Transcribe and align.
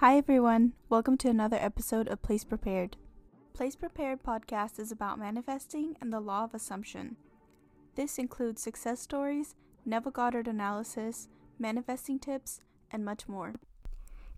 Hi, 0.00 0.18
everyone. 0.18 0.74
Welcome 0.90 1.16
to 1.16 1.30
another 1.30 1.56
episode 1.56 2.06
of 2.08 2.20
Place 2.20 2.44
Prepared. 2.44 2.98
Place 3.54 3.76
Prepared 3.76 4.22
podcast 4.22 4.78
is 4.78 4.92
about 4.92 5.18
manifesting 5.18 5.96
and 6.02 6.12
the 6.12 6.20
law 6.20 6.44
of 6.44 6.52
assumption. 6.52 7.16
This 7.94 8.18
includes 8.18 8.60
success 8.60 9.00
stories, 9.00 9.54
Neville 9.86 10.12
Goddard 10.12 10.48
analysis, 10.48 11.28
manifesting 11.58 12.18
tips, 12.18 12.60
and 12.90 13.06
much 13.06 13.26
more. 13.26 13.54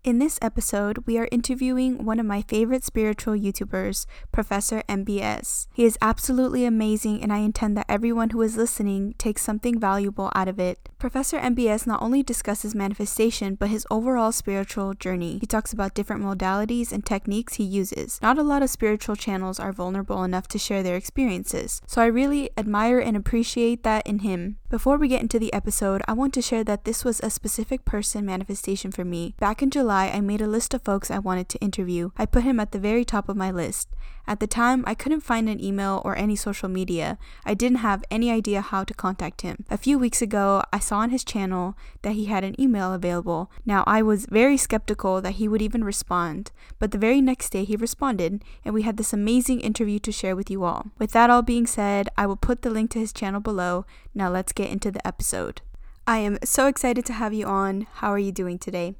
In 0.01 0.17
this 0.17 0.39
episode, 0.41 0.99
we 1.05 1.17
are 1.17 1.27
interviewing 1.29 2.05
one 2.05 2.21
of 2.21 2.25
my 2.25 2.41
favorite 2.43 2.85
spiritual 2.85 3.33
YouTubers, 3.33 4.05
Professor 4.31 4.81
MBS. 4.87 5.67
He 5.73 5.83
is 5.83 5.97
absolutely 6.01 6.63
amazing, 6.63 7.21
and 7.21 7.33
I 7.33 7.39
intend 7.39 7.75
that 7.75 7.85
everyone 7.89 8.29
who 8.29 8.41
is 8.41 8.55
listening 8.55 9.13
takes 9.17 9.41
something 9.41 9.77
valuable 9.77 10.31
out 10.33 10.47
of 10.47 10.57
it. 10.57 10.87
Professor 10.99 11.37
MBS 11.37 11.85
not 11.85 12.01
only 12.01 12.23
discusses 12.23 12.73
manifestation, 12.73 13.55
but 13.55 13.67
his 13.67 13.85
overall 13.91 14.31
spiritual 14.31 14.93
journey. 14.93 15.37
He 15.39 15.45
talks 15.45 15.73
about 15.73 15.95
different 15.95 16.23
modalities 16.23 16.93
and 16.93 17.05
techniques 17.05 17.55
he 17.55 17.65
uses. 17.65 18.21
Not 18.21 18.37
a 18.37 18.43
lot 18.43 18.63
of 18.63 18.69
spiritual 18.69 19.17
channels 19.17 19.59
are 19.59 19.73
vulnerable 19.73 20.23
enough 20.23 20.47
to 20.49 20.57
share 20.57 20.81
their 20.81 20.95
experiences, 20.95 21.81
so 21.85 22.01
I 22.01 22.05
really 22.05 22.51
admire 22.57 22.99
and 22.99 23.17
appreciate 23.17 23.83
that 23.83 24.07
in 24.07 24.19
him. 24.19 24.59
Before 24.69 24.97
we 24.97 25.07
get 25.09 25.21
into 25.21 25.39
the 25.39 25.51
episode, 25.51 26.03
I 26.07 26.13
want 26.13 26.33
to 26.35 26.41
share 26.41 26.63
that 26.63 26.85
this 26.85 27.03
was 27.03 27.19
a 27.19 27.29
specific 27.29 27.83
person 27.83 28.25
manifestation 28.25 28.91
for 28.91 29.03
me. 29.03 29.33
Back 29.39 29.61
in 29.61 29.71
July, 29.71 29.88
I 29.89 30.21
made 30.21 30.41
a 30.41 30.47
list 30.47 30.73
of 30.73 30.83
folks 30.83 31.09
I 31.09 31.19
wanted 31.19 31.49
to 31.49 31.59
interview. 31.59 32.11
I 32.17 32.25
put 32.25 32.43
him 32.43 32.59
at 32.59 32.71
the 32.71 32.79
very 32.79 33.03
top 33.03 33.29
of 33.29 33.37
my 33.37 33.51
list. 33.51 33.89
At 34.27 34.39
the 34.39 34.47
time, 34.47 34.83
I 34.85 34.93
couldn't 34.93 35.21
find 35.21 35.49
an 35.49 35.63
email 35.63 36.03
or 36.05 36.15
any 36.15 36.35
social 36.35 36.69
media. 36.69 37.17
I 37.45 37.55
didn't 37.55 37.79
have 37.79 38.03
any 38.11 38.29
idea 38.29 38.61
how 38.61 38.83
to 38.83 38.93
contact 38.93 39.41
him. 39.41 39.65
A 39.71 39.77
few 39.77 39.97
weeks 39.97 40.21
ago, 40.21 40.61
I 40.71 40.77
saw 40.77 40.99
on 40.99 41.09
his 41.09 41.23
channel 41.23 41.75
that 42.03 42.13
he 42.13 42.25
had 42.25 42.43
an 42.43 42.59
email 42.61 42.93
available. 42.93 43.51
Now, 43.65 43.83
I 43.87 44.03
was 44.03 44.27
very 44.27 44.55
skeptical 44.55 45.19
that 45.21 45.33
he 45.33 45.47
would 45.47 45.63
even 45.63 45.83
respond, 45.83 46.51
but 46.77 46.91
the 46.91 46.99
very 46.99 47.21
next 47.21 47.49
day 47.49 47.63
he 47.63 47.75
responded, 47.75 48.43
and 48.63 48.75
we 48.75 48.83
had 48.83 48.97
this 48.97 49.13
amazing 49.13 49.61
interview 49.61 49.97
to 49.99 50.11
share 50.11 50.35
with 50.35 50.51
you 50.51 50.63
all. 50.63 50.87
With 50.99 51.11
that 51.13 51.31
all 51.31 51.41
being 51.41 51.65
said, 51.65 52.09
I 52.15 52.27
will 52.27 52.35
put 52.35 52.61
the 52.61 52.69
link 52.69 52.91
to 52.91 52.99
his 52.99 53.11
channel 53.11 53.39
below. 53.39 53.85
Now, 54.13 54.29
let's 54.29 54.53
get 54.53 54.69
into 54.69 54.91
the 54.91 55.05
episode. 55.07 55.61
I 56.05 56.19
am 56.19 56.37
so 56.43 56.67
excited 56.67 57.05
to 57.05 57.13
have 57.13 57.33
you 57.33 57.45
on. 57.47 57.87
How 57.93 58.09
are 58.09 58.19
you 58.19 58.31
doing 58.31 58.59
today? 58.59 58.95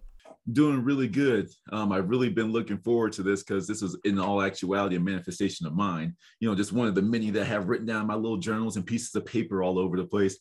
Doing 0.54 0.84
really 0.84 1.08
good. 1.08 1.50
Um, 1.72 1.92
I've 1.92 2.10
really 2.10 2.30
been 2.30 2.52
looking 2.52 2.78
forward 2.78 3.14
to 3.14 3.24
this 3.24 3.44
because 3.44 3.68
this 3.68 3.82
is, 3.82 3.98
in 4.04 4.20
all 4.20 4.42
actuality, 4.42 4.96
a 4.96 5.00
manifestation 5.00 5.66
of 5.66 5.74
mine. 5.74 6.16
You 6.40 6.50
know, 6.50 6.56
just 6.56 6.74
one 6.74 6.88
of 6.88 6.96
the 6.96 7.02
many 7.02 7.30
that 7.32 7.46
have 7.46 7.70
written 7.70 7.86
down 7.86 8.08
my 8.08 8.16
little 8.16 8.38
journals 8.38 8.76
and 8.76 8.86
pieces 8.86 9.14
of 9.16 9.26
paper 9.26 9.64
all 9.64 9.80
over 9.80 9.98
the 9.98 10.06
place. 10.06 10.38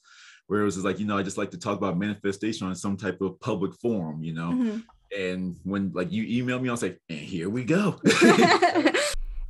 Where 0.46 0.62
it 0.62 0.64
was 0.64 0.76
just 0.76 0.86
like, 0.86 0.98
you 0.98 1.04
know, 1.04 1.18
I 1.18 1.22
just 1.22 1.36
like 1.36 1.50
to 1.50 1.58
talk 1.58 1.76
about 1.76 1.98
manifestation 1.98 2.66
on 2.66 2.74
some 2.74 2.96
type 2.96 3.20
of 3.20 3.38
public 3.38 3.74
forum, 3.74 4.22
you 4.22 4.32
know. 4.32 4.50
Mm-hmm. 4.50 4.78
And 5.18 5.56
when 5.64 5.92
like 5.94 6.10
you 6.10 6.42
emailed 6.42 6.62
me, 6.62 6.70
I 6.70 6.72
was 6.72 6.82
like, 6.82 6.98
and 7.10 7.18
here 7.18 7.50
we 7.50 7.64
go. 7.64 8.00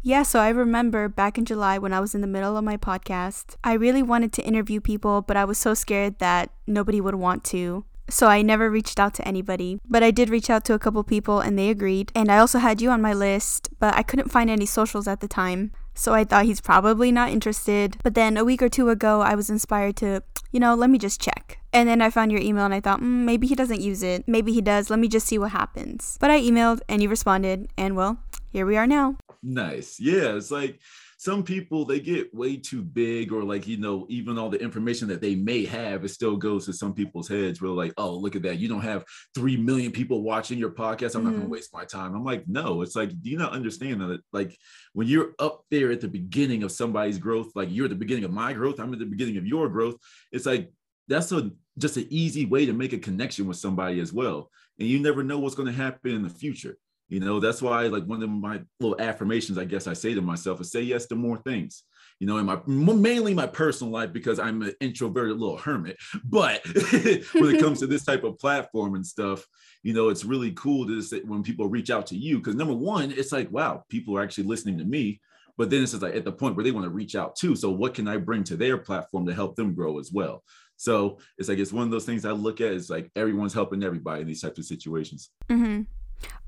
Yeah, 0.00 0.22
so 0.22 0.39
I 0.39 0.50
remember 0.50 1.09
back 1.09 1.37
in 1.39 1.45
July 1.45 1.77
when 1.77 1.93
I 1.93 1.98
was 1.98 2.15
in 2.15 2.20
the 2.20 2.28
middle 2.28 2.56
of 2.56 2.62
my 2.62 2.77
podcast, 2.77 3.56
I 3.65 3.72
really 3.72 4.03
wanted 4.03 4.33
to 4.34 4.43
interview 4.43 4.81
people, 4.81 5.22
but 5.22 5.37
I 5.37 5.45
was 5.45 5.59
so 5.59 5.75
scared 5.75 6.19
that 6.20 6.50
nobody 6.67 7.00
would 7.00 7.17
want 7.17 7.43
to. 7.47 7.84
So 8.11 8.27
I 8.27 8.42
never 8.42 8.70
reached 8.70 8.98
out 8.98 9.14
to 9.14 9.28
anybody, 9.28 9.81
but 9.89 10.03
I 10.03 10.11
did 10.11 10.31
reach 10.31 10.48
out 10.48 10.64
to 10.67 10.75
a 10.75 10.78
couple 10.78 11.03
people 11.05 11.41
and 11.41 11.59
they 11.59 11.69
agreed. 11.69 12.11
And 12.15 12.31
I 12.31 12.39
also 12.39 12.59
had 12.59 12.81
you 12.81 12.91
on 12.91 13.03
my 13.03 13.12
list, 13.12 13.69
but 13.78 13.95
I 13.95 14.03
couldn't 14.03 14.33
find 14.33 14.48
any 14.48 14.67
socials 14.67 15.06
at 15.06 15.20
the 15.20 15.28
time. 15.28 15.73
So 15.95 16.15
I 16.15 16.25
thought 16.25 16.45
he's 16.45 16.61
probably 16.61 17.12
not 17.12 17.31
interested. 17.31 17.98
But 18.03 18.15
then 18.15 18.37
a 18.37 18.45
week 18.45 18.62
or 18.62 18.69
two 18.69 18.89
ago, 18.89 19.20
I 19.20 19.34
was 19.34 19.50
inspired 19.50 19.97
to, 19.97 20.23
you 20.53 20.61
know, 20.61 20.75
let 20.75 20.91
me 20.91 20.98
just 20.98 21.20
check. 21.20 21.59
And 21.73 21.89
then 21.89 22.00
I 22.00 22.09
found 22.09 22.33
your 22.33 22.41
email 22.41 22.65
and 22.65 22.73
I 22.73 22.81
thought, 22.81 23.00
mm, 23.00 23.25
maybe 23.25 23.47
he 23.47 23.55
doesn't 23.55 23.81
use 23.81 24.03
it. 24.03 24.25
Maybe 24.27 24.53
he 24.53 24.61
does. 24.61 24.91
Let 24.91 25.00
me 25.00 25.09
just 25.09 25.27
see 25.27 25.39
what 25.39 25.50
happens. 25.50 26.17
But 26.20 26.31
I 26.31 26.41
emailed 26.41 26.81
and 26.89 27.03
you 27.03 27.09
responded, 27.09 27.69
and 27.77 27.95
well, 27.95 28.22
here 28.50 28.65
we 28.65 28.77
are 28.77 28.87
now. 28.87 29.17
Nice. 29.43 30.00
Yeah, 30.00 30.37
it's 30.37 30.50
like 30.50 30.78
some 31.19 31.43
people 31.43 31.85
they 31.85 32.01
get 32.01 32.33
way 32.35 32.57
too 32.57 32.83
big 32.83 33.33
or 33.33 33.43
like 33.43 33.67
you 33.67 33.77
know 33.77 34.07
even 34.09 34.39
all 34.39 34.49
the 34.49 34.61
information 34.61 35.09
that 35.09 35.21
they 35.21 35.34
may 35.34 35.65
have 35.65 36.05
it 36.05 36.09
still 36.09 36.37
goes 36.37 36.65
to 36.65 36.73
some 36.73 36.95
people's 36.95 37.29
heads 37.29 37.61
where 37.61 37.71
like 37.71 37.93
oh 37.97 38.15
look 38.15 38.34
at 38.34 38.43
that. 38.43 38.59
You 38.59 38.69
don't 38.69 38.81
have 38.81 39.05
3 39.34 39.57
million 39.57 39.93
people 39.93 40.23
watching 40.23 40.59
your 40.59 40.71
podcast. 40.71 41.15
I'm 41.15 41.23
mm-hmm. 41.23 41.25
not 41.25 41.31
going 41.31 41.43
to 41.43 41.49
waste 41.49 41.75
my 41.75 41.84
time. 41.84 42.15
I'm 42.15 42.25
like 42.25 42.45
no 42.49 42.83
it's 42.83 42.97
like 42.97 43.11
do 43.21 43.31
you 43.31 43.37
not 43.37 43.53
understand 43.53 44.01
that 44.01 44.21
like 44.33 44.57
when 44.93 45.07
you're 45.07 45.34
up 45.39 45.65
there 45.71 45.91
at 45.91 46.01
the 46.01 46.09
beginning 46.09 46.62
of 46.62 46.73
somebody's 46.73 47.19
growth 47.19 47.51
like 47.55 47.69
you're 47.71 47.87
at 47.87 47.91
the 47.91 47.97
beginning 47.97 48.25
of 48.25 48.33
my 48.33 48.53
growth 48.53 48.78
i'm 48.81 48.93
at 48.93 48.99
the 48.99 49.05
beginning 49.05 49.37
of 49.37 49.47
your 49.47 49.69
growth 49.69 49.97
it's 50.33 50.47
like 50.47 50.73
that's 51.09 51.33
a 51.33 51.51
just 51.78 51.97
an 51.97 52.07
easy 52.11 52.47
way 52.47 52.67
to 52.67 52.73
make 52.73 52.93
a 52.93 52.99
connection 52.99 53.47
with 53.47 53.57
somebody 53.57 54.01
as 54.01 54.12
well 54.12 54.51
and 54.78 54.89
you 54.89 54.99
never 54.99 55.23
know 55.23 55.39
what's 55.39 55.55
going 55.55 55.67
to 55.67 55.73
happen 55.73 56.12
in 56.12 56.23
the 56.23 56.31
future 56.31 56.77
you 57.09 57.21
know, 57.21 57.41
that's 57.41 57.63
why 57.63 57.87
like 57.87 58.05
one 58.05 58.23
of 58.23 58.29
my 58.29 58.61
little 58.81 59.01
affirmations, 59.01 59.59
I 59.59 59.65
guess 59.65 59.87
I 59.87 59.95
say 59.95 60.15
to 60.15 60.21
myself 60.21 60.61
is 60.61 60.71
say 60.71 60.83
yes 60.83 61.07
to 61.07 61.15
more 61.15 61.39
things. 61.39 61.85
You 62.21 62.27
know, 62.27 62.39
in 62.39 62.47
my 62.47 62.59
mainly 62.67 63.33
my 63.33 63.47
personal 63.47 63.93
life 63.93 64.13
because 64.13 64.41
I'm 64.41 64.61
an 64.63 64.75
introverted 64.81 65.39
little 65.39 65.57
hermit. 65.57 65.97
But 66.25 66.63
when 66.93 67.55
it 67.55 67.61
comes 67.61 67.79
to 67.81 67.87
this 67.87 68.05
type 68.05 68.25
of 68.25 68.39
platform 68.39 68.97
and 68.97 69.07
stuff, 69.07 69.47
you 69.83 69.95
know, 69.95 70.09
it's 70.09 70.25
really 70.25 70.53
cool 70.53 70.87
to 70.87 71.01
say 71.01 71.21
when 71.21 71.43
people 71.43 71.69
reach 71.69 71.91
out 71.91 72.07
to 72.09 72.17
you 72.17 72.39
because 72.39 72.57
number 72.57 72.75
one, 72.75 73.13
it's 73.13 73.33
like, 73.33 73.51
wow, 73.51 73.85
people 73.89 74.17
are 74.17 74.23
actually 74.23 74.45
listening 74.45 74.79
to 74.79 74.85
me. 74.85 75.21
But 75.57 75.71
then 75.71 75.83
it's 75.83 75.93
just 75.93 76.03
like 76.03 76.15
at 76.15 76.25
the 76.25 76.33
point 76.33 76.57
where 76.57 76.65
they 76.65 76.71
want 76.71 76.85
to 76.85 76.91
reach 76.91 77.15
out 77.17 77.37
too. 77.37 77.57
So 77.57 77.71
what 77.71 77.95
can 77.95 78.07
I 78.09 78.17
bring 78.17 78.45
to 78.45 78.57
their 78.57 78.79
platform 78.79 79.27
to 79.27 79.35
help 79.35 79.57
them 79.57 79.75
grow 79.75 79.99
as 79.99 80.13
well? 80.13 80.43
So 80.77 81.19
it's 81.37 81.49
like 81.49 81.59
it's 81.59 81.73
one 81.73 81.85
of 81.85 81.91
those 81.91 82.05
things 82.05 82.25
I 82.25 82.31
look 82.31 82.61
at. 82.61 82.73
It's 82.73 82.91
like 82.91 83.11
everyone's 83.17 83.55
helping 83.55 83.83
everybody 83.83 84.23
in 84.23 84.27
these 84.27 84.43
types 84.43 84.59
of 84.59 84.65
situations. 84.65 85.31
Mm-hmm. 85.49 85.83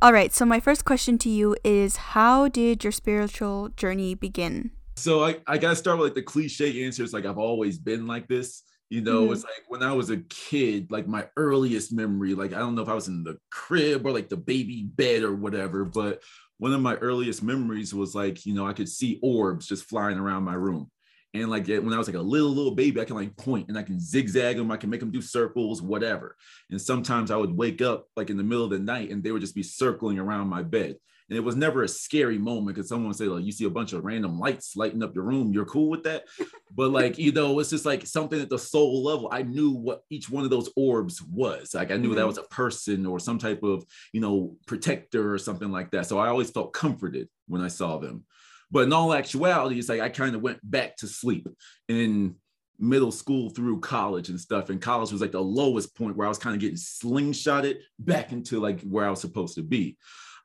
All 0.02 0.12
right. 0.12 0.32
So, 0.32 0.44
my 0.44 0.60
first 0.60 0.84
question 0.84 1.18
to 1.18 1.28
you 1.28 1.56
is 1.64 1.96
How 1.96 2.48
did 2.48 2.84
your 2.84 2.92
spiritual 2.92 3.70
journey 3.70 4.14
begin? 4.14 4.70
So, 4.96 5.24
I, 5.24 5.36
I 5.46 5.58
got 5.58 5.70
to 5.70 5.76
start 5.76 5.98
with 5.98 6.08
like 6.08 6.14
the 6.14 6.22
cliche 6.22 6.84
answers 6.84 7.12
like, 7.12 7.26
I've 7.26 7.38
always 7.38 7.78
been 7.78 8.06
like 8.06 8.28
this. 8.28 8.62
You 8.88 9.02
know, 9.02 9.22
mm-hmm. 9.22 9.34
it's 9.34 9.44
like 9.44 9.62
when 9.68 9.84
I 9.84 9.92
was 9.92 10.10
a 10.10 10.16
kid, 10.16 10.90
like 10.90 11.06
my 11.06 11.28
earliest 11.36 11.92
memory, 11.92 12.34
like 12.34 12.52
I 12.52 12.58
don't 12.58 12.74
know 12.74 12.82
if 12.82 12.88
I 12.88 12.94
was 12.94 13.06
in 13.06 13.22
the 13.22 13.38
crib 13.50 14.04
or 14.04 14.10
like 14.10 14.28
the 14.28 14.36
baby 14.36 14.82
bed 14.82 15.22
or 15.22 15.32
whatever, 15.32 15.84
but 15.84 16.22
one 16.58 16.72
of 16.72 16.80
my 16.80 16.96
earliest 16.96 17.42
memories 17.42 17.94
was 17.94 18.14
like, 18.14 18.44
you 18.44 18.52
know, 18.52 18.66
I 18.66 18.72
could 18.72 18.88
see 18.88 19.20
orbs 19.22 19.66
just 19.68 19.84
flying 19.84 20.18
around 20.18 20.42
my 20.42 20.54
room. 20.54 20.90
And 21.32 21.48
like 21.48 21.68
when 21.68 21.92
I 21.92 21.98
was 21.98 22.08
like 22.08 22.16
a 22.16 22.20
little 22.20 22.50
little 22.50 22.74
baby, 22.74 23.00
I 23.00 23.04
can 23.04 23.16
like 23.16 23.36
point 23.36 23.68
and 23.68 23.78
I 23.78 23.82
can 23.82 24.00
zigzag 24.00 24.56
them. 24.56 24.70
I 24.70 24.76
can 24.76 24.90
make 24.90 25.00
them 25.00 25.12
do 25.12 25.22
circles, 25.22 25.80
whatever. 25.80 26.36
And 26.70 26.80
sometimes 26.80 27.30
I 27.30 27.36
would 27.36 27.56
wake 27.56 27.82
up 27.82 28.06
like 28.16 28.30
in 28.30 28.36
the 28.36 28.42
middle 28.42 28.64
of 28.64 28.70
the 28.70 28.78
night 28.78 29.10
and 29.10 29.22
they 29.22 29.30
would 29.30 29.40
just 29.40 29.54
be 29.54 29.62
circling 29.62 30.18
around 30.18 30.48
my 30.48 30.62
bed. 30.62 30.96
And 31.28 31.36
it 31.36 31.42
was 31.42 31.54
never 31.54 31.84
a 31.84 31.88
scary 31.88 32.38
moment 32.38 32.74
because 32.74 32.88
someone 32.88 33.06
would 33.06 33.16
say 33.16 33.26
like 33.26 33.44
you 33.44 33.52
see 33.52 33.64
a 33.64 33.70
bunch 33.70 33.92
of 33.92 34.04
random 34.04 34.40
lights 34.40 34.74
lighting 34.74 35.00
up 35.04 35.14
your 35.14 35.22
room. 35.22 35.52
You're 35.52 35.64
cool 35.64 35.88
with 35.88 36.02
that, 36.02 36.24
but 36.74 36.90
like 36.90 37.18
you 37.18 37.30
know, 37.30 37.56
it's 37.60 37.70
just 37.70 37.86
like 37.86 38.04
something 38.04 38.40
at 38.40 38.50
the 38.50 38.58
soul 38.58 39.04
level. 39.04 39.28
I 39.30 39.42
knew 39.42 39.70
what 39.70 40.02
each 40.10 40.28
one 40.28 40.42
of 40.42 40.50
those 40.50 40.70
orbs 40.74 41.22
was. 41.22 41.72
Like 41.72 41.92
I 41.92 41.96
knew 41.96 42.08
mm-hmm. 42.08 42.16
that 42.16 42.26
was 42.26 42.38
a 42.38 42.42
person 42.42 43.06
or 43.06 43.20
some 43.20 43.38
type 43.38 43.62
of 43.62 43.84
you 44.12 44.20
know 44.20 44.56
protector 44.66 45.32
or 45.32 45.38
something 45.38 45.70
like 45.70 45.92
that. 45.92 46.06
So 46.06 46.18
I 46.18 46.26
always 46.26 46.50
felt 46.50 46.72
comforted 46.72 47.28
when 47.46 47.62
I 47.62 47.68
saw 47.68 47.98
them. 47.98 48.24
But 48.70 48.84
in 48.84 48.92
all 48.92 49.14
actuality, 49.14 49.78
it's 49.78 49.88
like 49.88 50.00
I 50.00 50.08
kind 50.08 50.34
of 50.34 50.42
went 50.42 50.58
back 50.62 50.96
to 50.98 51.06
sleep 51.06 51.48
in 51.88 52.36
middle 52.78 53.12
school 53.12 53.50
through 53.50 53.80
college 53.80 54.28
and 54.28 54.40
stuff. 54.40 54.70
And 54.70 54.80
college 54.80 55.12
was 55.12 55.20
like 55.20 55.32
the 55.32 55.40
lowest 55.40 55.94
point 55.96 56.16
where 56.16 56.26
I 56.26 56.30
was 56.30 56.38
kind 56.38 56.54
of 56.54 56.60
getting 56.60 56.76
slingshotted 56.76 57.78
back 57.98 58.32
into 58.32 58.60
like 58.60 58.80
where 58.82 59.06
I 59.06 59.10
was 59.10 59.20
supposed 59.20 59.56
to 59.56 59.62
be. 59.62 59.98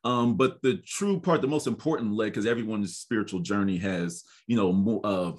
Um, 0.04 0.36
but 0.36 0.62
the 0.62 0.78
true 0.78 1.20
part, 1.20 1.42
the 1.42 1.48
most 1.48 1.66
important 1.66 2.14
leg, 2.14 2.32
because 2.32 2.46
everyone's 2.46 2.98
spiritual 2.98 3.40
journey 3.40 3.78
has, 3.78 4.24
you 4.46 4.56
know, 4.56 4.72
more, 4.72 5.02
uh, 5.04 5.32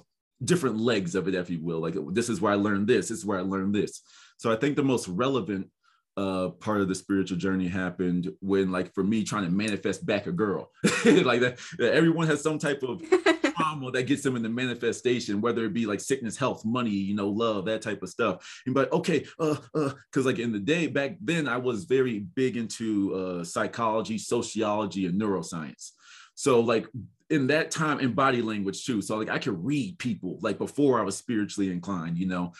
different 0.43 0.77
legs 0.77 1.15
of 1.15 1.27
it, 1.27 1.35
if 1.35 1.49
you 1.49 1.63
will. 1.63 1.79
Like 1.79 1.95
this 2.11 2.29
is 2.29 2.41
where 2.41 2.51
I 2.51 2.55
learned 2.55 2.87
this, 2.87 3.09
this 3.09 3.19
is 3.19 3.25
where 3.25 3.39
I 3.39 3.43
learned 3.43 3.73
this. 3.73 4.01
So 4.37 4.51
I 4.51 4.55
think 4.55 4.75
the 4.75 4.83
most 4.83 5.07
relevant 5.07 5.69
uh, 6.17 6.49
part 6.49 6.81
of 6.81 6.87
the 6.87 6.95
spiritual 6.95 7.37
journey 7.37 7.67
happened 7.67 8.33
when, 8.41 8.71
like, 8.71 8.93
for 8.93 9.03
me, 9.03 9.23
trying 9.23 9.45
to 9.45 9.51
manifest 9.51 10.05
back 10.05 10.25
a 10.25 10.31
girl, 10.31 10.71
like 11.05 11.41
that, 11.41 11.59
that. 11.77 11.93
Everyone 11.93 12.27
has 12.27 12.41
some 12.41 12.57
type 12.57 12.81
of 12.83 13.01
trauma 13.55 13.91
that 13.91 14.03
gets 14.03 14.23
them 14.23 14.35
in 14.35 14.41
the 14.41 14.49
manifestation, 14.49 15.41
whether 15.41 15.63
it 15.65 15.73
be 15.73 15.85
like 15.85 15.99
sickness, 15.99 16.35
health, 16.35 16.65
money, 16.65 16.89
you 16.89 17.15
know, 17.15 17.29
love, 17.29 17.65
that 17.65 17.81
type 17.81 18.01
of 18.01 18.09
stuff. 18.09 18.61
And 18.65 18.73
but 18.73 18.91
okay, 18.91 19.25
uh, 19.39 19.57
uh, 19.75 19.91
because 20.09 20.25
like 20.25 20.39
in 20.39 20.51
the 20.51 20.59
day 20.59 20.87
back 20.87 21.17
then, 21.21 21.47
I 21.47 21.57
was 21.57 21.85
very 21.85 22.19
big 22.19 22.57
into 22.57 23.13
uh, 23.13 23.43
psychology, 23.43 24.17
sociology, 24.17 25.05
and 25.05 25.21
neuroscience. 25.21 25.91
So 26.35 26.59
like 26.61 26.87
in 27.29 27.47
that 27.47 27.71
time 27.71 27.99
in 27.99 28.13
body 28.13 28.41
language 28.41 28.85
too. 28.85 29.01
So 29.01 29.17
like 29.17 29.29
I 29.29 29.39
could 29.39 29.63
read 29.63 29.99
people 29.99 30.39
like 30.41 30.57
before 30.57 30.99
I 30.99 31.03
was 31.03 31.17
spiritually 31.17 31.71
inclined, 31.71 32.17
you 32.17 32.27
know. 32.27 32.53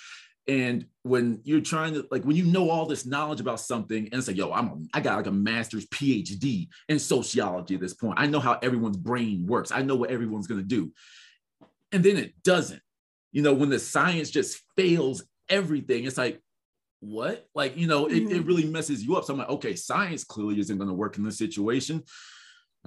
And 0.48 0.86
when 1.04 1.42
you're 1.44 1.62
trying 1.62 1.94
to 1.96 2.08
like 2.10 2.24
when 2.24 2.38
you 2.38 2.46
know 2.46 2.70
all 2.70 2.86
this 2.86 3.06
knowledge 3.06 3.42
about 3.42 3.60
something 3.60 4.06
and 4.06 4.14
it's 4.14 4.28
like, 4.28 4.38
yo, 4.38 4.52
I'm 4.52 4.68
a, 4.68 4.78
I 4.94 5.02
got 5.02 5.18
like 5.18 5.28
a 5.28 5.32
master's 5.32 5.86
PhD 5.88 6.70
in 6.88 7.00
sociology 7.00 7.76
at 7.76 7.82
this 7.82 7.94
point. 7.94 8.20
I 8.20 8.28
know 8.28 8.40
how 8.40 8.58
everyone's 8.62 8.98
brain 8.98 9.46
works. 9.46 9.72
I 9.72 9.82
know 9.82 9.96
what 9.96 10.10
everyone's 10.10 10.48
gonna 10.48 10.64
do. 10.64 10.92
And 11.92 12.04
then 12.04 12.18
it 12.18 12.34
doesn't. 12.44 12.82
You 13.32 13.42
know, 13.42 13.54
when 13.54 13.70
the 13.70 13.80
science 13.80 14.30
just 14.30 14.62
fails 14.78 15.24
everything, 15.50 16.06
it's 16.06 16.18
like, 16.18 16.42
what? 17.02 17.46
Like, 17.54 17.78
you 17.78 17.88
know, 17.88 18.06
mm-hmm. 18.06 18.32
it, 18.32 18.38
it 18.38 18.46
really 18.46 18.66
messes 18.66 19.04
you 19.04 19.16
up. 19.16 19.26
So 19.26 19.34
I'm 19.34 19.40
like, 19.40 19.50
okay, 19.50 19.76
science 19.76 20.24
clearly 20.24 20.60
isn't 20.60 20.78
going 20.78 20.88
to 20.88 20.94
work 20.94 21.18
in 21.18 21.24
this 21.24 21.38
situation. 21.38 22.04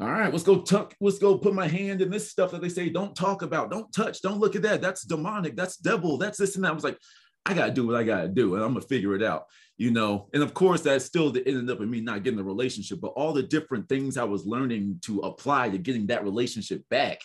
All 0.00 0.10
right, 0.10 0.32
let's 0.32 0.44
go 0.44 0.62
tuck, 0.62 0.94
let's 1.00 1.18
go 1.18 1.36
put 1.36 1.52
my 1.52 1.68
hand 1.68 2.00
in 2.00 2.10
this 2.10 2.30
stuff 2.30 2.52
that 2.52 2.62
they 2.62 2.70
say 2.70 2.88
don't 2.88 3.14
talk 3.14 3.42
about, 3.42 3.70
don't 3.70 3.92
touch, 3.92 4.22
don't 4.22 4.38
look 4.38 4.56
at 4.56 4.62
that. 4.62 4.80
That's 4.80 5.02
demonic, 5.02 5.56
that's 5.56 5.76
devil, 5.76 6.16
that's 6.16 6.38
this 6.38 6.56
and 6.56 6.64
that. 6.64 6.70
I 6.70 6.74
was 6.74 6.84
like, 6.84 6.96
I 7.46 7.54
gotta 7.54 7.72
do 7.72 7.86
what 7.86 7.96
I 7.96 8.04
gotta 8.04 8.28
do, 8.28 8.54
and 8.54 8.62
I'm 8.62 8.74
gonna 8.74 8.84
figure 8.86 9.14
it 9.14 9.22
out, 9.22 9.46
you 9.78 9.90
know. 9.90 10.28
And 10.34 10.42
of 10.42 10.54
course, 10.54 10.82
that 10.82 11.02
still 11.02 11.28
ended 11.28 11.70
up 11.70 11.80
in 11.80 11.90
me 11.90 12.00
not 12.00 12.22
getting 12.22 12.38
the 12.38 12.44
relationship, 12.44 13.00
but 13.00 13.08
all 13.08 13.32
the 13.32 13.42
different 13.42 13.88
things 13.88 14.16
I 14.16 14.24
was 14.24 14.46
learning 14.46 15.00
to 15.02 15.20
apply 15.20 15.70
to 15.70 15.78
getting 15.78 16.06
that 16.08 16.24
relationship 16.24 16.82
back 16.90 17.20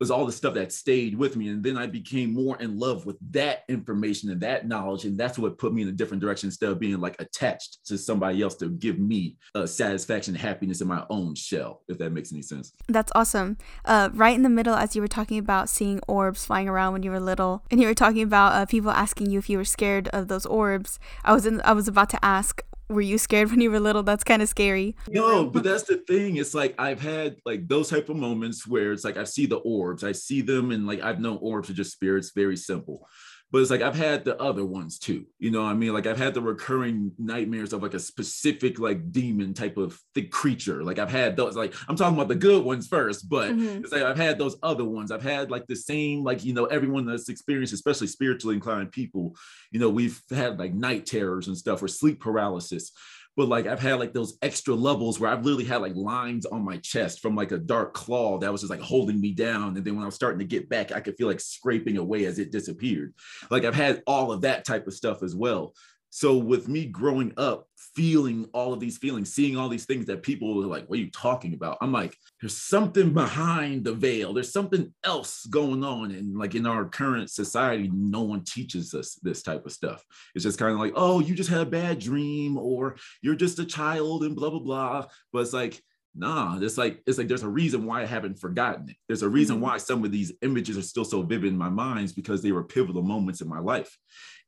was 0.00 0.10
all 0.10 0.24
the 0.24 0.32
stuff 0.32 0.54
that 0.54 0.72
stayed 0.72 1.16
with 1.16 1.36
me. 1.36 1.48
And 1.48 1.62
then 1.62 1.76
I 1.76 1.86
became 1.86 2.32
more 2.32 2.56
in 2.58 2.78
love 2.78 3.04
with 3.04 3.16
that 3.32 3.64
information 3.68 4.30
and 4.30 4.40
that 4.40 4.66
knowledge. 4.66 5.04
And 5.04 5.18
that's 5.18 5.38
what 5.38 5.58
put 5.58 5.74
me 5.74 5.82
in 5.82 5.88
a 5.88 5.92
different 5.92 6.22
direction 6.22 6.48
instead 6.48 6.70
of 6.70 6.80
being 6.80 6.98
like 7.00 7.20
attached 7.20 7.84
to 7.86 7.98
somebody 7.98 8.42
else 8.42 8.54
to 8.56 8.70
give 8.70 8.98
me 8.98 9.36
uh, 9.54 9.66
satisfaction 9.66 10.34
and 10.34 10.40
happiness 10.40 10.80
in 10.80 10.88
my 10.88 11.04
own 11.10 11.34
shell, 11.34 11.82
if 11.88 11.98
that 11.98 12.10
makes 12.10 12.32
any 12.32 12.42
sense. 12.42 12.72
That's 12.88 13.12
awesome. 13.14 13.58
Uh, 13.84 14.08
right 14.14 14.34
in 14.34 14.42
the 14.42 14.48
middle, 14.48 14.74
as 14.74 14.96
you 14.96 15.02
were 15.02 15.08
talking 15.08 15.38
about 15.38 15.68
seeing 15.68 16.00
orbs 16.08 16.46
flying 16.46 16.68
around 16.68 16.94
when 16.94 17.02
you 17.02 17.10
were 17.10 17.20
little, 17.20 17.62
and 17.70 17.80
you 17.80 17.86
were 17.86 17.94
talking 17.94 18.22
about 18.22 18.54
uh, 18.54 18.66
people 18.66 18.90
asking 18.90 19.30
you 19.30 19.38
if 19.38 19.50
you 19.50 19.58
were 19.58 19.64
scared 19.64 20.08
of 20.08 20.28
those 20.28 20.46
orbs, 20.46 20.98
I 21.24 21.34
was 21.34 21.44
in, 21.44 21.60
I 21.62 21.72
was 21.72 21.88
about 21.88 22.08
to 22.10 22.24
ask, 22.24 22.62
were 22.90 23.00
you 23.00 23.18
scared 23.18 23.50
when 23.50 23.60
you 23.60 23.70
were 23.70 23.80
little? 23.80 24.02
That's 24.02 24.24
kind 24.24 24.42
of 24.42 24.48
scary. 24.48 24.96
No, 25.08 25.46
but 25.46 25.62
that's 25.62 25.84
the 25.84 25.96
thing. 25.96 26.36
It's 26.36 26.54
like 26.54 26.74
I've 26.78 27.00
had 27.00 27.36
like 27.46 27.68
those 27.68 27.88
type 27.88 28.08
of 28.08 28.16
moments 28.16 28.66
where 28.66 28.92
it's 28.92 29.04
like 29.04 29.16
I 29.16 29.24
see 29.24 29.46
the 29.46 29.56
orbs, 29.56 30.04
I 30.04 30.12
see 30.12 30.40
them, 30.40 30.72
and 30.72 30.86
like 30.86 31.00
I've 31.00 31.20
known 31.20 31.38
orbs 31.40 31.70
are 31.70 31.74
just 31.74 31.92
spirits, 31.92 32.32
very 32.34 32.56
simple 32.56 33.06
but 33.52 33.60
it's 33.60 33.70
like 33.70 33.82
I've 33.82 33.96
had 33.96 34.24
the 34.24 34.40
other 34.40 34.64
ones 34.64 34.98
too. 34.98 35.26
You 35.38 35.50
know 35.50 35.62
what 35.62 35.70
I 35.70 35.74
mean? 35.74 35.92
Like 35.92 36.06
I've 36.06 36.18
had 36.18 36.34
the 36.34 36.40
recurring 36.40 37.12
nightmares 37.18 37.72
of 37.72 37.82
like 37.82 37.94
a 37.94 37.98
specific 37.98 38.78
like 38.78 39.10
demon 39.10 39.54
type 39.54 39.76
of 39.76 39.98
thick 40.14 40.30
creature. 40.30 40.84
Like 40.84 40.98
I've 40.98 41.10
had 41.10 41.36
those, 41.36 41.56
like 41.56 41.74
I'm 41.88 41.96
talking 41.96 42.16
about 42.16 42.28
the 42.28 42.36
good 42.36 42.64
ones 42.64 42.86
first, 42.86 43.28
but 43.28 43.50
mm-hmm. 43.50 43.82
it's 43.82 43.92
like 43.92 44.02
I've 44.02 44.16
had 44.16 44.38
those 44.38 44.56
other 44.62 44.84
ones. 44.84 45.10
I've 45.10 45.22
had 45.22 45.50
like 45.50 45.66
the 45.66 45.76
same, 45.76 46.22
like, 46.22 46.44
you 46.44 46.52
know, 46.52 46.66
everyone 46.66 47.06
that's 47.06 47.28
experienced, 47.28 47.74
especially 47.74 48.06
spiritually 48.06 48.54
inclined 48.54 48.92
people, 48.92 49.34
you 49.72 49.80
know, 49.80 49.90
we've 49.90 50.22
had 50.30 50.58
like 50.58 50.72
night 50.72 51.06
terrors 51.06 51.48
and 51.48 51.56
stuff 51.56 51.82
or 51.82 51.88
sleep 51.88 52.20
paralysis 52.20 52.92
but 53.36 53.48
like 53.48 53.66
I've 53.66 53.80
had 53.80 53.94
like 53.94 54.12
those 54.12 54.36
extra 54.42 54.74
levels 54.74 55.18
where 55.18 55.30
I've 55.30 55.44
literally 55.44 55.64
had 55.64 55.80
like 55.80 55.94
lines 55.94 56.46
on 56.46 56.64
my 56.64 56.78
chest 56.78 57.20
from 57.20 57.36
like 57.36 57.52
a 57.52 57.58
dark 57.58 57.94
claw 57.94 58.38
that 58.38 58.50
was 58.52 58.62
just 58.62 58.70
like 58.70 58.80
holding 58.80 59.20
me 59.20 59.32
down. 59.32 59.76
And 59.76 59.84
then 59.84 59.94
when 59.94 60.02
I 60.02 60.06
was 60.06 60.14
starting 60.14 60.40
to 60.40 60.44
get 60.44 60.68
back, 60.68 60.92
I 60.92 61.00
could 61.00 61.16
feel 61.16 61.28
like 61.28 61.40
scraping 61.40 61.96
away 61.96 62.24
as 62.24 62.38
it 62.38 62.52
disappeared. 62.52 63.14
Like 63.50 63.64
I've 63.64 63.74
had 63.74 64.02
all 64.06 64.32
of 64.32 64.42
that 64.42 64.64
type 64.64 64.86
of 64.86 64.94
stuff 64.94 65.22
as 65.22 65.34
well. 65.34 65.74
So 66.10 66.36
with 66.36 66.68
me 66.68 66.86
growing 66.86 67.32
up, 67.36 67.66
feeling 67.94 68.48
all 68.52 68.72
of 68.72 68.80
these 68.80 68.98
feelings, 68.98 69.32
seeing 69.32 69.56
all 69.56 69.68
these 69.68 69.86
things 69.86 70.06
that 70.06 70.22
people 70.22 70.54
were 70.54 70.66
like, 70.66 70.88
what 70.88 70.98
are 70.98 71.02
you 71.02 71.10
talking 71.10 71.54
about? 71.54 71.78
I'm 71.80 71.92
like, 71.92 72.16
there's 72.40 72.56
something 72.56 73.12
behind 73.12 73.84
the 73.84 73.92
veil. 73.92 74.32
There's 74.32 74.52
something 74.52 74.92
else 75.04 75.46
going 75.46 75.84
on. 75.84 76.12
And 76.12 76.36
like 76.36 76.54
in 76.54 76.66
our 76.66 76.84
current 76.86 77.30
society, 77.30 77.90
no 77.92 78.22
one 78.22 78.44
teaches 78.44 78.94
us 78.94 79.18
this 79.22 79.42
type 79.42 79.66
of 79.66 79.72
stuff. 79.72 80.04
It's 80.34 80.44
just 80.44 80.58
kind 80.58 80.72
of 80.72 80.78
like, 80.78 80.92
oh, 80.96 81.20
you 81.20 81.34
just 81.34 81.50
had 81.50 81.60
a 81.60 81.66
bad 81.66 81.98
dream 81.98 82.56
or 82.56 82.96
you're 83.22 83.34
just 83.34 83.58
a 83.58 83.64
child 83.64 84.24
and 84.24 84.36
blah, 84.36 84.50
blah, 84.50 84.60
blah. 84.60 85.06
But 85.32 85.40
it's 85.40 85.52
like, 85.52 85.80
nah 86.14 86.58
it's 86.60 86.76
like 86.76 87.00
it's 87.06 87.18
like 87.18 87.28
there's 87.28 87.44
a 87.44 87.48
reason 87.48 87.86
why 87.86 88.02
i 88.02 88.06
haven't 88.06 88.38
forgotten 88.38 88.88
it. 88.88 88.96
There's 89.06 89.22
a 89.22 89.28
reason 89.28 89.56
mm-hmm. 89.56 89.64
why 89.64 89.76
some 89.76 90.04
of 90.04 90.10
these 90.10 90.32
images 90.42 90.76
are 90.76 90.82
still 90.82 91.04
so 91.04 91.22
vivid 91.22 91.52
in 91.52 91.58
my 91.58 91.68
minds 91.68 92.12
because 92.12 92.42
they 92.42 92.50
were 92.50 92.64
pivotal 92.64 93.02
moments 93.02 93.40
in 93.40 93.48
my 93.48 93.60
life. 93.60 93.96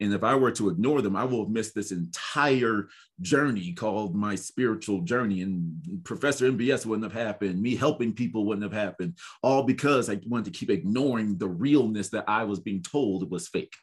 And 0.01 0.13
if 0.13 0.25
i 0.25 0.35
were 0.35 0.51
to 0.53 0.71
ignore 0.71 1.03
them 1.03 1.15
i 1.15 1.25
will 1.25 1.45
have 1.45 1.53
missed 1.53 1.75
this 1.75 1.93
entire 1.93 2.89
journey 3.21 3.73
called 3.75 4.17
my 4.17 4.35
spiritual 4.35 5.03
journey. 5.03 5.43
And 5.43 6.03
professor 6.03 6.51
mbs 6.51 6.85
wouldn't 6.85 7.11
have 7.11 7.27
happened. 7.27 7.63
Me 7.63 7.77
helping 7.77 8.13
people 8.13 8.45
wouldn't 8.45 8.65
have 8.65 8.73
happened. 8.73 9.19
All 9.43 9.63
because 9.63 10.11
i 10.11 10.19
wanted 10.27 10.53
to 10.53 10.59
keep 10.59 10.71
ignoring 10.71 11.39
the 11.39 11.49
realness 11.49 12.09
that 12.09 12.25
i 12.27 12.43
was 12.43 12.59
being 12.59 12.83
told 12.83 13.31
was 13.31 13.49
fake. 13.49 13.75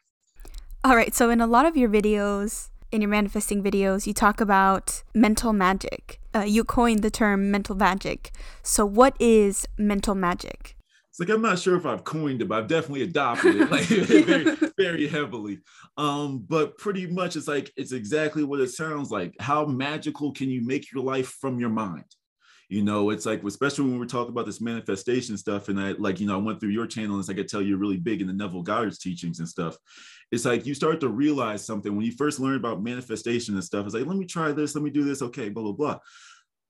All 0.83 0.97
right 0.97 1.15
so 1.15 1.29
in 1.29 1.39
a 1.39 1.47
lot 1.47 1.65
of 1.65 1.77
your 1.77 1.89
videos 1.89 2.69
in 2.91 3.01
your 3.01 3.09
manifesting 3.09 3.63
videos, 3.63 4.07
you 4.07 4.13
talk 4.13 4.41
about 4.41 5.03
mental 5.13 5.53
magic. 5.53 6.19
Uh, 6.33 6.39
you 6.39 6.63
coined 6.63 7.01
the 7.01 7.09
term 7.09 7.51
mental 7.51 7.75
magic. 7.75 8.31
So, 8.63 8.85
what 8.85 9.15
is 9.19 9.67
mental 9.77 10.15
magic? 10.15 10.75
It's 11.09 11.19
like 11.19 11.29
I'm 11.29 11.41
not 11.41 11.59
sure 11.59 11.75
if 11.75 11.85
I've 11.85 12.03
coined 12.03 12.41
it, 12.41 12.47
but 12.47 12.59
I've 12.59 12.67
definitely 12.67 13.03
adopted 13.03 13.55
it 13.55 13.71
like 13.71 13.83
very, 13.85 14.55
very 14.77 15.07
heavily. 15.07 15.59
Um, 15.97 16.45
but 16.47 16.77
pretty 16.77 17.07
much, 17.07 17.35
it's 17.35 17.47
like 17.47 17.71
it's 17.75 17.91
exactly 17.91 18.43
what 18.43 18.59
it 18.59 18.69
sounds 18.69 19.11
like. 19.11 19.35
How 19.39 19.65
magical 19.65 20.31
can 20.31 20.49
you 20.49 20.65
make 20.65 20.91
your 20.91 21.03
life 21.03 21.27
from 21.41 21.59
your 21.59 21.69
mind? 21.69 22.05
You 22.69 22.83
know 22.83 23.09
it's 23.09 23.25
like 23.25 23.43
especially 23.43 23.89
when 23.89 23.99
we're 23.99 24.05
talking 24.05 24.31
about 24.31 24.45
this 24.45 24.61
manifestation 24.61 25.35
stuff 25.35 25.67
and 25.67 25.79
i 25.79 25.91
like 25.93 26.19
you 26.19 26.27
know 26.27 26.35
i 26.35 26.41
went 26.41 26.59
through 26.59 26.69
your 26.69 26.87
channel 26.87 27.17
and 27.17 27.29
i 27.29 27.33
could 27.33 27.49
tell 27.49 27.61
you're 27.61 27.79
really 27.79 27.97
big 27.97 28.21
in 28.21 28.27
the 28.27 28.33
neville 28.33 28.61
goddard's 28.61 28.99
teachings 28.99 29.39
and 29.39 29.49
stuff. 29.49 29.75
It's 30.31 30.45
like 30.45 30.67
you 30.67 30.75
start 30.75 30.99
to 30.99 31.09
realize 31.09 31.65
something 31.65 31.95
when 31.95 32.05
you 32.05 32.11
first 32.11 32.39
learn 32.39 32.55
about 32.55 32.83
manifestation 32.83 33.55
and 33.55 33.63
stuff 33.63 33.85
it's 33.85 33.95
like 33.95 34.05
let 34.05 34.15
me 34.15 34.25
try 34.25 34.51
this 34.51 34.75
let 34.75 34.83
me 34.83 34.91
do 34.91 35.03
this 35.03 35.21
okay 35.23 35.49
blah 35.49 35.63
blah 35.63 35.73
blah. 35.73 35.99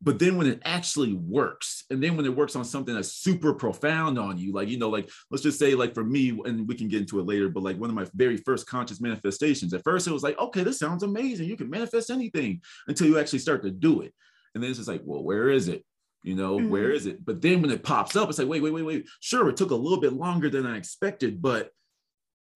But 0.02 0.18
then 0.18 0.38
when 0.38 0.48
it 0.48 0.62
actually 0.64 1.12
works 1.12 1.84
and 1.90 2.02
then 2.02 2.16
when 2.16 2.26
it 2.26 2.34
works 2.34 2.56
on 2.56 2.64
something 2.64 2.96
that's 2.96 3.12
super 3.12 3.54
profound 3.54 4.18
on 4.18 4.38
you 4.38 4.54
like 4.54 4.70
you 4.70 4.80
know 4.80 4.90
like 4.90 5.10
let's 5.30 5.44
just 5.44 5.60
say 5.60 5.76
like 5.76 5.94
for 5.94 6.06
me 6.06 6.30
and 6.46 6.66
we 6.70 6.76
can 6.76 6.88
get 6.88 7.02
into 7.02 7.20
it 7.20 7.26
later 7.26 7.50
but 7.50 7.64
like 7.64 7.78
one 7.78 7.90
of 7.90 7.96
my 7.98 8.06
very 8.14 8.38
first 8.38 8.66
conscious 8.66 9.02
manifestations 9.02 9.74
at 9.74 9.84
first 9.84 10.08
it 10.08 10.14
was 10.14 10.24
like 10.24 10.40
okay 10.40 10.64
this 10.64 10.80
sounds 10.80 11.04
amazing 11.04 11.50
you 11.50 11.58
can 11.58 11.70
manifest 11.70 12.10
anything 12.10 12.62
until 12.88 13.08
you 13.08 13.20
actually 13.20 13.40
start 13.40 13.62
to 13.62 13.72
do 13.72 14.00
it 14.00 14.14
and 14.60 14.64
then 14.66 14.72
it's 14.72 14.80
just 14.80 14.90
like 14.90 15.02
well 15.06 15.24
where 15.24 15.50
is 15.50 15.70
it? 15.70 15.86
You 16.22 16.36
know 16.36 16.58
mm-hmm. 16.58 16.70
where 16.70 16.92
is 16.92 17.06
it? 17.06 17.24
But 17.24 17.42
then 17.42 17.62
when 17.62 17.72
it 17.72 17.82
pops 17.82 18.18
up 18.18 18.28
it's 18.28 18.38
like 18.38 18.50
wait 18.50 18.62
wait 18.62 18.74
wait 18.74 18.84
wait. 18.84 19.08
Sure 19.22 19.48
it 19.48 19.56
took 19.56 19.72
a 19.72 19.76
little 19.76 20.02
bit 20.02 20.12
longer 20.12 20.50
than 20.50 20.66
i 20.66 20.76
expected 20.76 21.42
but 21.42 21.72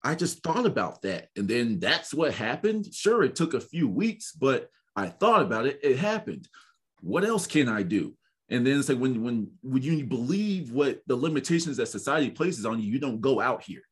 i 0.04 0.16
just 0.16 0.44
thought 0.44 0.66
about 0.66 1.02
that. 1.04 1.30
And 1.38 1.48
then 1.48 1.80
that's 1.80 2.14
what 2.14 2.34
happened. 2.34 2.94
Sure 2.94 3.24
it 3.24 3.36
took 3.36 3.54
a 3.54 3.62
few 3.62 3.88
weeks 3.88 4.34
but 4.34 4.70
i 4.98 5.08
thought 5.08 5.42
about 5.42 5.66
it. 5.66 5.80
It 5.82 5.98
happened. 5.98 6.50
What 7.00 7.24
else 7.24 7.48
can 7.48 7.70
i 7.70 7.84
do? 7.84 8.16
And 8.50 8.68
then 8.68 8.78
it's 8.78 8.90
like 8.90 9.00
when 9.00 9.24
when 9.24 9.52
when 9.62 9.82
you 9.82 10.04
believe 10.04 10.74
what 10.74 11.02
the 11.08 11.16
limitations 11.16 11.78
that 11.78 11.88
society 11.88 12.30
places 12.30 12.66
on 12.66 12.82
you 12.82 12.92
you 12.92 13.00
don't 13.00 13.22
go 13.22 13.40
out 13.40 13.64
here 13.64 13.84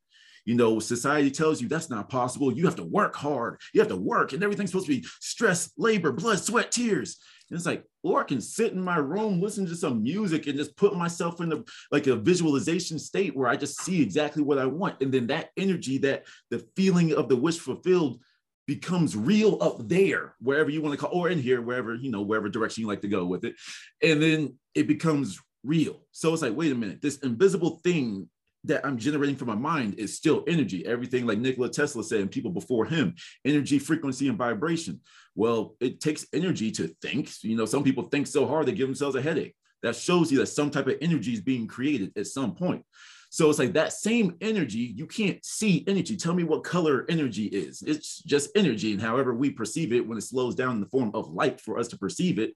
you 0.46 0.56
know 0.56 0.80
society 0.80 1.32
tells 1.32 1.62
you 1.62 1.68
that's 1.68 1.90
not 1.90 2.10
possible 2.10 2.52
you 2.52 2.66
have 2.66 2.76
to 2.76 2.84
work 2.84 3.16
hard 3.16 3.60
you 3.74 3.82
have 3.82 3.90
to 3.90 3.96
work 3.96 4.34
and 4.34 4.44
everything's 4.44 4.72
supposed 4.72 4.88
to 4.88 5.00
be 5.00 5.08
stress 5.20 5.72
labor 5.78 6.12
blood 6.12 6.40
sweat 6.40 6.72
tears 6.72 7.18
and 7.52 7.58
it's 7.58 7.66
like, 7.66 7.84
or 8.02 8.22
I 8.22 8.24
can 8.24 8.40
sit 8.40 8.72
in 8.72 8.82
my 8.82 8.96
room, 8.96 9.42
listen 9.42 9.66
to 9.66 9.76
some 9.76 10.02
music, 10.02 10.48
and 10.48 10.58
just 10.58 10.78
put 10.78 10.96
myself 10.96 11.42
in 11.42 11.50
the 11.50 11.66
like 11.92 12.08
a 12.08 12.16
visualization 12.16 12.98
state 12.98 13.36
where 13.36 13.50
I 13.50 13.58
just 13.58 13.82
see 13.82 14.02
exactly 14.02 14.42
what 14.42 14.58
I 14.58 14.66
want. 14.66 15.02
And 15.02 15.12
then 15.12 15.28
that 15.28 15.50
energy, 15.58 15.98
that 16.00 16.24
the 16.50 16.66
feeling 16.78 17.14
of 17.14 17.28
the 17.28 17.36
wish 17.36 17.60
fulfilled 17.60 18.22
becomes 18.68 19.18
real 19.18 19.58
up 19.62 19.86
there, 19.90 20.34
wherever 20.40 20.70
you 20.70 20.82
want 20.82 20.98
to 20.98 21.06
call, 21.06 21.14
or 21.14 21.28
in 21.28 21.40
here, 21.40 21.62
wherever, 21.62 21.94
you 21.94 22.10
know, 22.10 22.22
wherever 22.22 22.48
direction 22.48 22.84
you 22.84 22.88
like 22.88 23.02
to 23.02 23.10
go 23.10 23.26
with 23.26 23.44
it. 23.44 23.56
And 24.02 24.22
then 24.22 24.56
it 24.74 24.88
becomes 24.88 25.38
real. 25.66 26.06
So 26.14 26.32
it's 26.32 26.42
like, 26.42 26.56
wait 26.56 26.72
a 26.72 26.76
minute, 26.76 27.02
this 27.02 27.18
invisible 27.18 27.82
thing 27.84 28.30
that 28.66 28.86
I'm 28.86 28.98
generating 28.98 29.36
from 29.36 29.48
my 29.48 29.56
mind 29.56 29.96
is 29.98 30.16
still 30.16 30.44
energy. 30.48 30.86
Everything 30.86 31.26
like 31.26 31.40
Nikola 31.40 31.70
Tesla 31.70 32.04
said 32.04 32.22
and 32.22 32.32
people 32.32 32.52
before 32.52 32.86
him, 32.86 33.16
energy, 33.46 33.80
frequency, 33.80 34.28
and 34.28 34.38
vibration. 34.38 35.02
Well, 35.36 35.76
it 35.80 36.00
takes 36.00 36.28
energy 36.34 36.72
to 36.72 36.88
think. 37.02 37.32
You 37.44 37.56
know, 37.56 37.66
some 37.66 37.84
people 37.84 38.04
think 38.04 38.28
so 38.28 38.46
hard 38.46 38.66
they 38.66 38.74
give 38.74 38.88
themselves 38.88 39.16
a 39.16 39.22
headache. 39.22 39.56
That 39.84 39.96
shows 39.96 40.32
you 40.32 40.38
that 40.40 40.48
some 40.48 40.70
type 40.70 40.88
of 40.88 40.98
energy 41.02 41.34
is 41.34 41.42
being 41.42 41.68
created 41.68 42.12
at 42.16 42.28
some 42.28 42.54
point. 42.54 42.86
So 43.32 43.50
it's 43.50 43.60
like 43.60 43.74
that 43.74 43.94
same 43.94 44.36
energy, 44.42 44.94
you 44.94 45.08
can't 45.08 45.44
see 45.46 45.86
energy. 45.88 46.18
Tell 46.18 46.34
me 46.34 46.44
what 46.44 46.66
color 46.66 47.06
energy 47.08 47.46
is. 47.46 47.82
It's 47.82 48.22
just 48.24 48.50
energy. 48.58 48.92
And 48.92 49.02
however 49.02 49.34
we 49.34 49.50
perceive 49.52 49.94
it 49.94 50.06
when 50.06 50.18
it 50.18 50.24
slows 50.26 50.54
down 50.54 50.76
in 50.76 50.82
the 50.82 50.90
form 50.90 51.12
of 51.14 51.32
light 51.32 51.62
for 51.62 51.80
us 51.80 51.88
to 51.88 51.98
perceive 51.98 52.40
it, 52.40 52.54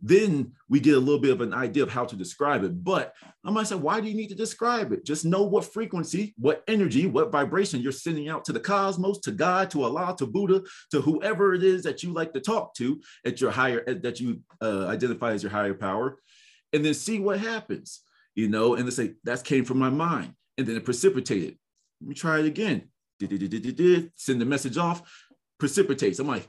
then 0.00 0.52
we 0.68 0.78
get 0.78 0.94
a 0.94 1.00
little 1.00 1.20
bit 1.20 1.32
of 1.32 1.40
an 1.40 1.52
idea 1.52 1.82
of 1.82 1.90
how 1.90 2.04
to 2.04 2.14
describe 2.14 2.62
it. 2.62 2.84
But 2.84 3.14
I 3.44 3.50
might 3.50 3.66
say, 3.66 3.74
why 3.74 4.00
do 4.00 4.08
you 4.08 4.14
need 4.14 4.28
to 4.28 4.34
describe 4.34 4.92
it? 4.92 5.04
Just 5.04 5.24
know 5.24 5.42
what 5.42 5.64
frequency, 5.64 6.34
what 6.38 6.62
energy, 6.68 7.06
what 7.06 7.32
vibration 7.32 7.80
you're 7.80 7.90
sending 7.90 8.28
out 8.28 8.44
to 8.44 8.52
the 8.52 8.60
cosmos, 8.60 9.18
to 9.20 9.32
God, 9.32 9.70
to 9.72 9.82
Allah, 9.82 10.14
to 10.18 10.26
Buddha, 10.26 10.62
to 10.92 11.00
whoever 11.00 11.54
it 11.54 11.64
is 11.64 11.82
that 11.82 12.02
you 12.02 12.12
like 12.12 12.32
to 12.34 12.40
talk 12.40 12.74
to 12.74 13.00
at 13.26 13.40
your 13.40 13.50
higher, 13.50 13.82
that 13.92 14.20
you 14.20 14.40
uh, 14.62 14.86
identify 14.86 15.32
as 15.32 15.42
your 15.42 15.50
higher 15.50 15.74
power, 15.74 16.18
and 16.72 16.84
then 16.84 16.94
see 16.94 17.18
what 17.18 17.40
happens, 17.40 18.00
you 18.34 18.48
know, 18.48 18.74
and 18.74 18.86
they 18.86 18.92
say, 18.92 19.14
that 19.24 19.42
came 19.42 19.64
from 19.64 19.78
my 19.78 19.90
mind. 19.90 20.34
And 20.58 20.66
then 20.66 20.76
it 20.76 20.84
precipitated. 20.84 21.56
Let 22.00 22.08
me 22.08 22.14
try 22.14 22.40
it 22.40 22.46
again. 22.46 22.88
Send 23.20 24.40
the 24.40 24.44
message 24.44 24.76
off, 24.76 25.02
precipitates. 25.58 26.18
I'm 26.20 26.28
like, 26.28 26.48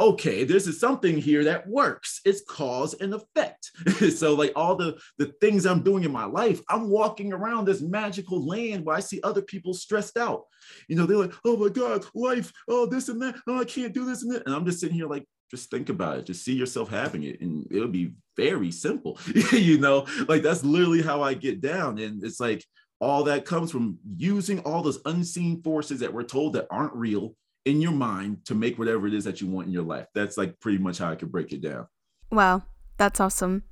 okay, 0.00 0.44
there's 0.44 0.78
something 0.78 1.16
here 1.16 1.44
that 1.44 1.68
works. 1.68 2.20
It's 2.24 2.42
cause 2.48 2.94
and 2.94 3.14
effect. 3.14 3.70
so 4.16 4.34
like 4.34 4.52
all 4.56 4.76
the 4.76 4.98
the 5.18 5.26
things 5.40 5.66
I'm 5.66 5.82
doing 5.82 6.04
in 6.04 6.12
my 6.12 6.24
life, 6.24 6.60
I'm 6.68 6.88
walking 6.88 7.32
around 7.32 7.64
this 7.64 7.80
magical 7.80 8.44
land 8.44 8.84
where 8.84 8.96
I 8.96 9.00
see 9.00 9.20
other 9.22 9.42
people 9.42 9.74
stressed 9.74 10.16
out. 10.16 10.44
You 10.88 10.96
know, 10.96 11.06
they're 11.06 11.16
like, 11.16 11.34
oh 11.44 11.56
my 11.56 11.68
God, 11.68 12.04
life, 12.14 12.52
oh 12.68 12.86
this 12.86 13.08
and 13.08 13.22
that, 13.22 13.36
oh 13.46 13.60
I 13.60 13.64
can't 13.64 13.94
do 13.94 14.04
this 14.04 14.22
and 14.22 14.32
that. 14.34 14.46
And 14.46 14.54
I'm 14.54 14.64
just 14.64 14.80
sitting 14.80 14.96
here 14.96 15.08
like, 15.08 15.26
just 15.50 15.70
think 15.70 15.88
about 15.88 16.18
it. 16.18 16.26
Just 16.26 16.44
see 16.44 16.54
yourself 16.54 16.88
having 16.88 17.22
it, 17.22 17.40
and 17.40 17.66
it'll 17.70 17.88
be 17.88 18.14
very 18.36 18.72
simple. 18.72 19.18
you 19.52 19.78
know, 19.78 20.06
like 20.26 20.42
that's 20.42 20.64
literally 20.64 21.02
how 21.02 21.22
I 21.22 21.34
get 21.34 21.60
down. 21.60 21.98
And 21.98 22.24
it's 22.24 22.40
like 22.40 22.64
all 23.00 23.24
that 23.24 23.44
comes 23.44 23.70
from 23.70 23.98
using 24.16 24.60
all 24.60 24.82
those 24.82 25.00
unseen 25.04 25.62
forces 25.62 26.00
that 26.00 26.12
we're 26.12 26.22
told 26.24 26.54
that 26.54 26.66
aren't 26.70 26.94
real 26.94 27.36
in 27.64 27.80
your 27.80 27.92
mind 27.92 28.44
to 28.46 28.54
make 28.54 28.78
whatever 28.78 29.06
it 29.06 29.14
is 29.14 29.24
that 29.24 29.40
you 29.40 29.46
want 29.46 29.66
in 29.66 29.72
your 29.72 29.82
life. 29.82 30.06
That's 30.14 30.36
like 30.36 30.60
pretty 30.60 30.78
much 30.78 30.98
how 30.98 31.10
I 31.10 31.16
could 31.16 31.32
break 31.32 31.52
it 31.52 31.62
down. 31.62 31.86
Wow, 32.30 32.62
that's 32.96 33.20
awesome. 33.20 33.64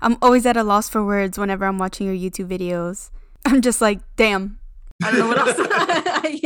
I'm 0.00 0.16
always 0.22 0.46
at 0.46 0.56
a 0.56 0.62
loss 0.62 0.88
for 0.88 1.04
words 1.04 1.38
whenever 1.38 1.64
I'm 1.64 1.78
watching 1.78 2.06
your 2.06 2.16
YouTube 2.16 2.48
videos. 2.48 3.10
I'm 3.44 3.60
just 3.60 3.80
like, 3.80 3.98
damn. 4.16 4.60
I 5.02 5.10
don't 5.10 5.20
know 5.20 5.28
what 5.28 5.38
else. 5.38 5.58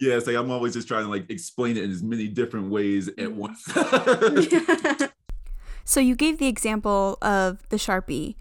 yeah, 0.00 0.16
it's 0.16 0.26
like 0.26 0.34
I'm 0.34 0.50
always 0.50 0.74
just 0.74 0.88
trying 0.88 1.04
to 1.04 1.10
like 1.10 1.30
explain 1.30 1.76
it 1.76 1.84
in 1.84 1.92
as 1.92 2.02
many 2.02 2.26
different 2.26 2.70
ways 2.70 3.06
at 3.06 3.16
mm. 3.16 3.34
once. 3.34 3.62
so 5.84 6.00
you 6.00 6.16
gave 6.16 6.38
the 6.38 6.48
example 6.48 7.18
of 7.22 7.68
the 7.68 7.76
Sharpie, 7.76 8.34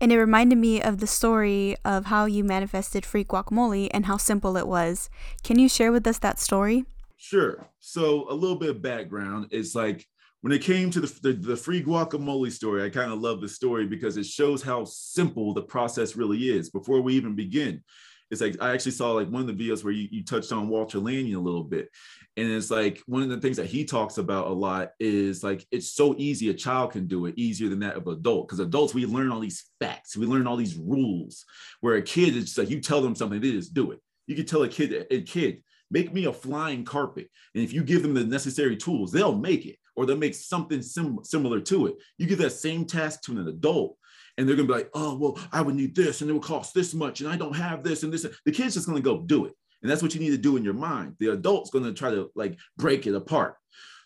and 0.00 0.12
it 0.12 0.18
reminded 0.18 0.58
me 0.58 0.80
of 0.80 0.98
the 0.98 1.08
story 1.08 1.76
of 1.84 2.06
how 2.06 2.26
you 2.26 2.44
manifested 2.44 3.04
free 3.04 3.24
guacamole 3.24 3.88
and 3.92 4.06
how 4.06 4.18
simple 4.18 4.56
it 4.56 4.68
was. 4.68 5.10
Can 5.42 5.58
you 5.58 5.68
share 5.68 5.90
with 5.90 6.06
us 6.06 6.18
that 6.18 6.38
story? 6.38 6.84
Sure. 7.18 7.68
So 7.80 8.30
a 8.30 8.32
little 8.32 8.56
bit 8.56 8.70
of 8.70 8.80
background. 8.80 9.48
It's 9.50 9.74
like 9.74 10.06
when 10.40 10.52
it 10.52 10.62
came 10.62 10.90
to 10.90 11.00
the, 11.00 11.18
the, 11.20 11.32
the 11.32 11.56
free 11.56 11.82
guacamole 11.82 12.50
story, 12.52 12.84
I 12.84 12.90
kind 12.90 13.12
of 13.12 13.20
love 13.20 13.40
the 13.40 13.48
story 13.48 13.86
because 13.86 14.16
it 14.16 14.24
shows 14.24 14.62
how 14.62 14.84
simple 14.84 15.52
the 15.52 15.62
process 15.62 16.16
really 16.16 16.48
is 16.48 16.70
before 16.70 17.00
we 17.00 17.14
even 17.14 17.34
begin. 17.34 17.82
It's 18.30 18.40
like 18.40 18.56
I 18.60 18.72
actually 18.72 18.92
saw 18.92 19.12
like 19.12 19.28
one 19.28 19.40
of 19.40 19.48
the 19.48 19.68
videos 19.68 19.82
where 19.82 19.92
you, 19.92 20.06
you 20.12 20.22
touched 20.22 20.52
on 20.52 20.68
Walter 20.68 20.98
Lanyon 20.98 21.34
a 21.34 21.40
little 21.40 21.64
bit. 21.64 21.88
And 22.36 22.48
it's 22.48 22.70
like 22.70 23.02
one 23.06 23.22
of 23.22 23.30
the 23.30 23.40
things 23.40 23.56
that 23.56 23.66
he 23.66 23.84
talks 23.84 24.18
about 24.18 24.46
a 24.46 24.52
lot 24.52 24.90
is 25.00 25.42
like 25.42 25.66
it's 25.72 25.90
so 25.90 26.14
easy 26.18 26.50
a 26.50 26.54
child 26.54 26.92
can 26.92 27.08
do 27.08 27.26
it 27.26 27.34
easier 27.36 27.68
than 27.68 27.80
that 27.80 27.96
of 27.96 28.06
adult 28.06 28.46
because 28.46 28.60
adults 28.60 28.94
we 28.94 29.06
learn 29.06 29.32
all 29.32 29.40
these 29.40 29.64
facts 29.80 30.16
we 30.16 30.26
learn 30.26 30.46
all 30.46 30.56
these 30.56 30.76
rules 30.76 31.44
where 31.80 31.96
a 31.96 32.02
kid 32.02 32.36
is 32.36 32.44
just 32.44 32.58
like 32.58 32.70
you 32.70 32.80
tell 32.80 33.00
them 33.00 33.16
something 33.16 33.40
they 33.40 33.50
just 33.50 33.74
do 33.74 33.90
it 33.90 33.98
you 34.28 34.36
can 34.36 34.46
tell 34.46 34.62
a 34.62 34.68
kid 34.68 35.06
a 35.10 35.22
kid 35.22 35.64
make 35.90 36.12
me 36.12 36.26
a 36.26 36.32
flying 36.32 36.84
carpet. 36.84 37.28
And 37.54 37.64
if 37.64 37.72
you 37.72 37.82
give 37.82 38.02
them 38.02 38.14
the 38.14 38.24
necessary 38.24 38.76
tools, 38.76 39.12
they'll 39.12 39.36
make 39.36 39.66
it 39.66 39.76
or 39.96 40.06
they'll 40.06 40.16
make 40.16 40.34
something 40.34 40.82
sim- 40.82 41.20
similar 41.22 41.60
to 41.60 41.86
it. 41.86 41.96
You 42.18 42.26
give 42.26 42.38
that 42.38 42.52
same 42.52 42.84
task 42.84 43.22
to 43.22 43.32
an 43.32 43.48
adult 43.48 43.96
and 44.36 44.48
they're 44.48 44.56
gonna 44.56 44.68
be 44.68 44.74
like, 44.74 44.90
oh, 44.94 45.16
well, 45.16 45.38
I 45.52 45.60
would 45.60 45.74
need 45.74 45.94
this 45.94 46.20
and 46.20 46.30
it 46.30 46.32
would 46.32 46.42
cost 46.42 46.74
this 46.74 46.94
much 46.94 47.20
and 47.20 47.28
I 47.28 47.36
don't 47.36 47.56
have 47.56 47.82
this 47.82 48.02
and 48.02 48.12
this. 48.12 48.26
The 48.44 48.52
kid's 48.52 48.74
just 48.74 48.86
gonna 48.86 49.00
go 49.00 49.20
do 49.20 49.46
it. 49.46 49.54
And 49.82 49.90
that's 49.90 50.02
what 50.02 50.14
you 50.14 50.20
need 50.20 50.30
to 50.30 50.38
do 50.38 50.56
in 50.56 50.64
your 50.64 50.74
mind. 50.74 51.14
The 51.18 51.32
adult's 51.32 51.70
gonna 51.70 51.92
try 51.92 52.10
to 52.10 52.30
like 52.34 52.58
break 52.76 53.06
it 53.06 53.14
apart. 53.14 53.56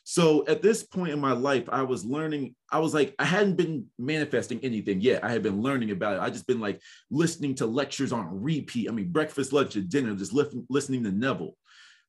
So 0.05 0.45
at 0.49 0.63
this 0.63 0.83
point 0.83 1.13
in 1.13 1.21
my 1.21 1.33
life, 1.33 1.69
I 1.69 1.83
was 1.83 2.05
learning, 2.05 2.57
I 2.71 2.81
was 2.81 2.93
like, 2.93 3.15
I 3.19 3.25
hadn't 3.25 3.57
been 3.57 3.87
manifesting 3.99 4.59
anything 4.65 5.01
yet. 5.01 5.23
I 5.23 5.31
had 5.31 5.43
been 5.43 5.63
learning 5.63 5.93
about 5.93 6.17
it. 6.17 6.21
I 6.21 6.31
just 6.31 6.47
been 6.47 6.59
like 6.59 6.81
listening 7.11 7.55
to 7.57 7.67
lectures 7.67 8.13
on 8.13 8.43
repeat. 8.43 8.89
I 8.89 8.93
mean, 8.93 9.13
breakfast, 9.13 9.53
lunch, 9.53 9.77
and 9.77 9.89
dinner, 9.89 10.15
just 10.17 10.33
listening 10.33 11.05
to 11.05 11.13
Neville 11.13 11.57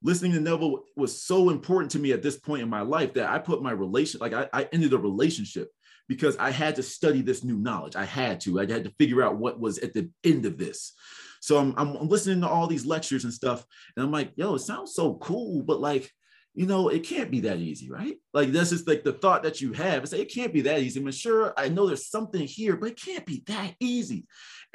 listening 0.04 0.34
to 0.34 0.40
Neville 0.40 0.84
was 0.96 1.22
so 1.22 1.50
important 1.50 1.92
to 1.92 2.00
me 2.00 2.12
at 2.12 2.22
this 2.22 2.38
point 2.38 2.62
in 2.62 2.70
my 2.70 2.82
life 2.82 3.14
that 3.14 3.30
I 3.30 3.40
put 3.40 3.64
my 3.64 3.72
relation, 3.72 4.20
like 4.20 4.34
I, 4.34 4.48
I 4.54 4.68
ended 4.72 4.94
a 4.94 4.98
relationship 4.98 5.70
because 6.10 6.36
I 6.38 6.52
had 6.52 6.76
to 6.76 6.84
study 6.84 7.22
this 7.22 7.44
new 7.44 7.58
knowledge. 7.58 7.96
I 7.96 8.06
had 8.06 8.42
to, 8.42 8.60
I 8.60 8.66
had 8.66 8.84
to 8.84 8.94
figure 9.00 9.24
out 9.24 9.38
what 9.38 9.60
was 9.60 9.80
at 9.80 9.94
the 9.94 10.10
end 10.24 10.46
of 10.46 10.58
this. 10.58 10.94
So 11.40 11.58
I'm, 11.58 11.74
I'm 11.78 12.08
listening 12.10 12.42
to 12.42 12.50
all 12.50 12.68
these 12.68 12.86
lectures 12.86 13.24
and 13.24 13.34
stuff. 13.34 13.66
And 13.96 14.06
I'm 14.06 14.12
like, 14.12 14.32
yo, 14.36 14.56
it 14.56 14.60
sounds 14.60 14.94
so 14.94 15.16
cool, 15.16 15.64
but 15.64 15.80
like, 15.80 16.12
you 16.56 16.68
know, 16.68 16.90
it 16.90 17.04
can't 17.04 17.32
be 17.32 17.42
that 17.42 17.58
easy, 17.58 17.90
right? 17.90 18.18
Like 18.34 18.52
that's 18.52 18.70
just 18.70 18.88
like 18.88 19.04
the 19.04 19.14
thought 19.14 19.44
that 19.44 19.60
you 19.60 19.74
have. 19.74 20.04
It's 20.04 20.12
like, 20.12 20.22
it 20.22 20.34
can't 20.34 20.54
be 20.54 20.62
that 20.62 20.80
easy. 20.80 21.00
I 21.00 21.04
mean, 21.04 21.12
sure, 21.12 21.54
I 21.58 21.70
know 21.70 21.88
there's 21.88 22.08
something 22.08 22.42
here, 22.42 22.76
but 22.76 22.92
it 22.92 23.02
can't 23.02 23.26
be 23.26 23.44
that 23.48 23.74
easy. 23.80 24.26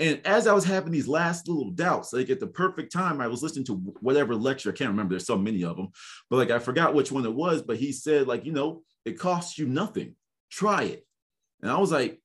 And 0.01 0.21
as 0.25 0.47
I 0.47 0.53
was 0.53 0.65
having 0.65 0.93
these 0.93 1.09
last 1.09 1.49
little 1.49 1.71
doubts, 1.71 2.13
like 2.13 2.31
at 2.31 2.41
the 2.41 2.47
perfect 2.47 2.93
time, 2.93 3.21
I 3.21 3.29
was 3.29 3.43
listening 3.43 3.65
to 3.67 3.75
whatever 4.01 4.35
lecture. 4.35 4.71
I 4.71 4.75
can't 4.75 4.91
remember. 4.91 5.15
There's 5.15 5.27
so 5.27 5.39
many 5.39 5.65
of 5.65 5.77
them, 5.77 5.89
but 6.31 6.37
like 6.37 6.51
I 6.51 6.59
forgot 6.59 6.95
which 6.95 7.13
one 7.13 7.25
it 7.25 7.35
was. 7.35 7.63
But 7.63 7.79
he 7.79 7.93
said, 7.93 8.27
like, 8.27 8.45
you 8.45 8.53
know, 8.53 8.83
it 9.05 9.19
costs 9.19 9.59
you 9.59 9.67
nothing. 9.67 10.15
Try 10.51 10.85
it. 10.85 11.07
And 11.63 11.71
I 11.71 11.79
was 11.79 11.93
like, 11.93 12.21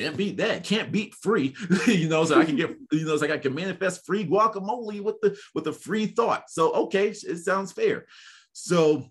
can't 0.00 0.16
beat 0.16 0.36
that. 0.38 0.64
Can't 0.64 0.92
beat 0.92 1.14
free. 1.14 1.54
you 1.86 2.08
know, 2.08 2.24
so 2.24 2.40
I 2.40 2.44
can 2.44 2.56
get, 2.56 2.70
you 2.92 3.04
know, 3.04 3.12
it's 3.12 3.22
like 3.22 3.30
I 3.30 3.38
can 3.38 3.54
manifest 3.54 4.06
free 4.06 4.26
guacamole 4.26 5.00
with 5.00 5.20
the 5.20 5.38
with 5.54 5.66
a 5.66 5.72
free 5.72 6.06
thought. 6.06 6.50
So 6.50 6.72
okay, 6.72 7.08
it 7.08 7.38
sounds 7.38 7.72
fair. 7.72 8.06
So 8.52 9.10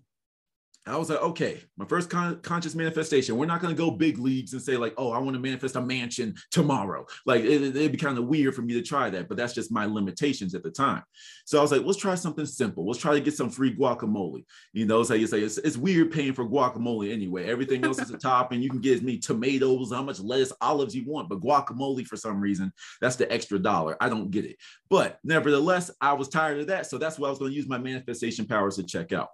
I 0.88 0.96
was 0.96 1.10
like, 1.10 1.20
okay, 1.20 1.60
my 1.76 1.84
first 1.84 2.08
con- 2.08 2.40
conscious 2.42 2.76
manifestation. 2.76 3.36
We're 3.36 3.46
not 3.46 3.60
going 3.60 3.74
to 3.74 3.78
go 3.78 3.90
big 3.90 4.18
leagues 4.18 4.52
and 4.52 4.62
say 4.62 4.76
like, 4.76 4.94
oh, 4.96 5.10
I 5.10 5.18
want 5.18 5.34
to 5.34 5.40
manifest 5.40 5.74
a 5.74 5.80
mansion 5.80 6.36
tomorrow. 6.52 7.06
Like 7.24 7.42
it, 7.42 7.74
would 7.74 7.92
be 7.92 7.98
kind 7.98 8.16
of 8.16 8.26
weird 8.26 8.54
for 8.54 8.62
me 8.62 8.74
to 8.74 8.82
try 8.82 9.10
that, 9.10 9.28
but 9.28 9.36
that's 9.36 9.52
just 9.52 9.72
my 9.72 9.84
limitations 9.84 10.54
at 10.54 10.62
the 10.62 10.70
time. 10.70 11.02
So 11.44 11.58
I 11.58 11.62
was 11.62 11.72
like, 11.72 11.82
let's 11.84 11.98
try 11.98 12.14
something 12.14 12.46
simple. 12.46 12.86
Let's 12.86 13.00
try 13.00 13.14
to 13.14 13.20
get 13.20 13.34
some 13.34 13.50
free 13.50 13.74
guacamole. 13.74 14.44
You 14.72 14.86
know, 14.86 15.02
so 15.02 15.14
you 15.14 15.26
say 15.26 15.40
it's, 15.40 15.58
it's 15.58 15.76
weird 15.76 16.12
paying 16.12 16.34
for 16.34 16.46
guacamole 16.46 17.12
anyway. 17.12 17.46
Everything 17.46 17.84
else 17.84 18.00
is 18.00 18.10
a 18.10 18.18
top, 18.18 18.52
and 18.52 18.62
you 18.62 18.70
can 18.70 18.80
get 18.80 19.02
me 19.02 19.18
tomatoes, 19.18 19.92
how 19.92 20.02
much 20.02 20.20
lettuce, 20.20 20.52
olives 20.60 20.94
you 20.94 21.04
want, 21.04 21.28
but 21.28 21.40
guacamole 21.40 22.06
for 22.06 22.16
some 22.16 22.40
reason 22.40 22.72
that's 23.00 23.16
the 23.16 23.30
extra 23.32 23.58
dollar. 23.58 23.96
I 24.00 24.08
don't 24.08 24.30
get 24.30 24.44
it. 24.44 24.56
But 24.88 25.18
nevertheless, 25.24 25.90
I 26.00 26.12
was 26.12 26.28
tired 26.28 26.60
of 26.60 26.68
that, 26.68 26.86
so 26.86 26.96
that's 26.96 27.18
what 27.18 27.26
I 27.26 27.30
was 27.30 27.40
going 27.40 27.50
to 27.50 27.56
use 27.56 27.68
my 27.68 27.78
manifestation 27.78 28.46
powers 28.46 28.76
to 28.76 28.84
check 28.84 29.12
out. 29.12 29.30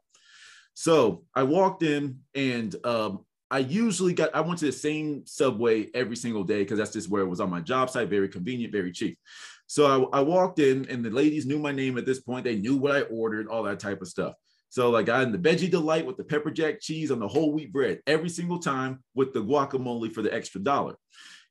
So 0.75 1.25
I 1.35 1.43
walked 1.43 1.83
in 1.83 2.21
and 2.35 2.75
um, 2.85 3.25
I 3.51 3.59
usually 3.59 4.15
got, 4.15 4.35
I 4.35 4.41
went 4.41 4.59
to 4.61 4.67
the 4.67 4.73
same 4.73 5.27
subway 5.27 5.89
every 5.95 6.17
single 6.17 6.45
day 6.45 6.63
because 6.63 6.79
that's 6.79 6.93
just 6.93 7.11
where 7.11 7.23
it 7.23 7.29
was 7.29 7.41
on 7.41 7.51
my 7.51 7.61
job 7.61 7.91
site, 7.91 8.09
very 8.09 8.29
convenient, 8.29 8.73
very 8.73 8.93
cheap. 8.93 9.19
So 9.67 10.09
I, 10.13 10.19
I, 10.19 10.21
walked 10.21 10.59
in 10.59 10.89
and 10.89 11.05
the 11.05 11.11
ladies 11.11 11.47
knew 11.47 11.59
my 11.59 11.73
name 11.73 11.97
at 11.99 12.07
this 12.07 12.21
point. 12.21 12.45
They 12.45 12.57
knew 12.57 12.77
what 12.77 12.97
I 12.97 13.03
ordered, 13.03 13.49
all 13.49 13.63
that 13.65 13.81
type 13.81 14.03
of 14.03 14.09
stuff. 14.09 14.35
So 14.71 14.97
I 14.97 15.01
had 15.01 15.33
the 15.33 15.39
veggie 15.39 15.71
delight 15.71 16.07
with 16.07 16.17
the 16.17 16.25
pepper 16.25 16.51
jack 16.51 16.81
cheese 16.81 17.11
on 17.11 17.19
the 17.19 17.29
whole 17.29 17.53
wheat 17.53 17.73
bread 17.73 18.01
every 18.07 18.31
single 18.31 18.59
time 18.59 19.03
with 19.15 19.35
the 19.35 19.43
guacamole 19.43 20.13
for 20.13 20.23
the 20.23 20.33
extra 20.33 20.63
dollar 20.63 20.97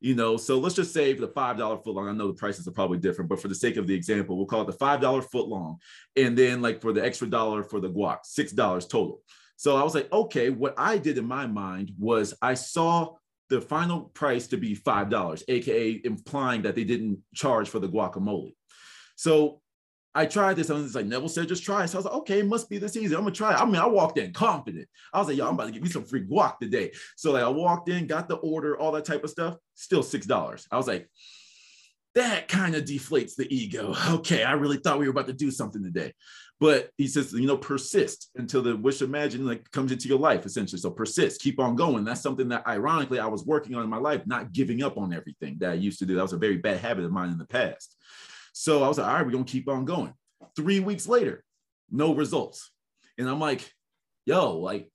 you 0.02 0.16
know 0.16 0.36
so 0.36 0.60
let's 0.60 0.76
just 0.76 0.94
say 0.94 1.14
for 1.14 1.22
the 1.22 1.28
five 1.28 1.58
dollar 1.58 1.78
foot 1.78 1.96
long 1.96 2.10
i 2.10 2.12
know 2.12 2.28
the 2.28 2.34
prices 2.34 2.68
are 2.68 2.72
probably 2.72 2.98
different 2.98 3.30
but 3.30 3.40
for 3.40 3.48
the 3.48 3.56
sake 3.56 3.78
of 3.78 3.88
the 3.88 3.94
example 3.94 4.36
we'll 4.36 4.48
call 4.48 4.62
it 4.62 4.68
the 4.68 4.74
five 4.74 5.00
dollar 5.00 5.22
foot 5.22 5.48
long. 5.48 5.78
And 6.18 6.38
then 6.38 6.62
like 6.62 6.82
for 6.82 6.92
the 6.92 7.06
extra 7.06 7.28
dollar 7.28 7.64
for 7.64 7.80
the 7.80 7.90
guac 7.90 8.20
six 8.24 8.52
dollars 8.52 8.88
total. 8.88 9.22
So 9.56 9.78
i 9.78 9.84
was 9.84 9.96
like 9.96 10.12
okay 10.12 10.50
what 10.50 10.74
i 10.78 10.98
did 10.98 11.18
in 11.18 11.26
my 11.26 11.48
mind 11.48 11.92
was 11.98 12.34
i 12.42 12.56
saw 12.56 13.14
the 13.50 13.62
final 13.62 14.02
price 14.02 14.48
to 14.48 14.58
be 14.58 14.74
five 14.74 15.10
dollars 15.10 15.44
aka 15.48 16.02
implying 16.04 16.64
that 16.64 16.76
they 16.76 16.84
didn't 16.84 17.20
charge 17.34 17.70
for 17.70 17.80
the 17.80 17.90
guacamole. 17.90 18.56
So 19.16 19.61
I 20.14 20.26
tried 20.26 20.56
this. 20.56 20.70
And 20.70 20.84
it's 20.86 20.96
like 20.96 21.06
Neville 21.06 21.30
said, 21.30 21.48
just 21.48 21.64
try. 21.64 21.86
So 21.86 21.98
I 21.98 22.00
was 22.00 22.06
like, 22.06 22.16
okay, 22.16 22.40
it 22.40 22.48
must 22.48 22.70
be 22.70 22.78
this 22.78 22.98
easy. 22.98 23.16
I'm 23.16 23.22
gonna 23.22 23.32
try. 23.32 23.54
it. 23.54 23.62
I 23.62 23.66
mean, 23.66 23.76
I 23.76 23.88
walked 23.88 24.18
in 24.18 24.34
confident. 24.34 24.88
I 25.14 25.20
was 25.20 25.28
like, 25.28 25.38
yo, 25.38 25.48
I'm 25.48 25.54
about 25.54 25.68
to 25.68 25.72
give 25.72 25.84
me 25.84 25.90
some 25.90 26.04
free 26.04 26.26
guac 26.26 26.60
today. 26.60 26.92
So 27.16 27.32
like 27.32 27.44
I 27.44 27.50
walked 27.50 27.90
in, 27.90 28.08
got 28.08 28.28
the 28.28 28.36
order, 28.36 28.78
all 28.78 28.92
that 28.94 29.06
type 29.06 29.24
of 29.24 29.30
stuff. 29.30 29.58
Still 29.76 30.04
six 30.04 30.26
dollars. 30.26 30.68
I 30.72 30.78
was 30.78 30.88
like, 30.88 31.10
that 32.16 32.50
kind 32.50 32.76
of 32.76 32.84
deflates 32.84 33.36
the 33.36 33.54
ego. 33.54 33.96
Okay, 34.10 34.44
I 34.44 34.54
really 34.54 34.78
thought 34.78 35.00
we 35.00 35.06
were 35.06 35.12
about 35.12 35.28
to 35.28 35.34
do 35.34 35.50
something 35.52 35.84
today. 35.84 36.14
But 36.60 36.92
he 36.98 37.08
says, 37.08 37.34
you 37.34 37.48
know, 37.48 37.58
persist 37.58 38.30
until 38.36 38.62
the 38.62 38.76
wish 38.76 39.02
imagine 39.02 39.48
like 39.48 39.72
comes 39.72 39.92
into 39.92 40.08
your 40.08 40.20
life, 40.20 40.46
essentially. 40.46 40.80
So 40.80 40.92
persist, 40.92 41.42
keep 41.42 41.60
on 41.60 41.76
going. 41.76 42.04
That's 42.04 42.22
something 42.22 42.50
that 42.50 42.68
ironically 42.68 43.20
I 43.20 43.26
was 43.26 43.46
working 43.46 43.74
on 43.76 43.84
in 43.84 43.90
my 43.90 43.98
life, 43.98 44.28
not 44.28 44.52
giving 44.52 44.84
up 44.84 44.98
on 44.98 45.12
everything 45.14 45.58
that 45.60 45.72
I 45.72 45.76
used 45.76 45.98
to 46.00 46.06
do. 46.06 46.14
That 46.16 46.22
was 46.22 46.34
a 46.34 46.38
very 46.38 46.58
bad 46.58 46.78
habit 46.78 47.06
of 47.06 47.12
mine 47.12 47.32
in 47.32 47.40
the 47.40 47.48
past. 47.48 47.96
So 48.54 48.84
I 48.84 48.88
was 48.88 48.98
like, 48.98 49.08
all 49.08 49.14
right, 49.14 49.26
we're 49.26 49.32
gonna 49.32 49.44
keep 49.44 49.70
on 49.70 49.86
going. 49.86 50.14
Three 50.56 50.80
weeks 50.80 51.08
later, 51.08 51.44
no 51.90 52.14
results. 52.14 52.72
And 53.18 53.30
I'm 53.30 53.40
like, 53.40 53.72
yo, 54.26 54.58
like, 54.58 54.90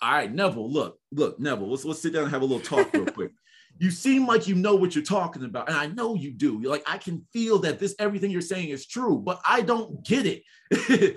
all 0.00 0.12
right, 0.12 0.32
Neville, 0.32 0.70
look, 0.70 0.98
look, 1.12 1.40
Neville, 1.40 1.70
let's 1.70 1.84
let's 1.84 2.00
sit 2.00 2.12
down 2.12 2.24
and 2.24 2.32
have 2.32 2.42
a 2.42 2.44
little 2.44 2.60
talk 2.60 2.92
real 2.92 3.06
quick. 3.06 3.30
You 3.80 3.92
seem 3.92 4.26
like 4.26 4.48
you 4.48 4.56
know 4.56 4.74
what 4.74 4.96
you're 4.96 5.04
talking 5.04 5.44
about, 5.44 5.68
and 5.68 5.78
I 5.78 5.86
know 5.86 6.16
you 6.16 6.32
do. 6.32 6.58
You're 6.60 6.72
like, 6.72 6.82
I 6.84 6.98
can 6.98 7.24
feel 7.32 7.60
that 7.60 7.78
this 7.78 7.94
everything 8.00 8.32
you're 8.32 8.40
saying 8.40 8.70
is 8.70 8.84
true, 8.84 9.20
but 9.20 9.40
I 9.48 9.60
don't 9.60 10.04
get 10.04 10.26
it. 10.26 10.42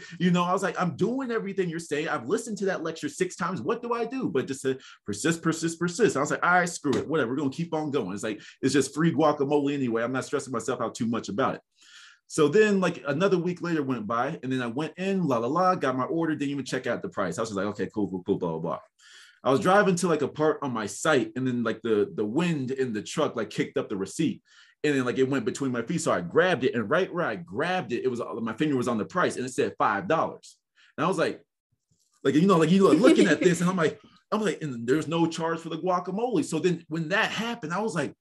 you 0.19 0.29
know, 0.29 0.43
I 0.43 0.53
was 0.53 0.61
like, 0.61 0.79
I'm 0.79 0.95
doing 0.95 1.31
everything 1.31 1.69
you're 1.69 1.79
saying. 1.79 2.07
I've 2.07 2.27
listened 2.27 2.59
to 2.59 2.65
that 2.65 2.83
lecture 2.83 3.09
six 3.09 3.35
times. 3.35 3.63
What 3.63 3.81
do 3.81 3.93
I 3.93 4.05
do? 4.05 4.29
But 4.29 4.45
just 4.45 4.61
to 4.61 4.77
persist, 5.07 5.41
persist, 5.41 5.79
persist. 5.79 6.15
I 6.15 6.19
was 6.19 6.29
like, 6.29 6.45
all 6.45 6.51
right, 6.51 6.69
screw 6.69 6.93
it, 6.93 7.07
whatever. 7.07 7.31
We're 7.31 7.37
gonna 7.37 7.49
keep 7.49 7.73
on 7.73 7.89
going. 7.89 8.13
It's 8.13 8.21
like 8.21 8.39
it's 8.61 8.73
just 8.73 8.93
free 8.93 9.11
guacamole 9.11 9.73
anyway. 9.73 10.03
I'm 10.03 10.11
not 10.11 10.25
stressing 10.25 10.53
myself 10.53 10.81
out 10.81 10.93
too 10.93 11.07
much 11.07 11.29
about 11.29 11.55
it. 11.55 11.61
So 12.31 12.47
then, 12.47 12.79
like 12.79 13.03
another 13.05 13.37
week 13.37 13.61
later 13.61 13.83
went 13.83 14.07
by, 14.07 14.39
and 14.41 14.49
then 14.49 14.61
I 14.61 14.67
went 14.67 14.93
in, 14.95 15.27
la 15.27 15.39
la 15.39 15.49
la, 15.49 15.75
got 15.75 15.97
my 15.97 16.05
order, 16.05 16.33
didn't 16.33 16.51
even 16.51 16.63
check 16.63 16.87
out 16.87 17.01
the 17.01 17.09
price. 17.09 17.37
I 17.37 17.41
was 17.41 17.51
like, 17.51 17.65
okay, 17.65 17.89
cool, 17.93 18.09
cool, 18.09 18.23
cool, 18.25 18.37
blah 18.37 18.51
blah 18.51 18.59
blah. 18.59 18.79
I 19.43 19.51
was 19.51 19.59
driving 19.59 19.95
to 19.95 20.07
like 20.07 20.21
a 20.21 20.29
part 20.29 20.59
on 20.61 20.71
my 20.71 20.85
site, 20.85 21.33
and 21.35 21.45
then 21.45 21.61
like 21.61 21.81
the 21.81 22.09
the 22.15 22.23
wind 22.23 22.71
in 22.71 22.93
the 22.93 23.01
truck 23.01 23.35
like 23.35 23.49
kicked 23.49 23.75
up 23.75 23.89
the 23.89 23.97
receipt, 23.97 24.41
and 24.85 24.95
then 24.95 25.03
like 25.03 25.17
it 25.17 25.29
went 25.29 25.43
between 25.43 25.73
my 25.73 25.81
feet. 25.81 25.99
So 25.99 26.13
I 26.13 26.21
grabbed 26.21 26.63
it, 26.63 26.73
and 26.73 26.89
right 26.89 27.13
where 27.13 27.25
I 27.25 27.35
grabbed 27.35 27.91
it, 27.91 28.05
it 28.05 28.07
was 28.07 28.21
uh, 28.21 28.33
my 28.35 28.53
finger 28.53 28.77
was 28.77 28.87
on 28.87 28.97
the 28.97 29.03
price, 29.03 29.35
and 29.35 29.45
it 29.45 29.53
said 29.53 29.75
five 29.77 30.07
dollars. 30.07 30.55
And 30.97 31.03
I 31.03 31.09
was 31.09 31.17
like, 31.17 31.41
like 32.23 32.35
you 32.35 32.47
know, 32.47 32.55
like 32.55 32.71
you 32.71 32.87
looking 32.87 33.27
at 33.27 33.41
this, 33.41 33.59
and 33.59 33.69
I'm 33.69 33.75
like, 33.75 33.99
I'm 34.31 34.41
like, 34.41 34.61
and 34.61 34.87
there's 34.87 35.09
no 35.09 35.27
charge 35.27 35.59
for 35.59 35.67
the 35.67 35.79
guacamole. 35.79 36.45
So 36.45 36.59
then 36.59 36.85
when 36.87 37.09
that 37.09 37.29
happened, 37.29 37.73
I 37.73 37.81
was 37.81 37.93
like, 37.93 38.15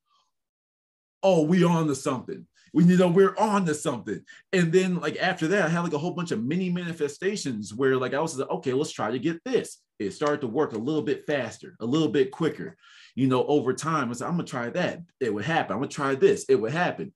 oh, 1.23 1.43
we 1.43 1.65
on 1.65 1.87
to 1.87 1.95
something. 1.95 2.47
We 2.73 2.85
you 2.85 2.97
know 2.97 3.09
we're 3.09 3.37
on 3.37 3.67
to 3.67 3.75
something. 3.75 4.23
And 4.53 4.73
then 4.73 5.01
like 5.01 5.17
after 5.17 5.49
that 5.49 5.65
i 5.65 5.69
had 5.69 5.81
like 5.81 5.93
a 5.93 5.99
whole 5.99 6.13
bunch 6.13 6.31
of 6.31 6.43
mini 6.43 6.71
manifestations 6.71 7.75
where 7.75 7.97
like 7.97 8.15
i 8.15 8.21
was 8.21 8.39
like 8.39 8.49
okay 8.51 8.73
let's 8.73 8.93
try 8.93 9.11
to 9.11 9.19
get 9.19 9.43
this. 9.45 9.79
It 9.99 10.13
started 10.13 10.41
to 10.43 10.47
work 10.47 10.73
a 10.73 10.79
little 10.79 11.03
bit 11.03 11.27
faster 11.27 11.77
a 11.81 11.87
little 11.87 12.09
bit 12.09 12.31
quicker 12.31 12.77
you 13.15 13.27
know 13.27 13.45
over 13.47 13.73
time. 13.73 14.09
I 14.09 14.13
like 14.13 14.23
i'm 14.23 14.37
gonna 14.37 14.45
try 14.45 14.71
that. 14.71 15.01
It 15.21 15.33
would 15.35 15.45
happen. 15.45 15.75
I'm 15.75 15.81
gonna 15.81 15.89
try 15.89 16.15
this. 16.15 16.45
It 16.49 16.57
would 16.57 16.73
happen. 16.73 17.13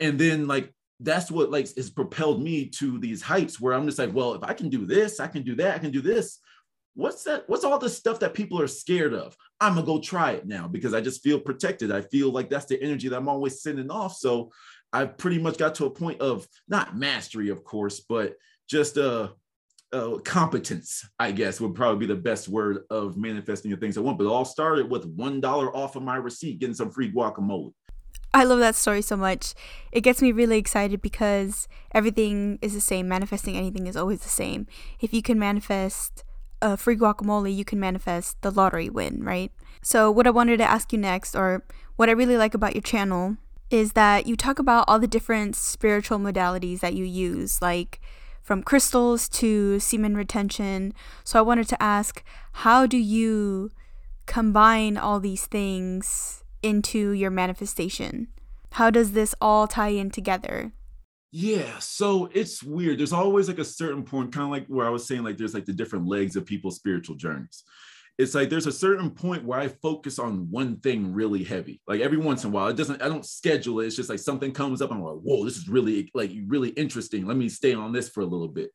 And 0.00 0.18
then 0.18 0.46
like 0.46 0.72
that's 1.00 1.30
what 1.30 1.50
like 1.50 1.68
has 1.76 1.90
propelled 1.90 2.42
me 2.42 2.66
to 2.66 2.98
these 2.98 3.20
heights 3.20 3.60
where 3.60 3.74
i'm 3.74 3.84
just 3.84 3.98
like 3.98 4.14
well 4.14 4.32
if 4.32 4.42
i 4.42 4.54
can 4.54 4.70
do 4.70 4.86
this 4.86 5.20
i 5.20 5.26
can 5.26 5.42
do 5.42 5.54
that 5.56 5.76
i 5.76 5.78
can 5.78 5.90
do 5.90 6.02
this. 6.02 6.40
What's 6.94 7.24
that 7.24 7.44
what's 7.46 7.64
all 7.64 7.78
the 7.78 7.90
stuff 7.90 8.20
that 8.20 8.32
people 8.34 8.58
are 8.60 8.66
scared 8.66 9.12
of 9.12 9.36
i'm 9.60 9.74
gonna 9.74 9.86
go 9.86 10.00
try 10.00 10.32
it 10.32 10.46
now 10.46 10.68
because 10.68 10.94
i 10.94 11.00
just 11.00 11.22
feel 11.22 11.40
protected 11.40 11.90
i 11.92 12.00
feel 12.00 12.30
like 12.30 12.50
that's 12.50 12.66
the 12.66 12.80
energy 12.82 13.08
that 13.08 13.16
i'm 13.16 13.28
always 13.28 13.62
sending 13.62 13.90
off 13.90 14.14
so 14.14 14.50
I've 14.92 15.18
pretty 15.18 15.38
much 15.38 15.58
got 15.58 15.74
to 15.76 15.86
a 15.86 15.90
point 15.90 16.20
of 16.20 16.46
not 16.68 16.96
mastery, 16.96 17.50
of 17.50 17.64
course, 17.64 18.00
but 18.00 18.34
just 18.68 18.96
a, 18.96 19.32
a 19.92 20.20
competence, 20.20 21.06
I 21.18 21.32
guess, 21.32 21.60
would 21.60 21.74
probably 21.74 22.06
be 22.06 22.14
the 22.14 22.20
best 22.20 22.48
word 22.48 22.84
of 22.90 23.16
manifesting 23.16 23.70
the 23.70 23.76
things 23.76 23.98
I 23.98 24.00
want. 24.00 24.16
But 24.16 24.24
it 24.24 24.30
all 24.30 24.44
started 24.44 24.90
with 24.90 25.04
one 25.04 25.40
dollar 25.40 25.74
off 25.76 25.96
of 25.96 26.02
my 26.02 26.16
receipt, 26.16 26.60
getting 26.60 26.74
some 26.74 26.90
free 26.90 27.12
guacamole. 27.12 27.72
I 28.32 28.44
love 28.44 28.58
that 28.60 28.74
story 28.74 29.02
so 29.02 29.16
much. 29.16 29.54
It 29.92 30.02
gets 30.02 30.20
me 30.20 30.32
really 30.32 30.58
excited 30.58 31.00
because 31.00 31.68
everything 31.92 32.58
is 32.60 32.74
the 32.74 32.80
same. 32.80 33.08
Manifesting 33.08 33.56
anything 33.56 33.86
is 33.86 33.96
always 33.96 34.20
the 34.20 34.28
same. 34.28 34.66
If 35.00 35.12
you 35.12 35.22
can 35.22 35.38
manifest 35.38 36.24
a 36.62 36.76
free 36.76 36.96
guacamole, 36.96 37.54
you 37.54 37.64
can 37.64 37.80
manifest 37.80 38.40
the 38.42 38.50
lottery 38.50 38.88
win, 38.88 39.22
right? 39.22 39.52
So, 39.82 40.10
what 40.10 40.26
I 40.26 40.30
wanted 40.30 40.56
to 40.58 40.70
ask 40.70 40.92
you 40.92 40.98
next, 40.98 41.36
or 41.36 41.64
what 41.96 42.08
I 42.08 42.12
really 42.12 42.36
like 42.36 42.54
about 42.54 42.74
your 42.74 42.82
channel, 42.82 43.36
is 43.70 43.92
that 43.92 44.26
you 44.26 44.36
talk 44.36 44.58
about 44.58 44.84
all 44.88 44.98
the 44.98 45.06
different 45.06 45.56
spiritual 45.56 46.18
modalities 46.18 46.80
that 46.80 46.94
you 46.94 47.04
use, 47.04 47.60
like 47.60 48.00
from 48.42 48.62
crystals 48.62 49.28
to 49.28 49.80
semen 49.80 50.16
retention. 50.16 50.92
So 51.24 51.38
I 51.38 51.42
wanted 51.42 51.68
to 51.68 51.82
ask, 51.82 52.22
how 52.52 52.86
do 52.86 52.96
you 52.96 53.70
combine 54.26 54.96
all 54.96 55.18
these 55.18 55.46
things 55.46 56.44
into 56.62 57.10
your 57.10 57.30
manifestation? 57.30 58.28
How 58.72 58.90
does 58.90 59.12
this 59.12 59.34
all 59.40 59.66
tie 59.66 59.88
in 59.88 60.10
together? 60.10 60.72
Yeah, 61.32 61.78
so 61.80 62.30
it's 62.32 62.62
weird. 62.62 62.98
There's 62.98 63.12
always 63.12 63.48
like 63.48 63.58
a 63.58 63.64
certain 63.64 64.04
point, 64.04 64.32
kind 64.32 64.44
of 64.44 64.50
like 64.50 64.66
where 64.68 64.86
I 64.86 64.90
was 64.90 65.06
saying, 65.06 65.22
like 65.24 65.36
there's 65.36 65.54
like 65.54 65.66
the 65.66 65.72
different 65.72 66.06
legs 66.06 66.36
of 66.36 66.46
people's 66.46 66.76
spiritual 66.76 67.16
journeys 67.16 67.64
it's 68.18 68.34
like 68.34 68.48
there's 68.48 68.66
a 68.66 68.72
certain 68.72 69.10
point 69.10 69.44
where 69.44 69.58
I 69.60 69.68
focus 69.68 70.18
on 70.18 70.50
one 70.50 70.76
thing 70.76 71.12
really 71.12 71.44
heavy. 71.44 71.82
Like 71.86 72.00
every 72.00 72.16
once 72.16 72.44
in 72.44 72.50
a 72.50 72.52
while, 72.52 72.68
it 72.68 72.76
doesn't, 72.76 73.02
I 73.02 73.08
don't 73.08 73.26
schedule 73.26 73.80
it. 73.80 73.86
It's 73.86 73.96
just 73.96 74.08
like 74.08 74.18
something 74.18 74.52
comes 74.52 74.80
up. 74.80 74.90
I'm 74.90 75.02
like, 75.02 75.16
whoa, 75.16 75.44
this 75.44 75.56
is 75.56 75.68
really 75.68 76.10
like 76.14 76.32
really 76.46 76.70
interesting. 76.70 77.26
Let 77.26 77.36
me 77.36 77.48
stay 77.50 77.74
on 77.74 77.92
this 77.92 78.08
for 78.08 78.22
a 78.22 78.26
little 78.26 78.48
bit. 78.48 78.70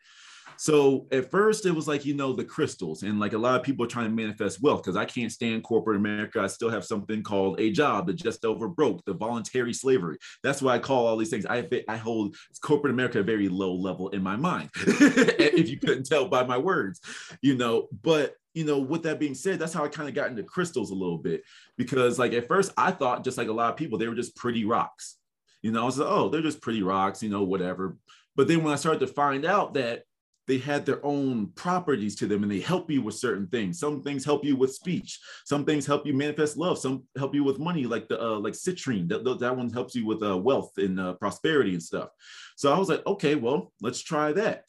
So 0.62 1.08
at 1.12 1.32
first 1.32 1.66
it 1.66 1.72
was 1.72 1.88
like, 1.88 2.06
you 2.06 2.14
know, 2.14 2.34
the 2.34 2.44
crystals 2.44 3.02
and 3.02 3.20
like 3.20 3.34
a 3.34 3.38
lot 3.40 3.60
of 3.60 3.64
people 3.64 3.84
are 3.84 3.90
trying 3.90 4.06
to 4.06 4.12
manifest 4.12 4.62
wealth 4.62 4.84
because 4.84 4.96
I 4.96 5.06
can't 5.06 5.32
stand 5.32 5.64
corporate 5.64 5.98
America. 5.98 6.40
I 6.40 6.46
still 6.46 6.70
have 6.70 6.86
something 6.86 7.24
called 7.24 7.60
a 7.60 7.72
job 7.72 8.06
that 8.06 8.14
just 8.14 8.46
over 8.46 8.68
broke, 8.68 9.04
the 9.06 9.16
voluntary 9.16 9.74
slavery. 9.74 10.20
That's 10.44 10.62
why 10.62 10.76
I 10.76 10.78
call 10.78 11.08
all 11.08 11.18
these 11.18 11.32
things. 11.32 11.48
I, 11.48 11.68
I 11.88 11.98
hold 11.98 12.36
corporate 12.62 12.94
America 12.94 13.24
very 13.24 13.50
low 13.50 13.74
level 13.74 14.10
in 14.10 14.22
my 14.22 14.36
mind, 14.36 14.70
if 14.76 15.68
you 15.68 15.80
couldn't 15.80 16.06
tell 16.06 16.28
by 16.28 16.44
my 16.44 16.60
words, 16.60 17.02
you 17.42 17.58
know, 17.58 17.88
but 18.04 18.36
you 18.54 18.64
know, 18.64 18.78
with 18.78 19.02
that 19.02 19.20
being 19.20 19.34
said, 19.34 19.58
that's 19.58 19.74
how 19.74 19.84
I 19.84 19.88
kind 19.88 20.10
of 20.10 20.14
got 20.14 20.30
into 20.30 20.44
crystals 20.44 20.92
a 20.92 20.96
little 20.96 21.18
bit 21.18 21.42
because, 21.76 22.20
like, 22.20 22.34
at 22.34 22.48
first 22.48 22.72
I 22.78 22.92
thought, 22.92 23.24
just 23.24 23.40
like 23.40 23.48
a 23.48 23.54
lot 23.54 23.72
of 23.72 23.78
people, 23.78 23.98
they 23.98 24.08
were 24.08 24.14
just 24.14 24.36
pretty 24.36 24.64
rocks. 24.64 25.18
You 25.64 25.72
know, 25.72 25.82
I 25.82 25.86
was 25.86 25.98
like, 25.98 26.08
oh, 26.08 26.30
they're 26.30 26.42
just 26.42 26.62
pretty 26.62 26.84
rocks, 26.84 27.24
you 27.24 27.30
know, 27.30 27.42
whatever. 27.42 27.98
But 28.36 28.48
then 28.48 28.64
when 28.64 28.74
I 28.74 28.76
started 28.76 29.00
to 29.00 29.08
find 29.08 29.44
out 29.44 29.74
that 29.74 30.04
they 30.52 30.58
had 30.58 30.86
their 30.86 31.04
own 31.06 31.48
properties 31.56 32.14
to 32.14 32.28
them 32.28 32.44
and 32.44 32.52
they 32.52 32.60
help 32.60 32.92
you 32.92 33.02
with 33.02 33.16
certain 33.16 33.48
things. 33.48 33.80
Some 33.80 34.04
things 34.04 34.26
help 34.26 34.44
you 34.44 34.58
with 34.58 34.74
speech. 34.74 35.18
Some 35.46 35.64
things 35.64 35.86
help 35.86 36.06
you 36.06 36.14
manifest 36.14 36.58
love. 36.58 36.78
Some 36.78 37.04
help 37.18 37.34
you 37.34 37.46
with 37.46 37.58
money, 37.58 37.86
like 37.86 38.10
the 38.10 38.22
uh, 38.22 38.38
like 38.38 38.52
citrine. 38.52 39.08
That, 39.08 39.24
that 39.40 39.56
one 39.56 39.70
helps 39.70 39.96
you 39.96 40.06
with 40.06 40.22
uh, 40.22 40.38
wealth 40.38 40.74
and 40.76 41.00
uh, 41.00 41.14
prosperity 41.14 41.72
and 41.72 41.82
stuff. 41.82 42.10
So 42.58 42.70
I 42.74 42.78
was 42.78 42.90
like, 42.90 43.02
okay, 43.08 43.36
well, 43.36 43.72
let's 43.80 44.02
try 44.02 44.34
that 44.34 44.66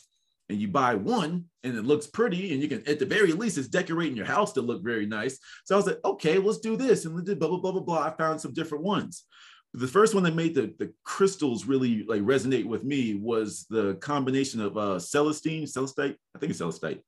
and 0.48 0.60
you 0.60 0.68
buy 0.68 0.94
one 0.94 1.46
and 1.64 1.76
it 1.76 1.84
looks 1.84 2.06
pretty 2.06 2.52
and 2.52 2.62
you 2.62 2.68
can 2.68 2.86
at 2.88 3.00
the 3.00 3.06
very 3.06 3.32
least 3.32 3.58
it's 3.58 3.68
decorating 3.68 4.16
your 4.16 4.26
house 4.26 4.52
to 4.52 4.60
look 4.60 4.82
very 4.82 5.06
nice 5.06 5.38
so 5.64 5.74
i 5.74 5.78
was 5.78 5.86
like 5.86 6.00
okay 6.04 6.36
let's 6.36 6.58
do 6.58 6.76
this 6.76 7.04
and 7.04 7.14
we 7.14 7.22
did 7.22 7.38
blah 7.38 7.48
blah 7.48 7.58
blah 7.58 7.70
blah 7.70 7.80
blah 7.80 8.02
i 8.02 8.10
found 8.10 8.40
some 8.40 8.52
different 8.52 8.82
ones 8.82 9.24
the 9.74 9.88
first 9.88 10.14
one 10.14 10.22
that 10.24 10.34
made 10.34 10.54
the, 10.54 10.74
the 10.78 10.92
crystals 11.04 11.64
really 11.64 12.04
like 12.04 12.22
resonate 12.22 12.66
with 12.66 12.84
me 12.84 13.14
was 13.14 13.66
the 13.70 13.94
combination 13.96 14.60
of 14.60 14.76
uh 14.76 14.98
celestine 14.98 15.64
celestite 15.64 16.16
i 16.34 16.38
think 16.38 16.50
it's 16.50 16.60
celestite 16.60 17.00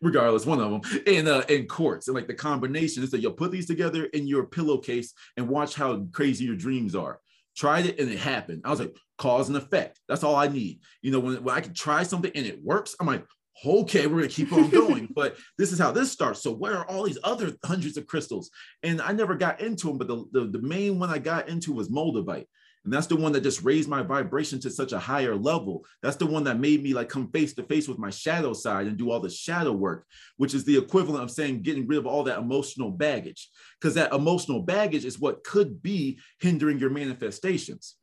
regardless 0.00 0.46
one 0.46 0.60
of 0.60 0.70
them 0.70 1.02
and 1.06 1.28
uh 1.28 1.42
and 1.48 1.68
quartz 1.68 2.08
and 2.08 2.14
like 2.14 2.26
the 2.26 2.34
combination 2.34 3.02
is 3.02 3.10
that 3.10 3.20
you'll 3.20 3.32
put 3.32 3.52
these 3.52 3.66
together 3.66 4.04
in 4.06 4.26
your 4.26 4.44
pillowcase 4.44 5.12
and 5.36 5.48
watch 5.48 5.74
how 5.74 6.04
crazy 6.12 6.44
your 6.44 6.56
dreams 6.56 6.94
are 6.94 7.20
tried 7.58 7.86
it 7.86 7.98
and 7.98 8.08
it 8.08 8.18
happened. 8.18 8.62
I 8.64 8.70
was 8.70 8.78
like, 8.78 8.96
cause 9.18 9.48
and 9.48 9.58
effect. 9.58 10.00
That's 10.08 10.22
all 10.22 10.36
I 10.36 10.46
need. 10.46 10.80
You 11.02 11.10
know, 11.10 11.18
when, 11.18 11.42
when 11.42 11.56
I 11.56 11.60
can 11.60 11.74
try 11.74 12.04
something 12.04 12.30
and 12.34 12.46
it 12.46 12.62
works, 12.62 12.94
I'm 13.00 13.06
like, 13.06 13.24
okay, 13.64 14.06
we're 14.06 14.16
gonna 14.16 14.28
keep 14.28 14.52
on 14.52 14.70
going. 14.70 15.08
but 15.14 15.36
this 15.56 15.72
is 15.72 15.78
how 15.78 15.92
this 15.92 16.10
starts. 16.12 16.42
So 16.42 16.52
where 16.52 16.78
are 16.78 16.88
all 16.88 17.04
these 17.04 17.18
other 17.24 17.52
hundreds 17.64 17.96
of 17.96 18.06
crystals? 18.06 18.50
And 18.82 19.00
I 19.00 19.12
never 19.12 19.34
got 19.34 19.60
into 19.60 19.88
them, 19.88 19.98
but 19.98 20.08
the, 20.08 20.24
the, 20.32 20.46
the 20.46 20.62
main 20.62 20.98
one 20.98 21.10
I 21.10 21.18
got 21.18 21.48
into 21.48 21.72
was 21.72 21.88
moldavite. 21.88 22.46
And 22.88 22.94
that's 22.94 23.06
the 23.06 23.16
one 23.16 23.32
that 23.32 23.42
just 23.42 23.64
raised 23.64 23.86
my 23.86 24.02
vibration 24.02 24.58
to 24.60 24.70
such 24.70 24.92
a 24.92 24.98
higher 24.98 25.36
level. 25.36 25.84
That's 26.02 26.16
the 26.16 26.24
one 26.24 26.44
that 26.44 26.58
made 26.58 26.82
me 26.82 26.94
like 26.94 27.10
come 27.10 27.30
face 27.30 27.52
to 27.52 27.62
face 27.64 27.86
with 27.86 27.98
my 27.98 28.08
shadow 28.08 28.54
side 28.54 28.86
and 28.86 28.96
do 28.96 29.10
all 29.10 29.20
the 29.20 29.28
shadow 29.28 29.72
work, 29.72 30.06
which 30.38 30.54
is 30.54 30.64
the 30.64 30.78
equivalent 30.78 31.22
of 31.22 31.30
saying 31.30 31.60
getting 31.60 31.86
rid 31.86 31.98
of 31.98 32.06
all 32.06 32.22
that 32.24 32.38
emotional 32.38 32.90
baggage. 32.90 33.50
Because 33.78 33.94
that 33.96 34.14
emotional 34.14 34.62
baggage 34.62 35.04
is 35.04 35.18
what 35.18 35.44
could 35.44 35.82
be 35.82 36.18
hindering 36.40 36.78
your 36.78 36.88
manifestations. 36.88 37.96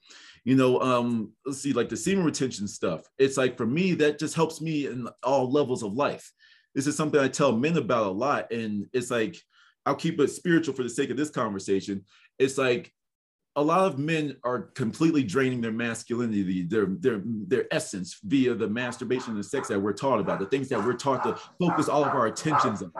You 0.46 0.56
know, 0.56 0.80
um, 0.80 1.34
let's 1.46 1.60
see, 1.60 1.74
like 1.74 1.90
the 1.90 1.98
semen 1.98 2.24
retention 2.24 2.68
stuff. 2.68 3.02
It's 3.18 3.36
like 3.36 3.58
for 3.58 3.66
me, 3.66 3.96
that 3.96 4.20
just 4.20 4.36
helps 4.36 4.62
me 4.62 4.86
in 4.86 5.10
all 5.24 5.52
levels 5.52 5.84
of 5.84 5.94
life. 5.94 6.32
This 6.76 6.86
is 6.86 6.96
something 6.96 7.20
I 7.20 7.28
tell 7.28 7.52
men 7.52 7.78
about 7.78 8.06
a 8.06 8.12
lot. 8.12 8.52
And 8.52 8.86
it's 8.94 9.10
like, 9.10 9.42
I'll 9.86 9.96
keep 9.96 10.20
it 10.20 10.30
spiritual 10.30 10.76
for 10.76 10.84
the 10.84 10.90
sake 10.90 11.10
of 11.10 11.18
this 11.18 11.32
conversation. 11.32 12.06
It's 12.38 12.58
like 12.60 12.94
a 13.56 13.62
lot 13.62 13.88
of 13.88 13.98
men 13.98 14.36
are 14.44 14.64
completely 14.76 15.24
draining 15.24 15.62
their 15.62 15.72
masculinity, 15.72 16.64
their 16.64 16.88
their 16.88 17.22
their 17.24 17.66
essence 17.72 18.20
via 18.24 18.54
the 18.54 18.68
masturbation 18.68 19.32
and 19.32 19.40
the 19.40 19.44
sex 19.44 19.70
that 19.70 19.80
we're 19.80 19.94
taught 19.94 20.20
about, 20.20 20.40
the 20.40 20.46
things 20.46 20.70
that 20.70 20.84
we're 20.84 20.94
taught 20.94 21.24
to 21.24 21.40
focus 21.60 21.88
all 21.88 22.04
of 22.04 22.14
our 22.14 22.28
attentions 22.28 22.84
on. 22.84 22.92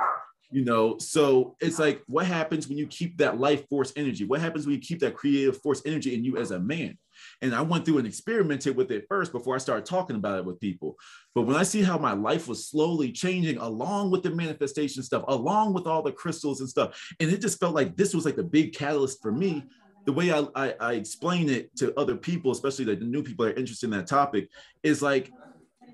You 0.52 0.64
know, 0.64 0.98
so 1.00 1.58
it's 1.60 1.80
like 1.80 2.02
what 2.08 2.26
happens 2.26 2.68
when 2.68 2.78
you 2.78 2.88
keep 2.88 3.18
that 3.18 3.40
life 3.40 3.68
force 3.68 3.92
energy? 3.96 4.24
What 4.24 4.42
happens 4.42 4.66
when 4.66 4.76
you 4.76 4.82
keep 4.82 5.00
that 5.00 5.16
creative 5.16 5.62
force 5.62 5.82
energy 5.86 6.16
in 6.16 6.24
you 6.24 6.38
as 6.38 6.52
a 6.52 6.60
man? 6.60 6.98
And 7.42 7.54
I 7.54 7.62
went 7.62 7.86
through 7.86 8.00
and 8.00 8.08
experimented 8.08 8.76
with 8.76 8.92
it 8.92 9.06
first 9.10 9.32
before 9.32 9.56
I 9.56 9.60
started 9.60 9.86
talking 9.86 10.16
about 10.16 10.40
it 10.40 10.46
with 10.46 10.60
people. 10.60 10.98
But 11.34 11.44
when 11.44 11.56
I 11.56 11.64
see 11.64 11.82
how 11.82 11.98
my 11.98 12.14
life 12.14 12.48
was 12.48 12.70
slowly 12.70 13.12
changing 13.12 13.58
along 13.58 14.12
with 14.12 14.24
the 14.24 14.32
manifestation 14.32 15.04
stuff, 15.04 15.24
along 15.28 15.74
with 15.74 15.88
all 15.88 16.02
the 16.02 16.12
crystals 16.12 16.60
and 16.60 16.70
stuff, 16.70 17.00
and 17.20 17.30
it 17.30 17.42
just 17.42 17.60
felt 17.60 17.76
like 17.76 17.96
this 17.96 18.14
was 18.14 18.26
like 18.26 18.36
the 18.36 18.44
big 18.44 18.74
catalyst 18.74 19.22
for 19.22 19.32
me 19.32 19.66
the 20.06 20.14
way 20.14 20.32
I, 20.32 20.46
I, 20.56 20.76
I 20.80 20.94
explain 20.94 21.50
it 21.50 21.76
to 21.78 21.98
other 22.00 22.16
people, 22.16 22.52
especially 22.52 22.86
the 22.86 22.98
new 22.98 23.24
people 23.24 23.46
that 23.46 23.56
are 23.56 23.60
interested 23.60 23.88
in 23.88 23.98
that 23.98 24.08
topic, 24.08 24.50
is 24.84 25.02
like 25.02 25.32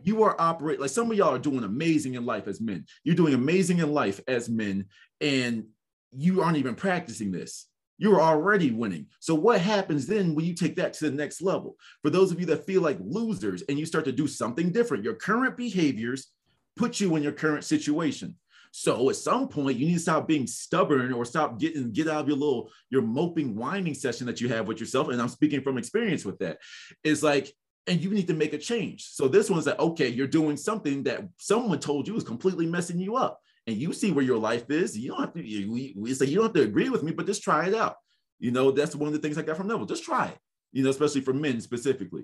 you 0.04 0.24
are 0.24 0.36
operating 0.40 0.82
like 0.82 0.90
some 0.90 1.10
of 1.10 1.18
y'all 1.18 1.34
are 1.34 1.40
doing 1.40 1.64
amazing 1.64 2.16
in 2.16 2.26
life 2.26 2.48
as 2.48 2.60
men. 2.60 2.86
You're 3.04 3.16
doing 3.16 3.34
amazing 3.34 3.80
in 3.80 3.94
life 3.94 4.20
as 4.28 4.50
men, 4.50 4.86
and 5.22 5.66
you 6.12 6.42
aren't 6.42 6.58
even 6.58 6.76
practicing 6.76 7.32
this. 7.32 7.68
You're 8.02 8.20
already 8.20 8.72
winning. 8.72 9.06
So 9.20 9.36
what 9.36 9.62
happens 9.62 10.08
then 10.08 10.34
when 10.34 10.44
you 10.44 10.56
take 10.56 10.76
that 10.78 10.94
to 10.94 11.08
the 11.08 11.16
next 11.16 11.40
level? 11.40 11.78
For 12.02 12.10
those 12.10 12.32
of 12.32 12.40
you 12.40 12.48
that 12.48 12.66
feel 12.66 12.82
like 12.82 12.98
losers 13.00 13.62
and 13.70 13.78
you 13.78 13.86
start 13.86 14.06
to 14.06 14.12
do 14.12 14.26
something 14.28 14.72
different, 14.72 15.04
your 15.04 15.14
current 15.14 15.56
behaviors 15.56 16.32
put 16.76 17.00
you 17.00 17.16
in 17.16 17.22
your 17.22 17.32
current 17.32 17.64
situation. 17.64 18.38
So 18.72 19.08
at 19.12 19.18
some 19.18 19.48
point, 19.48 19.78
you 19.78 19.86
need 19.86 19.94
to 19.94 20.00
stop 20.00 20.28
being 20.28 20.48
stubborn 20.48 21.14
or 21.14 21.26
stop 21.26 21.60
getting 21.60 21.92
get 21.92 22.08
out 22.08 22.22
of 22.22 22.28
your 22.28 22.38
little 22.38 22.72
your 22.90 23.04
moping 23.04 23.56
whining 23.56 23.94
session 23.94 24.26
that 24.26 24.42
you 24.42 24.50
have 24.50 24.68
with 24.68 24.80
yourself. 24.80 25.10
And 25.10 25.22
I'm 25.22 25.30
speaking 25.30 25.62
from 25.62 25.78
experience 25.78 26.26
with 26.26 26.40
that. 26.40 26.58
It's 27.04 27.22
like 27.22 27.54
and 27.86 28.02
you 28.02 28.10
need 28.10 28.28
to 28.30 28.34
make 28.34 28.54
a 28.54 28.58
change. 28.58 29.10
So 29.10 29.28
this 29.28 29.48
one's 29.48 29.68
like, 29.68 29.80
okay, 29.80 30.08
you're 30.08 30.26
doing 30.26 30.58
something 30.58 31.04
that 31.04 31.22
someone 31.38 31.80
told 31.80 32.08
you 32.08 32.16
is 32.16 32.24
completely 32.24 32.66
messing 32.66 33.00
you 33.00 33.16
up. 33.16 33.40
And 33.67 33.78
you 33.78 33.93
see 33.93 34.12
where 34.12 34.26
your 34.26 34.39
life 34.39 34.69
is. 34.69 34.97
You 34.97 35.12
don't 35.12 35.19
have 35.21 35.34
to, 35.34 35.47
you, 35.47 35.93
we 35.95 36.13
say 36.13 36.26
you 36.26 36.38
don't 36.38 36.45
have 36.45 36.54
to 36.54 36.63
agree 36.63 36.89
with 36.89 37.04
me, 37.04 37.12
but 37.12 37.28
just 37.28 37.43
try 37.43 37.67
it 37.67 37.76
out. 37.76 37.95
You 38.39 38.52
know, 38.52 38.71
that's 38.71 38.95
one 38.95 39.08
of 39.08 39.13
the 39.13 39.19
things 39.19 39.38
I 39.38 39.43
got 39.43 39.58
from 39.58 39.67
Neville. 39.67 39.86
Just 39.86 40.04
try 40.04 40.28
it, 40.28 40.38
you 40.71 40.84
know, 40.84 40.89
especially 40.89 41.21
for 41.21 41.34
men 41.34 41.62
specifically. 41.62 42.24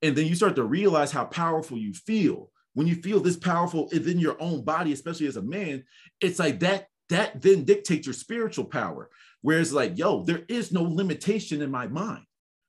And 0.00 0.16
then 0.16 0.26
you 0.26 0.34
start 0.34 0.56
to 0.56 0.64
realize 0.64 1.12
how 1.12 1.26
powerful 1.26 1.76
you 1.76 1.92
feel. 1.92 2.50
When 2.72 2.86
you 2.86 2.94
feel 2.94 3.20
this 3.20 3.36
powerful 3.36 3.88
within 3.92 4.18
your 4.18 4.40
own 4.40 4.64
body, 4.64 4.92
especially 4.92 5.26
as 5.26 5.36
a 5.36 5.42
man, 5.42 5.84
it's 6.20 6.38
like 6.38 6.60
that, 6.60 6.86
that 7.10 7.42
then 7.42 7.64
dictates 7.64 8.06
your 8.06 8.14
spiritual 8.14 8.64
power. 8.64 9.10
Whereas, 9.42 9.72
like, 9.72 9.98
yo, 9.98 10.22
there 10.24 10.44
is 10.48 10.72
no 10.72 10.82
limitation 10.82 11.60
in 11.60 11.70
my 11.70 11.86
mind. 11.86 12.24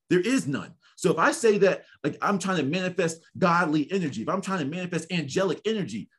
There 0.08 0.20
is 0.20 0.46
none. 0.46 0.74
So 0.96 1.10
if 1.10 1.18
I 1.18 1.32
say 1.32 1.58
that, 1.58 1.84
like, 2.04 2.18
I'm 2.20 2.38
trying 2.38 2.58
to 2.58 2.64
manifest 2.64 3.22
godly 3.38 3.90
energy, 3.90 4.22
if 4.22 4.28
I'm 4.28 4.42
trying 4.42 4.58
to 4.58 4.64
manifest 4.76 5.10
angelic 5.12 5.60
energy, 5.64 6.10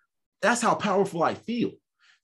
that's 0.41 0.61
how 0.61 0.73
powerful 0.73 1.21
I 1.21 1.35
feel. 1.35 1.71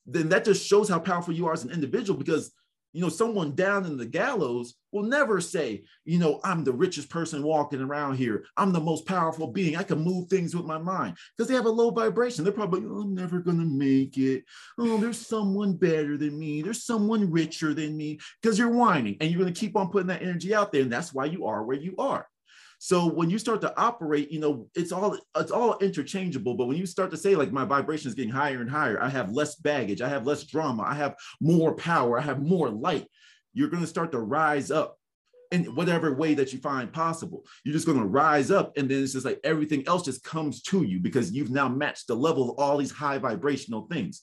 Then 0.08 0.30
that 0.30 0.46
just 0.46 0.66
shows 0.66 0.90
how 0.90 1.00
powerful 1.00 1.34
you 1.34 1.48
are 1.48 1.54
as 1.54 1.64
an 1.64 1.72
individual 1.72 2.18
because 2.18 2.52
you 2.94 3.04
know, 3.04 3.10
someone 3.10 3.54
down 3.54 3.86
in 3.86 3.96
the 3.96 4.08
gallows 4.08 4.74
will 4.92 5.04
never 5.04 5.40
say, 5.40 5.84
you 6.06 6.18
know, 6.18 6.40
I'm 6.44 6.64
the 6.64 6.74
richest 6.74 7.12
person 7.12 7.44
walking 7.44 7.80
around 7.80 8.16
here. 8.16 8.46
I'm 8.56 8.72
the 8.72 8.80
most 8.80 9.06
powerful 9.06 9.48
being. 9.48 9.76
I 9.76 9.84
can 9.84 10.00
move 10.00 10.30
things 10.30 10.56
with 10.56 10.66
my 10.66 10.80
mind 10.80 11.16
because 11.36 11.48
they 11.48 11.54
have 11.54 11.68
a 11.68 11.70
low 11.70 11.92
vibration. 11.92 12.44
They're 12.44 12.54
probably, 12.54 12.82
oh, 12.86 13.02
I'm 13.02 13.14
never 13.14 13.40
going 13.40 13.60
to 13.60 13.66
make 13.66 14.18
it. 14.18 14.46
Oh, 14.80 14.98
there's 14.98 15.28
someone 15.28 15.74
better 15.74 16.18
than 16.18 16.40
me. 16.40 16.62
There's 16.64 16.86
someone 16.86 17.30
richer 17.30 17.74
than 17.74 17.96
me 17.96 18.20
because 18.42 18.58
you're 18.58 18.72
whining 18.72 19.18
and 19.22 19.30
you're 19.30 19.42
going 19.42 19.54
to 19.54 19.60
keep 19.60 19.76
on 19.76 19.92
putting 19.92 20.08
that 20.08 20.24
energy 20.24 20.56
out 20.56 20.72
there. 20.72 20.82
And 20.82 20.92
that's 20.92 21.14
why 21.14 21.26
you 21.26 21.46
are 21.46 21.64
where 21.64 21.78
you 21.78 21.96
are. 22.00 22.28
So 22.80 23.08
when 23.08 23.30
you 23.30 23.40
start 23.40 23.62
to 23.62 23.80
operate, 23.80 24.32
you 24.32 24.40
know, 24.40 24.68
it's 24.76 24.92
all 24.92 25.18
it's 25.36 25.52
all 25.52 25.78
interchangeable. 25.80 26.54
But 26.56 26.68
when 26.68 26.78
you 26.78 26.86
start 26.86 27.10
to 27.12 27.18
say 27.18 27.36
like 27.36 27.52
my 27.52 27.66
vibration 27.66 28.08
is 28.08 28.16
getting 28.16 28.32
higher 28.32 28.62
and 28.62 28.70
higher, 28.70 29.02
I 29.02 29.10
have 29.10 29.32
less 29.32 29.56
baggage, 29.56 30.02
I 30.02 30.10
have 30.10 30.28
less 30.28 30.44
drama, 30.44 30.84
I 30.84 30.94
have 30.94 31.16
more 31.42 31.74
power, 31.76 32.20
I 32.20 32.22
have 32.22 32.42
more 32.42 32.70
light. 32.70 33.08
You're 33.54 33.70
going 33.70 33.82
to 33.82 33.88
start 33.88 34.12
to 34.12 34.20
rise 34.20 34.70
up 34.70 34.98
in 35.52 35.66
whatever 35.76 36.14
way 36.14 36.34
that 36.36 36.54
you 36.54 36.60
find 36.60 36.92
possible. 36.92 37.44
You're 37.64 37.74
just 37.74 37.86
going 37.88 37.98
to 37.98 38.06
rise 38.06 38.52
up, 38.52 38.78
and 38.78 38.90
then 38.90 39.02
it's 39.02 39.14
just 39.14 39.26
like 39.26 39.40
everything 39.44 39.88
else 39.88 40.04
just 40.04 40.24
comes 40.24 40.62
to 40.64 40.84
you 40.84 41.00
because 41.00 41.32
you've 41.32 41.52
now 41.52 41.68
matched 41.68 42.08
the 42.08 42.16
level 42.16 42.52
of 42.52 42.60
all 42.60 42.78
these 42.78 42.92
high 42.92 43.18
vibrational 43.18 43.88
things. 43.88 44.22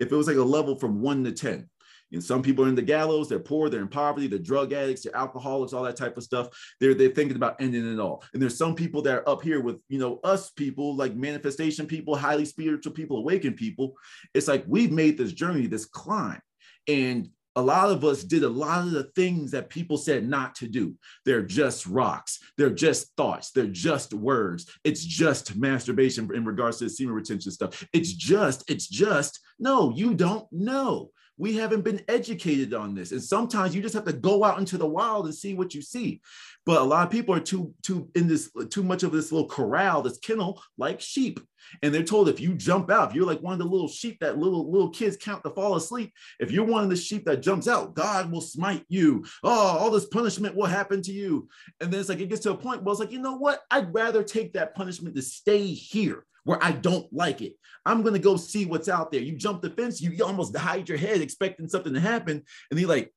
If 0.00 0.10
it 0.10 0.16
was 0.16 0.26
like 0.26 0.36
a 0.36 0.42
level 0.42 0.76
from 0.76 1.00
one 1.00 1.22
to 1.24 1.32
10, 1.32 1.68
and 2.12 2.22
some 2.22 2.42
people 2.42 2.64
are 2.64 2.68
in 2.68 2.74
the 2.74 2.82
gallows, 2.82 3.28
they're 3.28 3.38
poor, 3.38 3.68
they're 3.68 3.80
in 3.80 3.88
poverty, 3.88 4.26
they're 4.26 4.38
drug 4.38 4.72
addicts, 4.72 5.02
they're 5.02 5.16
alcoholics, 5.16 5.72
all 5.72 5.82
that 5.84 5.96
type 5.96 6.16
of 6.16 6.22
stuff. 6.22 6.48
They're 6.80 6.94
they're 6.94 7.10
thinking 7.10 7.36
about 7.36 7.60
ending 7.60 7.90
it 7.90 8.00
all. 8.00 8.22
And 8.32 8.42
there's 8.42 8.56
some 8.56 8.74
people 8.74 9.02
that 9.02 9.14
are 9.14 9.28
up 9.28 9.42
here 9.42 9.60
with 9.60 9.76
you 9.88 9.98
know 9.98 10.20
us 10.24 10.50
people, 10.50 10.96
like 10.96 11.14
manifestation 11.14 11.86
people, 11.86 12.14
highly 12.14 12.44
spiritual 12.44 12.92
people, 12.92 13.18
awakened 13.18 13.56
people. 13.56 13.94
It's 14.34 14.48
like 14.48 14.64
we've 14.66 14.92
made 14.92 15.16
this 15.16 15.32
journey, 15.32 15.66
this 15.66 15.86
climb. 15.86 16.40
And 16.88 17.30
a 17.54 17.62
lot 17.62 17.90
of 17.90 18.04
us 18.04 18.24
did 18.24 18.44
a 18.44 18.48
lot 18.48 18.86
of 18.86 18.92
the 18.92 19.04
things 19.14 19.50
that 19.50 19.68
people 19.68 19.98
said 19.98 20.26
not 20.26 20.54
to 20.56 20.66
do. 20.66 20.94
They're 21.26 21.42
just 21.42 21.86
rocks. 21.86 22.38
They're 22.56 22.70
just 22.70 23.14
thoughts. 23.16 23.50
They're 23.50 23.66
just 23.66 24.14
words. 24.14 24.70
It's 24.84 25.04
just 25.04 25.54
masturbation 25.56 26.34
in 26.34 26.46
regards 26.46 26.78
to 26.78 26.84
the 26.84 26.90
semen 26.90 27.14
retention 27.14 27.52
stuff. 27.52 27.86
It's 27.92 28.12
just, 28.12 28.68
it's 28.70 28.88
just, 28.88 29.38
no, 29.58 29.92
you 29.94 30.14
don't 30.14 30.46
know 30.50 31.10
we 31.38 31.56
haven't 31.56 31.82
been 31.82 32.02
educated 32.08 32.74
on 32.74 32.94
this. 32.94 33.12
And 33.12 33.22
sometimes 33.22 33.74
you 33.74 33.82
just 33.82 33.94
have 33.94 34.04
to 34.04 34.12
go 34.12 34.44
out 34.44 34.58
into 34.58 34.78
the 34.78 34.86
wild 34.86 35.26
and 35.26 35.34
see 35.34 35.54
what 35.54 35.74
you 35.74 35.82
see. 35.82 36.20
But 36.64 36.80
a 36.80 36.84
lot 36.84 37.04
of 37.04 37.10
people 37.10 37.34
are 37.34 37.40
too 37.40 37.74
too 37.82 38.08
in 38.14 38.28
this 38.28 38.50
too 38.70 38.84
much 38.84 39.02
of 39.02 39.10
this 39.10 39.32
little 39.32 39.48
corral, 39.48 40.02
this 40.02 40.18
kennel, 40.18 40.62
like 40.78 41.00
sheep. 41.00 41.40
And 41.82 41.92
they're 41.92 42.04
told 42.04 42.28
if 42.28 42.40
you 42.40 42.54
jump 42.54 42.90
out, 42.90 43.10
if 43.10 43.16
you're 43.16 43.26
like 43.26 43.40
one 43.40 43.52
of 43.52 43.58
the 43.58 43.64
little 43.64 43.88
sheep 43.88 44.18
that 44.20 44.38
little 44.38 44.70
little 44.70 44.90
kids 44.90 45.16
count 45.16 45.42
to 45.42 45.50
fall 45.50 45.74
asleep, 45.74 46.12
if 46.38 46.52
you're 46.52 46.64
one 46.64 46.84
of 46.84 46.90
the 46.90 46.96
sheep 46.96 47.24
that 47.24 47.42
jumps 47.42 47.66
out, 47.66 47.94
God 47.94 48.30
will 48.30 48.40
smite 48.40 48.84
you. 48.88 49.24
Oh, 49.42 49.78
all 49.78 49.90
this 49.90 50.06
punishment 50.06 50.54
will 50.54 50.66
happen 50.66 51.02
to 51.02 51.12
you. 51.12 51.48
And 51.80 51.92
then 51.92 51.98
it's 51.98 52.08
like 52.08 52.20
it 52.20 52.28
gets 52.28 52.42
to 52.42 52.52
a 52.52 52.56
point 52.56 52.84
where 52.84 52.92
it's 52.92 53.00
like, 53.00 53.12
you 53.12 53.20
know 53.20 53.36
what? 53.36 53.62
I'd 53.70 53.92
rather 53.92 54.22
take 54.22 54.52
that 54.52 54.74
punishment 54.76 55.16
to 55.16 55.22
stay 55.22 55.66
here 55.66 56.24
where 56.44 56.62
I 56.62 56.72
don't 56.72 57.10
like 57.12 57.40
it. 57.40 57.54
I'm 57.84 58.02
gonna 58.02 58.18
go 58.18 58.36
see 58.36 58.64
what's 58.64 58.88
out 58.88 59.10
there. 59.10 59.20
You 59.20 59.36
jump 59.36 59.62
the 59.62 59.70
fence, 59.70 60.00
you, 60.00 60.24
almost 60.24 60.56
hide 60.56 60.88
your 60.88 60.98
head 60.98 61.20
expecting 61.20 61.68
something 61.68 61.94
to 61.94 62.00
happen, 62.00 62.42
and 62.70 62.80
you're 62.80 62.88
like, 62.88 63.12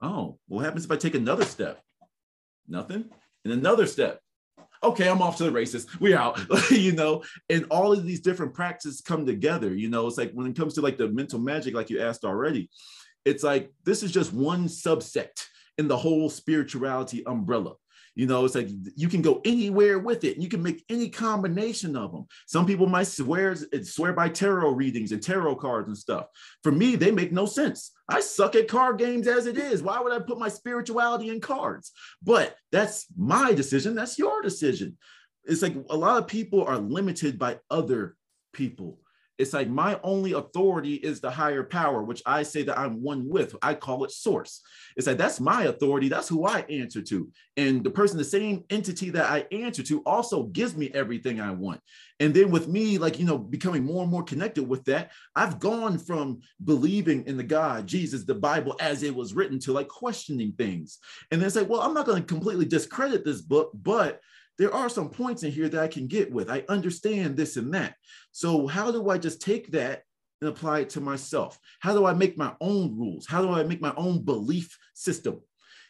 oh, 0.00 0.38
what 0.46 0.64
happens 0.64 0.84
if 0.84 0.90
I 0.90 0.96
take 0.96 1.14
another 1.14 1.44
step? 1.44 1.82
Nothing. 2.68 3.06
And 3.44 3.52
another 3.52 3.86
step. 3.86 4.20
Okay, 4.82 5.08
I'm 5.08 5.22
off 5.22 5.36
to 5.38 5.44
the 5.44 5.50
races. 5.50 5.86
We're 5.98 6.16
out, 6.18 6.38
you 6.70 6.92
know. 6.92 7.24
And 7.50 7.66
all 7.70 7.92
of 7.92 8.04
these 8.04 8.20
different 8.20 8.54
practices 8.54 9.00
come 9.00 9.26
together. 9.26 9.74
You 9.74 9.88
know, 9.88 10.06
it's 10.06 10.18
like 10.18 10.32
when 10.32 10.46
it 10.46 10.56
comes 10.56 10.74
to 10.74 10.80
like 10.80 10.98
the 10.98 11.08
mental 11.08 11.40
magic, 11.40 11.74
like 11.74 11.90
you 11.90 12.00
asked 12.00 12.24
already, 12.24 12.70
it's 13.24 13.42
like 13.42 13.72
this 13.84 14.02
is 14.02 14.12
just 14.12 14.32
one 14.32 14.66
subsect 14.66 15.46
in 15.78 15.88
the 15.88 15.96
whole 15.96 16.30
spirituality 16.30 17.24
umbrella. 17.26 17.74
You 18.18 18.26
know, 18.26 18.44
it's 18.44 18.56
like 18.56 18.68
you 18.96 19.08
can 19.08 19.22
go 19.22 19.40
anywhere 19.44 20.00
with 20.00 20.24
it. 20.24 20.38
You 20.38 20.48
can 20.48 20.60
make 20.60 20.84
any 20.88 21.08
combination 21.08 21.94
of 21.94 22.10
them. 22.10 22.26
Some 22.48 22.66
people 22.66 22.88
might 22.88 23.06
swear 23.06 23.54
swear 23.84 24.12
by 24.12 24.28
tarot 24.28 24.72
readings 24.72 25.12
and 25.12 25.22
tarot 25.22 25.54
cards 25.54 25.86
and 25.86 25.96
stuff. 25.96 26.26
For 26.64 26.72
me, 26.72 26.96
they 26.96 27.12
make 27.12 27.30
no 27.30 27.46
sense. 27.46 27.92
I 28.08 28.20
suck 28.20 28.56
at 28.56 28.66
card 28.66 28.98
games 28.98 29.28
as 29.28 29.46
it 29.46 29.56
is. 29.56 29.84
Why 29.84 30.00
would 30.00 30.12
I 30.12 30.18
put 30.18 30.40
my 30.40 30.48
spirituality 30.48 31.28
in 31.28 31.40
cards? 31.40 31.92
But 32.20 32.56
that's 32.72 33.06
my 33.16 33.52
decision. 33.52 33.94
That's 33.94 34.18
your 34.18 34.42
decision. 34.42 34.98
It's 35.44 35.62
like 35.62 35.76
a 35.88 35.96
lot 35.96 36.18
of 36.18 36.26
people 36.26 36.64
are 36.64 36.78
limited 36.78 37.38
by 37.38 37.60
other 37.70 38.16
people. 38.52 38.98
It's 39.38 39.52
like 39.52 39.68
my 39.68 40.00
only 40.02 40.32
authority 40.32 40.94
is 40.94 41.20
the 41.20 41.30
higher 41.30 41.62
power, 41.62 42.02
which 42.02 42.22
I 42.26 42.42
say 42.42 42.62
that 42.64 42.78
I'm 42.78 43.02
one 43.02 43.28
with. 43.28 43.54
I 43.62 43.74
call 43.74 44.04
it 44.04 44.10
source. 44.10 44.60
It's 44.96 45.06
like 45.06 45.16
that's 45.16 45.38
my 45.40 45.64
authority. 45.64 46.08
That's 46.08 46.28
who 46.28 46.46
I 46.46 46.60
answer 46.62 47.00
to. 47.02 47.30
And 47.56 47.84
the 47.84 47.90
person, 47.90 48.18
the 48.18 48.24
same 48.24 48.64
entity 48.68 49.10
that 49.10 49.30
I 49.30 49.46
answer 49.52 49.82
to, 49.84 50.02
also 50.02 50.44
gives 50.44 50.76
me 50.76 50.90
everything 50.92 51.40
I 51.40 51.52
want. 51.52 51.80
And 52.20 52.34
then 52.34 52.50
with 52.50 52.66
me, 52.66 52.98
like, 52.98 53.18
you 53.18 53.24
know, 53.26 53.38
becoming 53.38 53.84
more 53.84 54.02
and 54.02 54.10
more 54.10 54.24
connected 54.24 54.64
with 54.64 54.84
that, 54.86 55.12
I've 55.36 55.60
gone 55.60 55.98
from 55.98 56.40
believing 56.64 57.24
in 57.26 57.36
the 57.36 57.44
God, 57.44 57.86
Jesus, 57.86 58.24
the 58.24 58.34
Bible 58.34 58.76
as 58.80 59.04
it 59.04 59.14
was 59.14 59.34
written 59.34 59.60
to 59.60 59.72
like 59.72 59.88
questioning 59.88 60.52
things. 60.52 60.98
And 61.30 61.40
then 61.40 61.46
it's 61.46 61.56
like, 61.56 61.68
well, 61.68 61.80
I'm 61.80 61.94
not 61.94 62.06
going 62.06 62.20
to 62.20 62.26
completely 62.26 62.64
discredit 62.64 63.24
this 63.24 63.40
book, 63.40 63.70
but 63.72 64.20
there 64.58 64.74
are 64.74 64.88
some 64.88 65.08
points 65.08 65.44
in 65.44 65.52
here 65.52 65.68
that 65.68 65.82
I 65.82 65.88
can 65.88 66.08
get 66.08 66.32
with. 66.32 66.50
I 66.50 66.64
understand 66.68 67.36
this 67.36 67.56
and 67.56 67.72
that. 67.74 67.94
So, 68.32 68.66
how 68.66 68.90
do 68.90 69.08
I 69.08 69.16
just 69.16 69.40
take 69.40 69.70
that 69.72 70.02
and 70.40 70.50
apply 70.50 70.80
it 70.80 70.90
to 70.90 71.00
myself? 71.00 71.58
How 71.80 71.94
do 71.94 72.04
I 72.06 72.12
make 72.12 72.36
my 72.36 72.52
own 72.60 72.98
rules? 72.98 73.26
How 73.26 73.40
do 73.40 73.50
I 73.50 73.62
make 73.62 73.80
my 73.80 73.94
own 73.96 74.24
belief 74.24 74.76
system? 74.94 75.40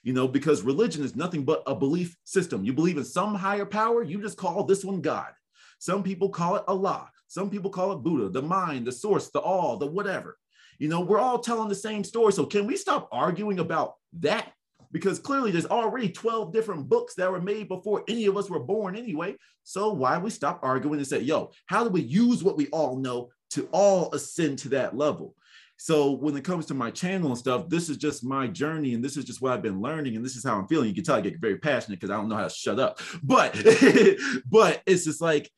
You 0.02 0.12
know, 0.12 0.28
because 0.28 0.62
religion 0.62 1.02
is 1.02 1.16
nothing 1.16 1.44
but 1.44 1.62
a 1.66 1.74
belief 1.74 2.14
system. 2.24 2.64
You 2.64 2.72
believe 2.72 2.98
in 2.98 3.04
some 3.04 3.34
higher 3.34 3.66
power, 3.66 4.02
you 4.02 4.20
just 4.20 4.38
call 4.38 4.64
this 4.64 4.84
one 4.84 5.00
God. 5.00 5.32
Some 5.78 6.02
people 6.02 6.28
call 6.28 6.56
it 6.56 6.64
Allah. 6.68 7.10
Some 7.26 7.50
people 7.50 7.70
call 7.70 7.92
it 7.92 8.02
Buddha, 8.02 8.28
the 8.28 8.42
mind, 8.42 8.86
the 8.86 8.92
source, 8.92 9.28
the 9.30 9.40
all, 9.40 9.76
the 9.76 9.86
whatever. 9.86 10.38
You 10.78 10.88
know, 10.88 11.00
we're 11.00 11.18
all 11.18 11.38
telling 11.38 11.68
the 11.68 11.74
same 11.74 12.04
story. 12.04 12.32
So, 12.32 12.44
can 12.44 12.66
we 12.66 12.76
stop 12.76 13.08
arguing 13.12 13.58
about 13.58 13.94
that 14.20 14.52
because 14.92 15.18
clearly 15.18 15.50
there's 15.50 15.66
already 15.66 16.08
12 16.08 16.52
different 16.52 16.88
books 16.88 17.14
that 17.14 17.30
were 17.30 17.40
made 17.40 17.68
before 17.68 18.04
any 18.08 18.26
of 18.26 18.36
us 18.36 18.50
were 18.50 18.60
born 18.60 18.96
anyway. 18.96 19.36
So 19.64 19.92
why 19.92 20.18
we 20.18 20.30
stop 20.30 20.60
arguing 20.62 20.98
and 20.98 21.06
say, 21.06 21.20
yo, 21.20 21.50
how 21.66 21.84
do 21.84 21.90
we 21.90 22.02
use 22.02 22.42
what 22.42 22.56
we 22.56 22.68
all 22.68 22.96
know 22.96 23.30
to 23.50 23.68
all 23.72 24.12
ascend 24.14 24.58
to 24.60 24.68
that 24.70 24.96
level? 24.96 25.34
So 25.80 26.10
when 26.10 26.36
it 26.36 26.42
comes 26.42 26.66
to 26.66 26.74
my 26.74 26.90
channel 26.90 27.28
and 27.28 27.38
stuff, 27.38 27.68
this 27.68 27.88
is 27.88 27.96
just 27.96 28.24
my 28.24 28.48
journey 28.48 28.94
and 28.94 29.04
this 29.04 29.16
is 29.16 29.24
just 29.24 29.40
what 29.40 29.52
I've 29.52 29.62
been 29.62 29.80
learning 29.80 30.16
and 30.16 30.24
this 30.24 30.34
is 30.34 30.44
how 30.44 30.58
I'm 30.58 30.66
feeling. 30.66 30.88
You 30.88 30.94
can 30.94 31.04
tell 31.04 31.14
I 31.14 31.20
get 31.20 31.38
very 31.38 31.56
passionate 31.56 32.00
because 32.00 32.10
I 32.10 32.16
don't 32.16 32.28
know 32.28 32.36
how 32.36 32.48
to 32.48 32.50
shut 32.50 32.80
up. 32.80 33.00
But 33.22 33.54
but 34.50 34.82
it's 34.86 35.04
just 35.04 35.20
like 35.20 35.48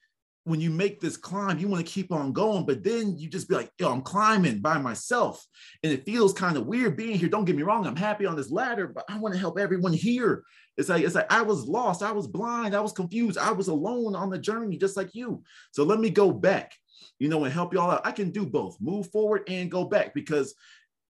when 0.44 0.60
you 0.60 0.70
make 0.70 1.00
this 1.00 1.16
climb, 1.16 1.58
you 1.58 1.68
want 1.68 1.84
to 1.84 1.92
keep 1.92 2.12
on 2.12 2.32
going, 2.32 2.64
but 2.64 2.82
then 2.82 3.16
you 3.18 3.28
just 3.28 3.48
be 3.48 3.54
like, 3.54 3.70
yo, 3.78 3.92
I'm 3.92 4.00
climbing 4.00 4.60
by 4.60 4.78
myself. 4.78 5.44
And 5.82 5.92
it 5.92 6.06
feels 6.06 6.32
kind 6.32 6.56
of 6.56 6.66
weird 6.66 6.96
being 6.96 7.18
here. 7.18 7.28
Don't 7.28 7.44
get 7.44 7.56
me 7.56 7.62
wrong, 7.62 7.86
I'm 7.86 7.96
happy 7.96 8.26
on 8.26 8.36
this 8.36 8.50
ladder, 8.50 8.88
but 8.88 9.04
I 9.08 9.18
want 9.18 9.34
to 9.34 9.40
help 9.40 9.58
everyone 9.58 9.92
here. 9.92 10.42
It's 10.76 10.88
like, 10.88 11.04
it's 11.04 11.14
like 11.14 11.30
I 11.30 11.42
was 11.42 11.64
lost, 11.64 12.02
I 12.02 12.12
was 12.12 12.26
blind, 12.26 12.74
I 12.74 12.80
was 12.80 12.92
confused, 12.92 13.36
I 13.36 13.52
was 13.52 13.68
alone 13.68 14.16
on 14.16 14.30
the 14.30 14.38
journey, 14.38 14.78
just 14.78 14.96
like 14.96 15.14
you. 15.14 15.42
So 15.72 15.84
let 15.84 16.00
me 16.00 16.08
go 16.08 16.32
back, 16.32 16.72
you 17.18 17.28
know, 17.28 17.44
and 17.44 17.52
help 17.52 17.74
y'all 17.74 17.90
out. 17.90 18.06
I 18.06 18.12
can 18.12 18.30
do 18.30 18.46
both, 18.46 18.80
move 18.80 19.10
forward 19.10 19.42
and 19.46 19.70
go 19.70 19.84
back 19.84 20.14
because 20.14 20.54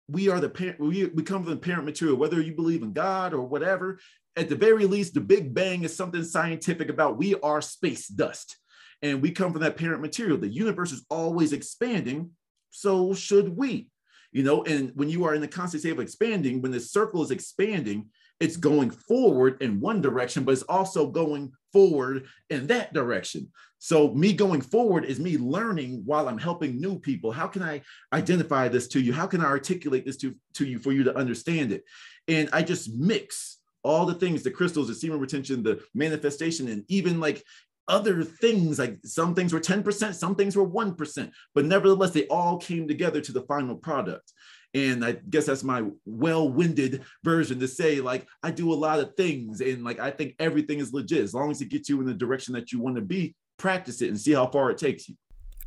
we 0.08 0.30
are 0.30 0.40
the 0.40 0.48
parent, 0.48 0.80
we 0.80 1.06
become 1.06 1.44
the 1.44 1.56
parent 1.56 1.84
material, 1.84 2.16
whether 2.16 2.40
you 2.40 2.54
believe 2.54 2.82
in 2.82 2.94
God 2.94 3.34
or 3.34 3.42
whatever. 3.42 3.98
At 4.36 4.48
the 4.48 4.56
very 4.56 4.86
least, 4.86 5.12
the 5.12 5.20
Big 5.20 5.52
Bang 5.52 5.82
is 5.82 5.94
something 5.94 6.24
scientific 6.24 6.88
about 6.88 7.18
we 7.18 7.34
are 7.40 7.60
space 7.60 8.08
dust 8.08 8.56
and 9.02 9.22
we 9.22 9.30
come 9.30 9.52
from 9.52 9.62
that 9.62 9.76
parent 9.76 10.02
material. 10.02 10.38
The 10.38 10.48
universe 10.48 10.92
is 10.92 11.04
always 11.10 11.52
expanding. 11.52 12.30
So 12.70 13.14
should 13.14 13.56
we. 13.56 13.90
you 14.32 14.42
know 14.42 14.62
and 14.64 14.92
when 14.94 15.08
you 15.08 15.24
are 15.24 15.34
in 15.34 15.40
the 15.40 15.48
constant 15.48 15.80
state 15.80 15.92
of 15.92 16.00
expanding 16.00 16.60
when 16.60 16.72
the 16.72 16.80
circle 16.80 17.22
is 17.22 17.30
expanding 17.30 18.06
it's 18.40 18.56
going 18.56 18.90
forward 18.90 19.60
in 19.62 19.80
one 19.80 20.00
direction 20.00 20.44
but 20.44 20.52
it's 20.52 20.62
also 20.64 21.06
going 21.06 21.50
forward 21.72 22.26
in 22.50 22.66
that 22.66 22.92
direction 22.92 23.48
so 23.78 24.12
me 24.14 24.32
going 24.32 24.60
forward 24.60 25.04
is 25.04 25.18
me 25.18 25.38
learning 25.38 26.02
while 26.04 26.28
i'm 26.28 26.38
helping 26.38 26.80
new 26.80 26.98
people 26.98 27.32
how 27.32 27.46
can 27.46 27.62
i 27.62 27.80
identify 28.12 28.68
this 28.68 28.88
to 28.88 29.00
you 29.00 29.12
how 29.12 29.26
can 29.26 29.40
i 29.40 29.46
articulate 29.46 30.04
this 30.04 30.16
to, 30.16 30.34
to 30.54 30.66
you 30.66 30.78
for 30.78 30.92
you 30.92 31.02
to 31.04 31.16
understand 31.16 31.72
it 31.72 31.82
and 32.28 32.48
i 32.52 32.62
just 32.62 32.92
mix 32.94 33.56
all 33.82 34.04
the 34.04 34.14
things 34.14 34.42
the 34.42 34.50
crystals 34.50 34.88
the 34.88 34.94
semen 34.94 35.18
retention 35.18 35.62
the 35.62 35.80
manifestation 35.94 36.68
and 36.68 36.84
even 36.88 37.18
like 37.20 37.42
other 37.88 38.22
things 38.22 38.78
like 38.78 38.98
some 39.04 39.34
things 39.34 39.52
were 39.52 39.60
10% 39.60 40.14
some 40.14 40.34
things 40.34 40.56
were 40.56 40.68
1% 40.68 41.30
but 41.54 41.64
nevertheless 41.64 42.10
they 42.10 42.26
all 42.26 42.58
came 42.58 42.86
together 42.86 43.20
to 43.20 43.32
the 43.32 43.42
final 43.42 43.76
product. 43.76 44.32
And 44.74 45.04
i 45.04 45.12
guess 45.30 45.46
that's 45.46 45.64
my 45.64 45.82
well-winded 46.04 47.02
version 47.24 47.58
to 47.60 47.68
say 47.68 48.00
like 48.00 48.26
i 48.42 48.50
do 48.50 48.72
a 48.72 48.74
lot 48.74 49.00
of 49.00 49.14
things 49.16 49.60
and 49.60 49.82
like 49.82 49.98
i 49.98 50.10
think 50.10 50.34
everything 50.38 50.78
is 50.78 50.92
legit. 50.92 51.22
As 51.24 51.34
long 51.34 51.50
as 51.50 51.62
it 51.62 51.70
gets 51.70 51.88
you 51.88 52.00
in 52.00 52.06
the 52.06 52.14
direction 52.14 52.54
that 52.54 52.70
you 52.70 52.80
want 52.80 52.96
to 52.96 53.02
be 53.02 53.34
practice 53.56 54.02
it 54.02 54.08
and 54.08 54.20
see 54.20 54.32
how 54.32 54.46
far 54.46 54.70
it 54.70 54.78
takes 54.78 55.08
you. 55.08 55.16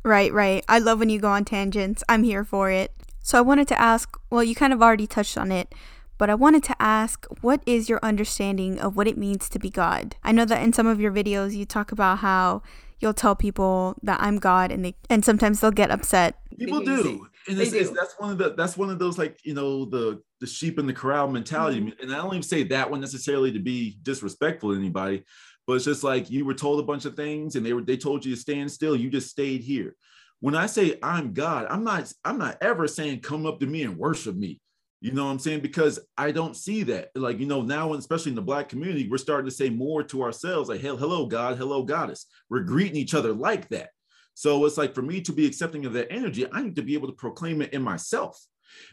Right 0.04 0.32
right. 0.32 0.64
I 0.68 0.78
love 0.78 0.98
when 0.98 1.10
you 1.10 1.20
go 1.20 1.28
on 1.28 1.44
tangents. 1.44 2.02
I'm 2.08 2.22
here 2.22 2.44
for 2.44 2.70
it. 2.70 2.92
So 3.20 3.38
i 3.38 3.40
wanted 3.40 3.68
to 3.68 3.80
ask 3.80 4.16
well 4.30 4.44
you 4.44 4.54
kind 4.54 4.72
of 4.72 4.82
already 4.82 5.06
touched 5.06 5.36
on 5.36 5.50
it 5.50 5.74
but 6.22 6.30
I 6.30 6.36
wanted 6.36 6.62
to 6.62 6.76
ask 6.80 7.26
what 7.40 7.64
is 7.66 7.88
your 7.88 7.98
understanding 8.00 8.78
of 8.78 8.96
what 8.96 9.08
it 9.08 9.18
means 9.18 9.48
to 9.48 9.58
be 9.58 9.70
God? 9.70 10.14
I 10.22 10.30
know 10.30 10.44
that 10.44 10.62
in 10.62 10.72
some 10.72 10.86
of 10.86 11.00
your 11.00 11.10
videos 11.10 11.52
you 11.52 11.64
talk 11.64 11.90
about 11.90 12.18
how 12.18 12.62
you'll 13.00 13.12
tell 13.12 13.34
people 13.34 13.96
that 14.04 14.20
I'm 14.22 14.38
God 14.38 14.70
and 14.70 14.84
they 14.84 14.94
and 15.10 15.24
sometimes 15.24 15.58
they'll 15.58 15.72
get 15.72 15.90
upset. 15.90 16.38
People 16.56 16.78
do. 16.78 17.26
And 17.48 17.60
it's, 17.60 17.72
it's, 17.72 17.90
that's 17.90 18.14
one 18.18 18.30
of 18.30 18.38
the 18.38 18.54
that's 18.54 18.76
one 18.76 18.88
of 18.88 19.00
those 19.00 19.18
like 19.18 19.40
you 19.42 19.52
know 19.52 19.84
the 19.84 20.22
the 20.40 20.46
sheep 20.46 20.78
in 20.78 20.86
the 20.86 20.92
corral 20.92 21.26
mentality. 21.26 21.80
Mm-hmm. 21.80 22.00
And 22.00 22.14
I 22.14 22.18
don't 22.18 22.34
even 22.34 22.42
say 22.44 22.62
that 22.68 22.88
one 22.88 23.00
necessarily 23.00 23.50
to 23.50 23.58
be 23.58 23.98
disrespectful 24.04 24.70
to 24.70 24.78
anybody, 24.78 25.24
but 25.66 25.72
it's 25.72 25.86
just 25.86 26.04
like 26.04 26.30
you 26.30 26.44
were 26.44 26.54
told 26.54 26.78
a 26.78 26.84
bunch 26.84 27.04
of 27.04 27.16
things 27.16 27.56
and 27.56 27.66
they 27.66 27.72
were 27.72 27.82
they 27.82 27.96
told 27.96 28.24
you 28.24 28.36
to 28.36 28.40
stand 28.40 28.70
still, 28.70 28.94
you 28.94 29.10
just 29.10 29.28
stayed 29.28 29.62
here. 29.62 29.96
When 30.38 30.54
I 30.54 30.66
say 30.66 31.00
I'm 31.02 31.32
God, 31.32 31.66
I'm 31.68 31.82
not 31.82 32.12
I'm 32.24 32.38
not 32.38 32.58
ever 32.60 32.86
saying 32.86 33.22
come 33.22 33.44
up 33.44 33.58
to 33.58 33.66
me 33.66 33.82
and 33.82 33.98
worship 33.98 34.36
me. 34.36 34.60
You 35.02 35.10
know 35.10 35.24
what 35.24 35.32
I'm 35.32 35.40
saying? 35.40 35.60
Because 35.60 35.98
I 36.16 36.30
don't 36.30 36.56
see 36.56 36.84
that. 36.84 37.10
Like, 37.16 37.40
you 37.40 37.46
know, 37.46 37.60
now, 37.60 37.92
especially 37.94 38.30
in 38.30 38.36
the 38.36 38.40
Black 38.40 38.68
community, 38.68 39.08
we're 39.08 39.18
starting 39.18 39.50
to 39.50 39.54
say 39.54 39.68
more 39.68 40.04
to 40.04 40.22
ourselves 40.22 40.68
like, 40.68 40.80
hello, 40.80 41.26
God, 41.26 41.58
hello, 41.58 41.82
goddess. 41.82 42.26
We're 42.48 42.60
greeting 42.60 42.94
each 42.94 43.12
other 43.12 43.32
like 43.32 43.68
that. 43.70 43.90
So 44.34 44.64
it's 44.64 44.78
like 44.78 44.94
for 44.94 45.02
me 45.02 45.20
to 45.22 45.32
be 45.32 45.44
accepting 45.44 45.84
of 45.86 45.92
that 45.94 46.12
energy, 46.12 46.46
I 46.52 46.62
need 46.62 46.76
to 46.76 46.82
be 46.82 46.94
able 46.94 47.08
to 47.08 47.14
proclaim 47.14 47.62
it 47.62 47.72
in 47.72 47.82
myself. 47.82 48.40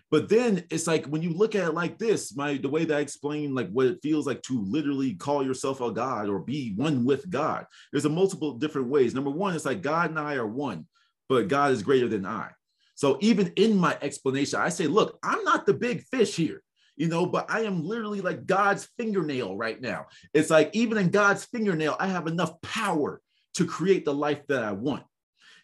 But 0.09 0.29
then 0.29 0.63
it's 0.71 0.87
like 0.87 1.05
when 1.05 1.21
you 1.21 1.29
look 1.29 1.53
at 1.53 1.67
it 1.67 1.73
like 1.75 1.99
this, 1.99 2.35
my 2.35 2.57
the 2.57 2.69
way 2.69 2.85
that 2.85 2.97
I 2.97 3.01
explain 3.01 3.53
like 3.53 3.69
what 3.69 3.85
it 3.85 3.99
feels 4.01 4.25
like 4.25 4.41
to 4.43 4.63
literally 4.63 5.13
call 5.13 5.45
yourself 5.45 5.79
a 5.79 5.91
God 5.91 6.27
or 6.27 6.39
be 6.39 6.73
one 6.75 7.05
with 7.05 7.29
God. 7.29 7.67
There's 7.91 8.05
a 8.05 8.09
multiple 8.09 8.53
different 8.53 8.87
ways. 8.87 9.13
Number 9.13 9.29
one, 9.29 9.55
it's 9.55 9.63
like 9.65 9.83
God 9.83 10.09
and 10.09 10.19
I 10.19 10.35
are 10.35 10.47
one, 10.47 10.87
but 11.29 11.49
God 11.49 11.71
is 11.71 11.83
greater 11.83 12.07
than 12.07 12.25
I. 12.25 12.49
So 12.99 13.17
even 13.21 13.53
in 13.55 13.77
my 13.77 13.97
explanation, 14.01 14.59
I 14.59 14.67
say, 14.67 14.85
look, 14.85 15.19
I'm 15.23 15.41
not 15.45 15.65
the 15.65 15.73
big 15.73 16.03
fish 16.03 16.35
here, 16.35 16.61
you 16.97 17.07
know, 17.07 17.25
but 17.25 17.49
I 17.49 17.61
am 17.61 17.81
literally 17.81 18.19
like 18.19 18.45
God's 18.45 18.89
fingernail 18.97 19.55
right 19.55 19.79
now. 19.79 20.07
It's 20.33 20.49
like 20.49 20.69
even 20.73 20.97
in 20.97 21.09
God's 21.09 21.45
fingernail, 21.45 21.95
I 21.97 22.07
have 22.07 22.27
enough 22.27 22.59
power 22.59 23.21
to 23.53 23.65
create 23.65 24.03
the 24.03 24.13
life 24.13 24.45
that 24.47 24.65
I 24.65 24.73
want. 24.73 25.03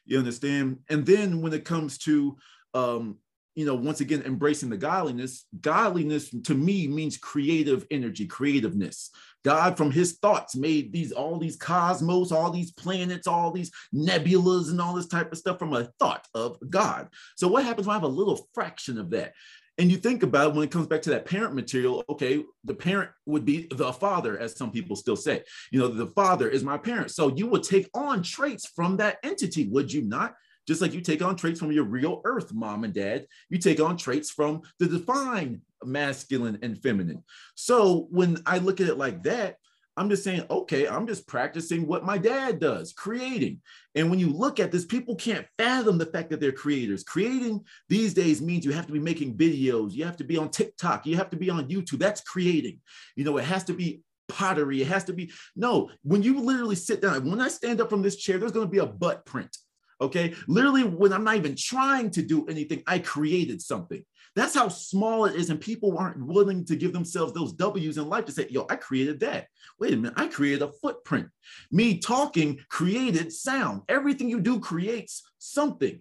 You 0.06 0.18
understand? 0.18 0.80
And 0.90 1.06
then 1.06 1.42
when 1.42 1.52
it 1.52 1.66
comes 1.66 1.98
to 2.06 2.38
um, 2.74 3.18
you 3.56 3.66
know, 3.66 3.76
once 3.76 4.02
again, 4.02 4.22
embracing 4.26 4.70
the 4.70 4.78
godliness. 4.78 5.46
Godliness 5.62 6.30
to 6.44 6.54
me 6.54 6.88
means 6.88 7.18
creative 7.18 7.88
energy, 7.90 8.28
creativeness. 8.28 9.12
God, 9.46 9.78
from 9.78 9.92
his 9.92 10.14
thoughts, 10.14 10.56
made 10.56 10.92
these 10.92 11.12
all 11.12 11.38
these 11.38 11.56
cosmos, 11.56 12.32
all 12.32 12.50
these 12.50 12.72
planets, 12.72 13.28
all 13.28 13.52
these 13.52 13.70
nebulas, 13.94 14.72
and 14.72 14.82
all 14.82 14.96
this 14.96 15.06
type 15.06 15.32
of 15.32 15.38
stuff 15.38 15.60
from 15.60 15.74
a 15.74 15.84
thought 16.00 16.28
of 16.34 16.58
God. 16.68 17.10
So, 17.38 17.48
what 17.48 17.64
happens 17.64 17.86
when 17.86 17.94
I 17.94 17.98
have 17.98 18.04
a 18.04 18.08
little 18.08 18.50
fraction 18.56 18.98
of 18.98 19.12
that? 19.12 19.34
And 19.78 19.92
you 19.92 19.98
think 19.98 20.24
about 20.24 20.48
it 20.48 20.54
when 20.56 20.64
it 20.64 20.72
comes 20.72 20.88
back 20.88 21.04
to 21.04 21.12
that 21.12 21.28
parent 21.28 21.54
material, 21.54 22.04
okay, 22.10 22.44
the 22.64 22.74
parent 22.74 23.12
would 23.28 23.46
be 23.46 23.68
the 23.70 23.94
father, 23.94 24.36
as 24.40 24.58
some 24.58 24.72
people 24.72 24.96
still 24.96 25.16
say. 25.16 25.44
You 25.70 25.80
know, 25.80 25.90
the 25.90 26.08
father 26.08 26.50
is 26.50 26.64
my 26.64 26.80
parent. 26.80 27.12
So 27.12 27.28
you 27.36 27.46
would 27.46 27.62
take 27.62 27.88
on 27.94 28.24
traits 28.24 28.66
from 28.66 28.98
that 28.98 29.18
entity, 29.22 29.68
would 29.68 29.94
you 29.94 30.02
not? 30.02 30.34
Just 30.68 30.82
like 30.82 30.94
you 30.94 31.02
take 31.02 31.22
on 31.22 31.36
traits 31.36 31.60
from 31.60 31.72
your 31.72 31.84
real 31.84 32.22
earth 32.26 32.54
mom 32.54 32.84
and 32.84 32.94
dad, 32.94 33.28
you 33.50 33.58
take 33.58 33.80
on 33.80 33.98
traits 33.98 34.32
from 34.32 34.62
the 34.80 34.88
divine 34.88 35.62
masculine 35.84 36.60
and 36.62 36.82
feminine. 36.82 37.24
So 37.56 38.08
when 38.10 38.38
I 38.46 38.58
look 38.58 38.82
at 38.82 38.88
it 38.88 38.98
like 38.98 39.24
that, 39.24 39.58
I'm 39.98 40.10
just 40.10 40.24
saying, 40.24 40.44
okay, 40.50 40.88
I'm 40.88 41.08
just 41.08 41.26
practicing 41.26 41.88
what 41.88 42.04
my 42.04 42.18
dad 42.18 42.60
does, 42.60 42.92
creating. 42.92 43.62
And 43.96 44.10
when 44.10 44.20
you 44.20 44.30
look 44.30 44.60
at 44.60 44.72
this, 44.72 44.84
people 44.84 45.16
can't 45.16 45.48
fathom 45.58 45.98
the 45.98 46.06
fact 46.06 46.30
that 46.32 46.42
they're 46.42 46.52
creators. 46.52 47.04
Creating 47.04 47.64
these 47.88 48.14
days 48.14 48.42
means 48.42 48.66
you 48.66 48.74
have 48.74 48.88
to 48.88 48.94
be 48.94 49.00
making 49.00 49.38
videos, 49.38 49.94
you 49.94 50.04
have 50.04 50.18
to 50.18 50.26
be 50.26 50.38
on 50.38 50.50
TikTok, 50.50 51.06
you 51.06 51.16
have 51.16 51.30
to 51.30 51.38
be 51.38 51.50
on 51.50 51.70
YouTube. 51.70 52.00
That's 52.00 52.22
creating. 52.22 52.82
You 53.16 53.24
know, 53.24 53.38
it 53.38 53.46
has 53.46 53.64
to 53.66 53.74
be 53.74 54.02
pottery, 54.28 54.82
it 54.82 54.88
has 54.88 55.06
to 55.06 55.14
be 55.14 55.32
no. 55.56 55.90
When 56.04 56.22
you 56.22 56.42
literally 56.42 56.76
sit 56.76 57.02
down, 57.02 57.30
when 57.30 57.40
I 57.40 57.48
stand 57.48 57.80
up 57.80 57.90
from 57.90 58.02
this 58.02 58.18
chair, 58.18 58.38
there's 58.38 58.52
going 58.52 58.68
to 58.68 58.72
be 58.72 58.80
a 58.80 58.86
butt 58.86 59.26
print. 59.26 59.56
Okay. 60.02 60.34
Literally, 60.48 60.84
when 60.84 61.14
I'm 61.14 61.24
not 61.24 61.36
even 61.36 61.56
trying 61.56 62.10
to 62.12 62.22
do 62.22 62.46
anything, 62.48 62.84
I 62.86 63.00
created 63.00 63.62
something. 63.62 64.04
That's 64.36 64.54
how 64.54 64.68
small 64.68 65.26
it 65.26 65.36
is. 65.36 65.50
And 65.50 65.62
people 65.62 65.98
aren't 65.98 66.26
willing 66.26 66.66
to 66.66 66.76
give 66.76 66.92
themselves 66.92 67.32
those 67.32 67.54
W's 67.54 67.98
in 67.98 68.10
life 68.10 68.26
to 68.26 68.34
say, 68.34 68.48
yo, 68.50 68.66
I 68.70 68.76
created 68.76 69.22
that. 69.22 69.48
Wait 69.80 69.94
a 69.94 69.98
minute, 69.98 70.14
I 70.18 70.28
created 70.28 70.62
a 70.62 70.72
footprint. 70.82 71.30
Me 71.72 72.00
talking 72.00 72.60
created 72.70 73.32
sound. 73.32 73.84
Everything 73.88 74.30
you 74.30 74.42
do 74.42 74.60
creates 74.60 75.24
something. 75.38 76.00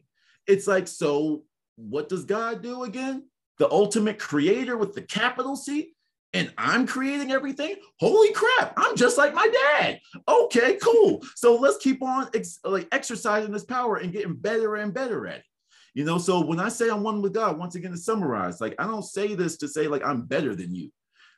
It's 0.49 0.67
like, 0.67 0.89
so 0.89 1.45
what 1.77 2.09
does 2.09 2.25
God 2.25 2.63
do 2.63 2.83
again? 2.83 3.29
The 3.59 3.71
ultimate 3.71 4.19
creator 4.19 4.77
with 4.77 4.95
the 4.95 5.03
capital 5.03 5.55
C? 5.55 5.94
And 6.35 6.53
I'm 6.59 6.87
creating 6.87 7.31
everything. 7.31 7.77
Holy 8.01 8.33
crap, 8.33 8.75
I'm 8.77 8.97
just 8.97 9.17
like 9.17 9.33
my 9.33 9.49
dad. 9.49 10.01
Okay, 10.29 10.77
cool. 10.83 11.23
So 11.37 11.57
let's 11.57 11.79
keep 11.79 12.03
on 12.03 12.29
ex- 12.35 12.59
like 12.65 12.89
exercising 12.93 13.53
this 13.53 13.65
power 13.65 13.97
and 13.97 14.13
getting 14.13 14.35
better 14.35 14.75
and 14.75 14.93
better 14.93 15.27
at 15.27 15.39
it. 15.39 15.45
You 15.95 16.05
know, 16.05 16.19
so 16.19 16.45
when 16.45 16.59
I 16.59 16.69
say 16.71 16.91
I'm 16.91 17.05
one 17.05 17.23
with 17.23 17.33
God, 17.33 17.57
once 17.57 17.77
again 17.77 17.93
to 17.93 17.97
summarize, 17.97 18.61
like 18.61 18.75
I 18.81 18.85
don't 18.85 19.05
say 19.05 19.37
this 19.37 19.57
to 19.59 19.69
say 19.69 19.87
like 19.87 20.05
I'm 20.05 20.23
better 20.23 20.55
than 20.57 20.75
you. 20.75 20.91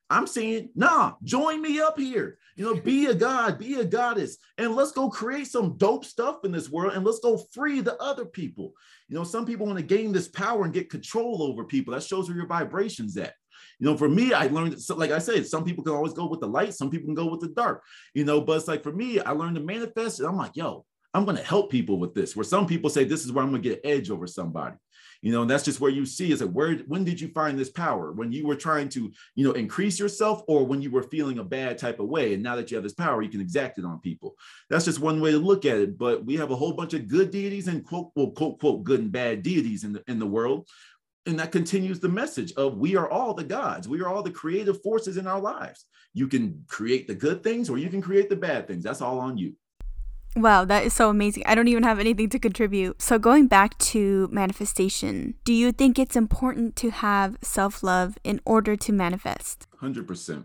I'm 0.09 0.27
saying, 0.27 0.71
nah, 0.75 1.15
join 1.25 1.61
me 1.61 1.81
up 1.81 1.99
here. 1.99 2.39
You 2.55 2.65
know, 2.65 2.81
be 2.81 3.07
a 3.07 3.15
god, 3.15 3.59
be 3.59 3.75
a 3.81 3.85
goddess, 3.85 4.39
and 4.57 4.75
let's 4.75 4.93
go 4.93 5.11
create 5.11 5.49
some 5.49 5.77
dope 5.77 6.05
stuff 6.05 6.45
in 6.45 6.53
this 6.53 6.71
world 6.71 6.95
and 6.95 7.05
let's 7.05 7.19
go 7.19 7.45
free 7.53 7.81
the 7.81 8.01
other 8.01 8.25
people. 8.25 8.73
You 9.09 9.17
know, 9.17 9.25
some 9.25 9.45
people 9.45 9.67
want 9.67 9.79
to 9.79 9.85
gain 9.85 10.13
this 10.13 10.29
power 10.29 10.65
and 10.65 10.73
get 10.73 10.91
control 10.91 11.43
over 11.43 11.65
people. 11.65 11.93
That 11.93 12.03
shows 12.03 12.29
where 12.29 12.37
your 12.37 12.47
vibration's 12.47 13.17
at. 13.17 13.35
You 13.79 13.87
know, 13.87 13.97
for 13.97 14.09
me, 14.09 14.33
I 14.33 14.47
learned, 14.47 14.81
so 14.81 14.97
like 14.97 15.11
I 15.11 15.19
said, 15.19 15.47
some 15.47 15.65
people 15.65 15.85
can 15.85 15.93
always 15.93 16.15
go 16.15 16.27
with 16.27 16.41
the 16.41 16.49
light, 16.49 16.75
some 16.75 16.91
people 16.91 17.07
can 17.07 17.15
go 17.15 17.27
with 17.27 17.41
the 17.41 17.49
dark, 17.49 17.83
you 18.15 18.25
know, 18.25 18.41
but 18.41 18.57
it's 18.57 18.69
like 18.69 18.83
for 18.83 18.93
me, 18.93 19.21
I 19.21 19.33
learned 19.33 19.57
to 19.57 19.63
manifest 19.63 20.21
and 20.21 20.29
I'm 20.29 20.37
like, 20.37 20.53
yo, 20.55 20.85
I'm 21.13 21.25
going 21.25 21.37
to 21.37 21.43
help 21.43 21.71
people 21.71 21.99
with 21.99 22.15
this. 22.15 22.37
Where 22.37 22.45
some 22.45 22.67
people 22.67 22.91
say, 22.91 23.05
this 23.05 23.25
is 23.25 23.33
where 23.33 23.43
I'm 23.43 23.51
going 23.51 23.63
to 23.63 23.69
get 23.69 23.81
edge 23.85 24.11
over 24.11 24.27
somebody. 24.27 24.77
You 25.23 25.33
know, 25.33 25.43
and 25.43 25.51
that's 25.51 25.65
just 25.65 25.81
where 25.81 25.91
you 25.91 26.05
see 26.05 26.31
is 26.31 26.43
like, 26.43 26.51
where, 26.51 26.75
when 26.87 27.03
did 27.03 27.21
you 27.21 27.29
find 27.29 27.59
this 27.59 27.71
power? 27.71 28.13
When 28.13 28.33
you 28.33 28.47
were 28.47 28.55
trying 28.55 28.91
to, 28.91 29.11
you 29.35 29.47
know, 29.47 29.53
increase 29.53 29.99
yourself 29.99 30.43
or 30.47 30.65
when 30.65 30.83
you 30.83 30.91
were 30.91 31.05
feeling 31.05 31.39
a 31.39 31.45
bad 31.45 31.79
type 31.79 32.01
of 32.01 32.09
way. 32.09 32.35
And 32.35 32.43
now 32.43 32.55
that 32.57 32.71
you 32.71 32.77
have 32.77 32.85
this 32.85 32.93
power, 32.93 33.23
you 33.23 33.31
can 33.31 33.41
exact 33.41 33.79
it 33.79 33.85
on 33.87 33.99
people. 34.01 34.37
That's 34.69 34.85
just 34.85 35.01
one 35.01 35.21
way 35.21 35.33
to 35.33 35.39
look 35.39 35.65
at 35.65 35.79
it. 35.79 35.97
But 35.97 36.27
we 36.27 36.37
have 36.37 36.51
a 36.51 36.57
whole 36.57 36.75
bunch 36.75 36.93
of 36.93 37.09
good 37.09 37.31
deities 37.31 37.67
and 37.67 37.85
quote, 37.85 38.11
well, 38.15 38.31
quote, 38.31 38.61
quote, 38.61 38.85
good 38.85 39.01
and 39.01 39.11
bad 39.11 39.43
deities 39.43 39.85
in 39.85 39.95
the, 39.95 40.05
in 40.07 40.19
the 40.19 40.27
world 40.27 40.69
and 41.27 41.39
that 41.39 41.53
continues 41.53 42.01
the 42.01 42.09
message 42.09 42.53
of 42.55 42.79
we 42.79 42.97
are 42.97 43.11
all 43.11 43.35
the 43.35 43.45
gods. 43.45 43.89
We 43.89 44.01
are 44.01 44.09
all 44.09 44.23
the 44.23 44.31
creative 44.31 44.81
forces 44.83 45.17
in 45.17 45.27
our 45.27 45.41
lives. 45.41 45.85
You 46.15 46.29
can 46.29 46.65
create 46.69 47.09
the 47.09 47.15
good 47.15 47.43
things 47.43 47.69
or 47.69 47.79
you 47.79 47.89
can 47.89 48.01
create 48.01 48.31
the 48.31 48.37
bad 48.37 48.67
things. 48.67 48.85
That's 48.85 49.01
all 49.01 49.19
on 49.19 49.37
you. 49.37 49.55
Wow 50.37 50.67
that 50.67 50.85
is 50.85 50.93
so 50.93 51.09
amazing. 51.11 51.45
I 51.47 51.55
don't 51.55 51.69
even 51.69 51.83
have 51.83 51.99
anything 51.99 52.29
to 52.31 52.39
contribute. 52.39 53.01
So 53.01 53.19
going 53.19 53.47
back 53.47 53.77
to 53.79 54.29
manifestation 54.31 55.35
do 55.45 55.53
you 55.53 55.73
think 55.73 55.99
it's 55.99 56.17
important 56.17 56.77
to 56.77 56.91
have 56.91 57.37
self-love 57.43 58.19
in 58.23 58.41
order 58.45 58.77
to 58.77 58.93
manifest? 58.93 59.67
100% 59.83 60.45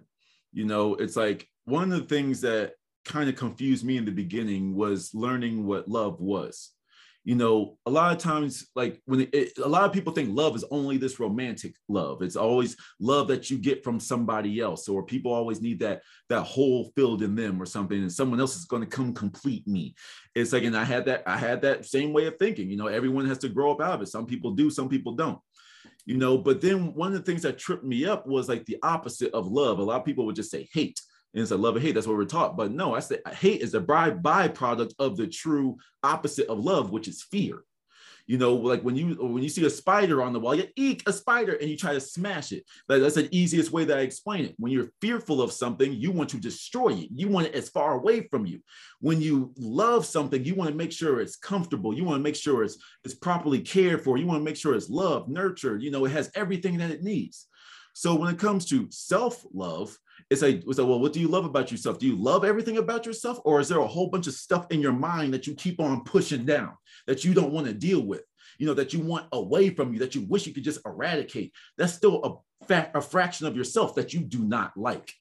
you 0.53 0.65
know 0.65 0.95
it's 0.95 1.15
like 1.15 1.47
one 1.65 1.91
of 1.91 1.99
the 1.99 2.15
things 2.15 2.41
that 2.41 2.73
kind 3.05 3.29
of 3.29 3.35
confused 3.35 3.83
me 3.83 3.97
in 3.97 4.05
the 4.05 4.11
beginning 4.11 4.75
was 4.75 5.13
learning 5.13 5.65
what 5.65 5.87
love 5.87 6.19
was 6.19 6.71
you 7.23 7.35
know, 7.35 7.77
a 7.85 7.91
lot 7.91 8.11
of 8.11 8.17
times, 8.17 8.67
like 8.75 8.99
when 9.05 9.21
it, 9.21 9.29
it, 9.33 9.57
a 9.59 9.67
lot 9.67 9.83
of 9.83 9.93
people 9.93 10.11
think 10.11 10.29
love 10.35 10.55
is 10.55 10.65
only 10.71 10.97
this 10.97 11.19
romantic 11.19 11.75
love. 11.87 12.21
It's 12.23 12.35
always 12.35 12.75
love 12.99 13.27
that 13.27 13.49
you 13.51 13.57
get 13.59 13.83
from 13.83 13.99
somebody 13.99 14.59
else, 14.59 14.89
or 14.89 15.03
people 15.05 15.31
always 15.31 15.61
need 15.61 15.79
that 15.81 16.01
that 16.29 16.41
hole 16.43 16.91
filled 16.95 17.21
in 17.21 17.35
them 17.35 17.61
or 17.61 17.65
something, 17.67 17.99
and 17.99 18.11
someone 18.11 18.39
else 18.39 18.55
is 18.55 18.65
going 18.65 18.81
to 18.81 18.89
come 18.89 19.13
complete 19.13 19.67
me. 19.67 19.93
It's 20.33 20.51
like, 20.51 20.63
and 20.63 20.75
I 20.75 20.83
had 20.83 21.05
that, 21.05 21.23
I 21.27 21.37
had 21.37 21.61
that 21.61 21.85
same 21.85 22.11
way 22.11 22.25
of 22.25 22.37
thinking. 22.37 22.69
You 22.71 22.77
know, 22.77 22.87
everyone 22.87 23.27
has 23.27 23.37
to 23.39 23.49
grow 23.49 23.71
up 23.71 23.81
out 23.81 23.95
of 23.95 24.01
it. 24.01 24.07
Some 24.07 24.25
people 24.25 24.51
do, 24.51 24.69
some 24.71 24.89
people 24.89 25.13
don't. 25.13 25.37
you 26.05 26.17
know. 26.17 26.37
But 26.37 26.61
then 26.61 26.93
one 26.95 27.13
of 27.13 27.13
the 27.13 27.31
things 27.31 27.43
that 27.43 27.57
tripped 27.57 27.83
me 27.83 28.05
up 28.05 28.25
was 28.27 28.49
like 28.49 28.65
the 28.65 28.77
opposite 28.83 29.33
of 29.33 29.47
love. 29.47 29.79
A 29.79 29.83
lot 29.83 29.99
of 29.99 30.05
people 30.05 30.25
would 30.25 30.35
just 30.35 30.51
say 30.51 30.67
hate. 30.73 30.99
And 31.33 31.41
it's 31.41 31.51
a 31.51 31.57
love 31.57 31.75
and 31.75 31.85
hate. 31.85 31.93
That's 31.95 32.07
what 32.07 32.17
we're 32.17 32.25
taught. 32.25 32.57
But 32.57 32.71
no, 32.71 32.93
I 32.93 32.99
say 32.99 33.19
uh, 33.25 33.31
hate 33.31 33.61
is 33.61 33.73
a 33.73 33.79
by 33.79 34.11
byproduct 34.11 34.93
of 34.99 35.17
the 35.17 35.27
true 35.27 35.77
opposite 36.03 36.47
of 36.47 36.59
love, 36.59 36.91
which 36.91 37.07
is 37.07 37.23
fear. 37.23 37.63
You 38.27 38.37
know, 38.37 38.53
like 38.53 38.81
when 38.83 38.95
you 38.95 39.15
when 39.15 39.41
you 39.43 39.49
see 39.49 39.65
a 39.65 39.69
spider 39.69 40.21
on 40.21 40.31
the 40.31 40.39
wall, 40.39 40.55
you 40.55 40.65
eek 40.75 41.03
a 41.07 41.11
spider 41.11 41.53
and 41.53 41.69
you 41.69 41.75
try 41.75 41.93
to 41.93 41.99
smash 41.99 42.51
it. 42.51 42.63
That's 42.87 43.15
the 43.15 43.27
easiest 43.35 43.71
way 43.71 43.83
that 43.83 43.97
I 43.97 44.01
explain 44.01 44.45
it. 44.45 44.55
When 44.57 44.71
you're 44.71 44.91
fearful 45.01 45.41
of 45.41 45.51
something, 45.51 45.91
you 45.91 46.11
want 46.11 46.29
to 46.29 46.37
destroy 46.37 46.89
it. 46.89 47.09
You 47.13 47.27
want 47.27 47.47
it 47.47 47.55
as 47.55 47.69
far 47.69 47.93
away 47.93 48.27
from 48.27 48.45
you. 48.45 48.61
When 48.99 49.19
you 49.21 49.53
love 49.57 50.05
something, 50.05 50.45
you 50.45 50.55
want 50.55 50.69
to 50.69 50.75
make 50.75 50.91
sure 50.91 51.19
it's 51.19 51.35
comfortable. 51.35 51.93
You 51.93 52.03
want 52.03 52.19
to 52.19 52.23
make 52.23 52.35
sure 52.35 52.63
it's 52.63 52.77
it's 53.03 53.15
properly 53.15 53.59
cared 53.59 54.01
for. 54.03 54.17
You 54.17 54.27
want 54.27 54.39
to 54.39 54.45
make 54.45 54.55
sure 54.55 54.75
it's 54.75 54.89
loved, 54.89 55.27
nurtured. 55.27 55.81
You 55.81 55.91
know, 55.91 56.05
it 56.05 56.11
has 56.11 56.31
everything 56.35 56.77
that 56.77 56.91
it 56.91 57.03
needs. 57.03 57.47
So 57.93 58.15
when 58.15 58.33
it 58.33 58.39
comes 58.39 58.65
to 58.67 58.87
self-love, 58.91 59.97
it's 60.29 60.41
like, 60.41 60.63
well, 60.65 60.99
what 60.99 61.13
do 61.13 61.19
you 61.19 61.27
love 61.27 61.45
about 61.45 61.71
yourself? 61.71 61.99
Do 61.99 62.07
you 62.07 62.15
love 62.15 62.43
everything 62.43 62.77
about 62.77 63.05
yourself? 63.05 63.39
Or 63.45 63.59
is 63.59 63.69
there 63.69 63.79
a 63.79 63.87
whole 63.87 64.07
bunch 64.07 64.27
of 64.27 64.33
stuff 64.33 64.67
in 64.69 64.81
your 64.81 64.93
mind 64.93 65.33
that 65.33 65.47
you 65.47 65.55
keep 65.55 65.79
on 65.79 66.03
pushing 66.03 66.45
down 66.45 66.73
that 67.07 67.23
you 67.23 67.33
don't 67.33 67.51
want 67.51 67.67
to 67.67 67.73
deal 67.73 68.01
with? 68.01 68.23
You 68.57 68.67
know, 68.67 68.73
that 68.75 68.93
you 68.93 68.99
want 68.99 69.27
away 69.31 69.69
from 69.69 69.93
you, 69.93 69.99
that 69.99 70.15
you 70.15 70.21
wish 70.21 70.45
you 70.45 70.53
could 70.53 70.63
just 70.63 70.81
eradicate. 70.85 71.53
That's 71.77 71.93
still 71.93 72.23
a, 72.23 72.65
fa- 72.65 72.91
a 72.93 73.01
fraction 73.01 73.47
of 73.47 73.55
yourself 73.55 73.95
that 73.95 74.13
you 74.13 74.21
do 74.21 74.39
not 74.39 74.75
like. 74.75 75.11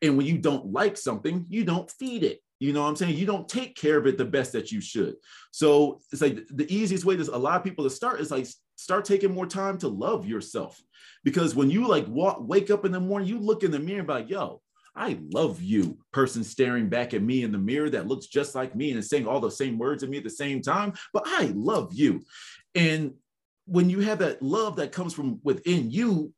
And 0.00 0.16
when 0.16 0.26
you 0.26 0.38
don't 0.38 0.72
like 0.72 0.96
something, 0.96 1.46
you 1.48 1.64
don't 1.64 1.90
feed 1.90 2.24
it. 2.24 2.40
You 2.58 2.72
know 2.72 2.82
what 2.82 2.88
I'm 2.88 2.96
saying? 2.96 3.16
You 3.16 3.26
don't 3.26 3.48
take 3.48 3.74
care 3.74 3.98
of 3.98 4.06
it 4.06 4.16
the 4.16 4.24
best 4.24 4.52
that 4.52 4.70
you 4.70 4.80
should. 4.80 5.16
So 5.50 6.00
it's 6.12 6.22
like 6.22 6.46
the 6.48 6.72
easiest 6.72 7.04
way 7.04 7.16
to 7.16 7.34
a 7.34 7.36
lot 7.36 7.56
of 7.56 7.64
people 7.64 7.82
to 7.82 7.90
start 7.90 8.20
is 8.20 8.30
like 8.30 8.46
start 8.76 9.04
taking 9.04 9.32
more 9.32 9.46
time 9.46 9.78
to 9.78 9.88
love 9.88 10.26
yourself. 10.26 10.80
Because 11.24 11.54
when 11.54 11.70
you 11.70 11.86
like 11.86 12.06
walk, 12.08 12.38
wake 12.40 12.70
up 12.70 12.84
in 12.84 12.92
the 12.92 13.00
morning, 13.00 13.28
you 13.28 13.38
look 13.38 13.62
in 13.62 13.70
the 13.70 13.78
mirror 13.78 14.00
and 14.00 14.08
like, 14.08 14.30
yo, 14.30 14.60
I 14.94 15.18
love 15.30 15.62
you, 15.62 15.98
person 16.12 16.44
staring 16.44 16.88
back 16.88 17.14
at 17.14 17.22
me 17.22 17.44
in 17.44 17.52
the 17.52 17.58
mirror 17.58 17.88
that 17.90 18.08
looks 18.08 18.26
just 18.26 18.54
like 18.54 18.76
me 18.76 18.90
and 18.90 18.98
is 18.98 19.08
saying 19.08 19.26
all 19.26 19.40
the 19.40 19.50
same 19.50 19.78
words 19.78 20.02
to 20.02 20.08
me 20.08 20.18
at 20.18 20.24
the 20.24 20.30
same 20.30 20.60
time, 20.60 20.92
but 21.12 21.22
I 21.26 21.52
love 21.54 21.94
you. 21.94 22.22
And 22.74 23.14
when 23.66 23.88
you 23.88 24.00
have 24.00 24.18
that 24.18 24.42
love 24.42 24.76
that 24.76 24.92
comes 24.92 25.14
from 25.14 25.40
within 25.42 25.90
you, 25.90 26.34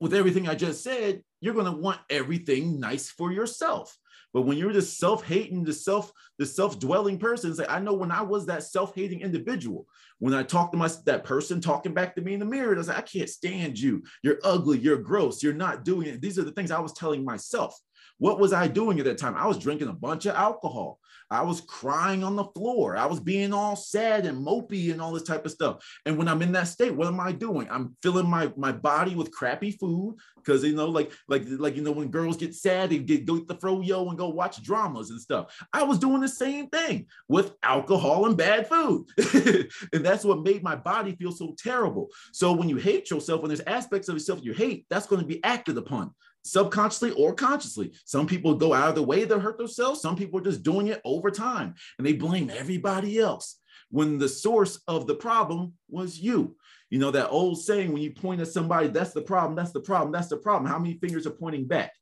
with 0.00 0.14
everything 0.14 0.48
I 0.48 0.54
just 0.54 0.82
said, 0.82 1.22
you're 1.40 1.54
going 1.54 1.66
to 1.66 1.80
want 1.80 2.00
everything 2.10 2.80
nice 2.80 3.10
for 3.10 3.30
yourself. 3.30 3.96
But 4.34 4.42
when 4.42 4.58
you're 4.58 4.72
this 4.72 4.92
self-hating, 4.92 5.62
the 5.62 5.72
self, 5.72 6.12
the 6.38 6.44
self-dwelling 6.44 7.18
person, 7.18 7.50
it's 7.50 7.60
like 7.60 7.70
I 7.70 7.78
know 7.78 7.94
when 7.94 8.10
I 8.10 8.20
was 8.20 8.44
that 8.46 8.64
self-hating 8.64 9.20
individual, 9.20 9.86
when 10.18 10.34
I 10.34 10.42
talked 10.42 10.72
to 10.72 10.78
my 10.78 10.90
that 11.06 11.22
person 11.22 11.60
talking 11.60 11.94
back 11.94 12.16
to 12.16 12.20
me 12.20 12.34
in 12.34 12.40
the 12.40 12.44
mirror, 12.44 12.74
I 12.74 12.78
was 12.78 12.88
like, 12.88 12.98
I 12.98 13.02
can't 13.02 13.30
stand 13.30 13.78
you. 13.78 14.02
You're 14.22 14.40
ugly. 14.42 14.78
You're 14.78 14.96
gross. 14.96 15.42
You're 15.42 15.54
not 15.54 15.84
doing 15.84 16.08
it. 16.08 16.20
These 16.20 16.38
are 16.38 16.44
the 16.44 16.52
things 16.52 16.72
I 16.72 16.80
was 16.80 16.92
telling 16.92 17.24
myself. 17.24 17.78
What 18.18 18.40
was 18.40 18.52
I 18.52 18.66
doing 18.68 18.98
at 18.98 19.04
that 19.06 19.18
time? 19.18 19.36
I 19.36 19.46
was 19.46 19.58
drinking 19.58 19.88
a 19.88 19.92
bunch 19.92 20.26
of 20.26 20.34
alcohol. 20.34 20.98
I 21.30 21.42
was 21.42 21.60
crying 21.62 22.22
on 22.22 22.36
the 22.36 22.44
floor. 22.44 22.96
I 22.96 23.06
was 23.06 23.20
being 23.20 23.52
all 23.52 23.76
sad 23.76 24.26
and 24.26 24.44
mopey 24.44 24.92
and 24.92 25.00
all 25.00 25.12
this 25.12 25.22
type 25.22 25.44
of 25.44 25.52
stuff. 25.52 25.84
And 26.06 26.16
when 26.16 26.28
I'm 26.28 26.42
in 26.42 26.52
that 26.52 26.68
state, 26.68 26.94
what 26.94 27.08
am 27.08 27.20
I 27.20 27.32
doing? 27.32 27.68
I'm 27.70 27.96
filling 28.02 28.28
my 28.28 28.52
my 28.56 28.72
body 28.72 29.14
with 29.14 29.32
crappy 29.32 29.72
food 29.72 30.16
because 30.36 30.62
you 30.64 30.74
know, 30.74 30.88
like 30.88 31.12
like 31.28 31.44
like 31.46 31.76
you 31.76 31.82
know, 31.82 31.92
when 31.92 32.10
girls 32.10 32.36
get 32.36 32.54
sad, 32.54 32.90
they 32.90 32.98
get 32.98 33.24
go 33.24 33.38
to 33.38 33.44
the 33.44 33.56
froyo 33.56 34.08
and 34.08 34.18
go 34.18 34.28
watch 34.28 34.62
dramas 34.62 35.10
and 35.10 35.20
stuff. 35.20 35.56
I 35.72 35.82
was 35.82 35.98
doing 35.98 36.20
the 36.20 36.28
same 36.28 36.68
thing 36.68 37.06
with 37.28 37.54
alcohol 37.62 38.26
and 38.26 38.36
bad 38.36 38.68
food, 38.68 39.06
and 39.92 40.04
that's 40.04 40.24
what 40.24 40.42
made 40.42 40.62
my 40.62 40.76
body 40.76 41.16
feel 41.16 41.32
so 41.32 41.54
terrible. 41.58 42.08
So 42.32 42.52
when 42.52 42.68
you 42.68 42.76
hate 42.76 43.10
yourself, 43.10 43.40
when 43.42 43.48
there's 43.48 43.60
aspects 43.60 44.08
of 44.08 44.16
yourself 44.16 44.40
you 44.42 44.52
hate, 44.52 44.86
that's 44.90 45.06
going 45.06 45.20
to 45.20 45.26
be 45.26 45.42
acted 45.42 45.78
upon 45.78 46.12
subconsciously 46.44 47.10
or 47.12 47.34
consciously. 47.34 47.92
Some 48.04 48.26
people 48.26 48.54
go 48.54 48.72
out 48.72 48.90
of 48.90 48.94
the 48.94 49.02
way 49.02 49.24
to 49.24 49.38
hurt 49.38 49.58
themselves. 49.58 50.00
Some 50.00 50.16
people 50.16 50.38
are 50.38 50.44
just 50.44 50.62
doing 50.62 50.88
it 50.88 51.00
over 51.04 51.30
time 51.30 51.74
and 51.98 52.06
they 52.06 52.12
blame 52.12 52.50
everybody 52.50 53.18
else 53.18 53.58
when 53.90 54.18
the 54.18 54.28
source 54.28 54.80
of 54.86 55.06
the 55.06 55.14
problem 55.14 55.72
was 55.88 56.18
you. 56.18 56.56
You 56.90 56.98
know, 56.98 57.10
that 57.10 57.30
old 57.30 57.60
saying, 57.60 57.92
when 57.92 58.02
you 58.02 58.12
point 58.12 58.40
at 58.40 58.48
somebody, 58.48 58.88
that's 58.88 59.12
the 59.12 59.22
problem, 59.22 59.56
that's 59.56 59.72
the 59.72 59.80
problem, 59.80 60.12
that's 60.12 60.28
the 60.28 60.36
problem. 60.36 60.70
How 60.70 60.78
many 60.78 60.94
fingers 60.94 61.26
are 61.26 61.30
pointing 61.30 61.66
back? 61.66 61.92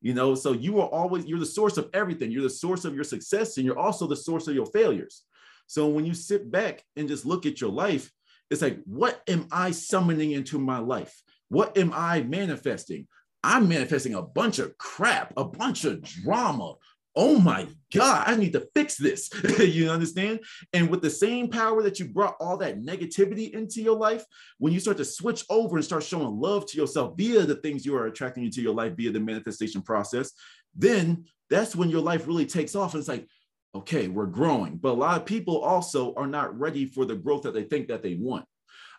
You 0.00 0.14
know, 0.14 0.34
so 0.34 0.52
you 0.52 0.80
are 0.80 0.88
always, 0.88 1.26
you're 1.26 1.40
the 1.40 1.46
source 1.46 1.76
of 1.76 1.90
everything. 1.92 2.30
You're 2.30 2.42
the 2.42 2.50
source 2.50 2.84
of 2.84 2.94
your 2.94 3.04
success 3.04 3.56
and 3.56 3.66
you're 3.66 3.78
also 3.78 4.06
the 4.06 4.16
source 4.16 4.46
of 4.46 4.54
your 4.54 4.66
failures. 4.66 5.24
So 5.66 5.88
when 5.88 6.06
you 6.06 6.14
sit 6.14 6.50
back 6.50 6.82
and 6.96 7.08
just 7.08 7.26
look 7.26 7.46
at 7.46 7.60
your 7.60 7.70
life, 7.70 8.10
it's 8.50 8.62
like, 8.62 8.78
what 8.84 9.20
am 9.28 9.48
I 9.50 9.72
summoning 9.72 10.32
into 10.32 10.58
my 10.58 10.78
life? 10.78 11.20
What 11.48 11.76
am 11.76 11.92
I 11.94 12.22
manifesting? 12.22 13.06
I'm 13.42 13.68
manifesting 13.68 14.14
a 14.14 14.22
bunch 14.22 14.58
of 14.58 14.76
crap, 14.78 15.32
a 15.36 15.44
bunch 15.44 15.84
of 15.84 16.02
drama. 16.02 16.74
Oh 17.14 17.38
my 17.38 17.66
God, 17.92 18.24
I 18.26 18.36
need 18.36 18.52
to 18.52 18.68
fix 18.74 18.96
this. 18.96 19.30
you 19.58 19.90
understand? 19.90 20.40
And 20.72 20.88
with 20.88 21.02
the 21.02 21.10
same 21.10 21.48
power 21.48 21.82
that 21.82 21.98
you 21.98 22.06
brought 22.06 22.36
all 22.38 22.56
that 22.58 22.80
negativity 22.80 23.50
into 23.50 23.82
your 23.82 23.96
life, 23.96 24.24
when 24.58 24.72
you 24.72 24.80
start 24.80 24.98
to 24.98 25.04
switch 25.04 25.44
over 25.50 25.76
and 25.76 25.84
start 25.84 26.04
showing 26.04 26.38
love 26.40 26.66
to 26.66 26.76
yourself 26.76 27.14
via 27.16 27.44
the 27.44 27.56
things 27.56 27.84
you 27.84 27.96
are 27.96 28.06
attracting 28.06 28.44
into 28.44 28.62
your 28.62 28.74
life 28.74 28.96
via 28.96 29.10
the 29.10 29.20
manifestation 29.20 29.82
process, 29.82 30.32
then 30.76 31.24
that's 31.50 31.74
when 31.74 31.90
your 31.90 32.02
life 32.02 32.26
really 32.26 32.46
takes 32.46 32.76
off. 32.76 32.94
And 32.94 33.00
it's 33.00 33.08
like, 33.08 33.26
okay, 33.74 34.08
we're 34.08 34.26
growing. 34.26 34.76
But 34.76 34.90
a 34.90 35.00
lot 35.00 35.16
of 35.16 35.26
people 35.26 35.60
also 35.60 36.14
are 36.14 36.26
not 36.26 36.58
ready 36.58 36.86
for 36.86 37.04
the 37.04 37.16
growth 37.16 37.42
that 37.42 37.54
they 37.54 37.64
think 37.64 37.88
that 37.88 38.02
they 38.02 38.14
want. 38.14 38.44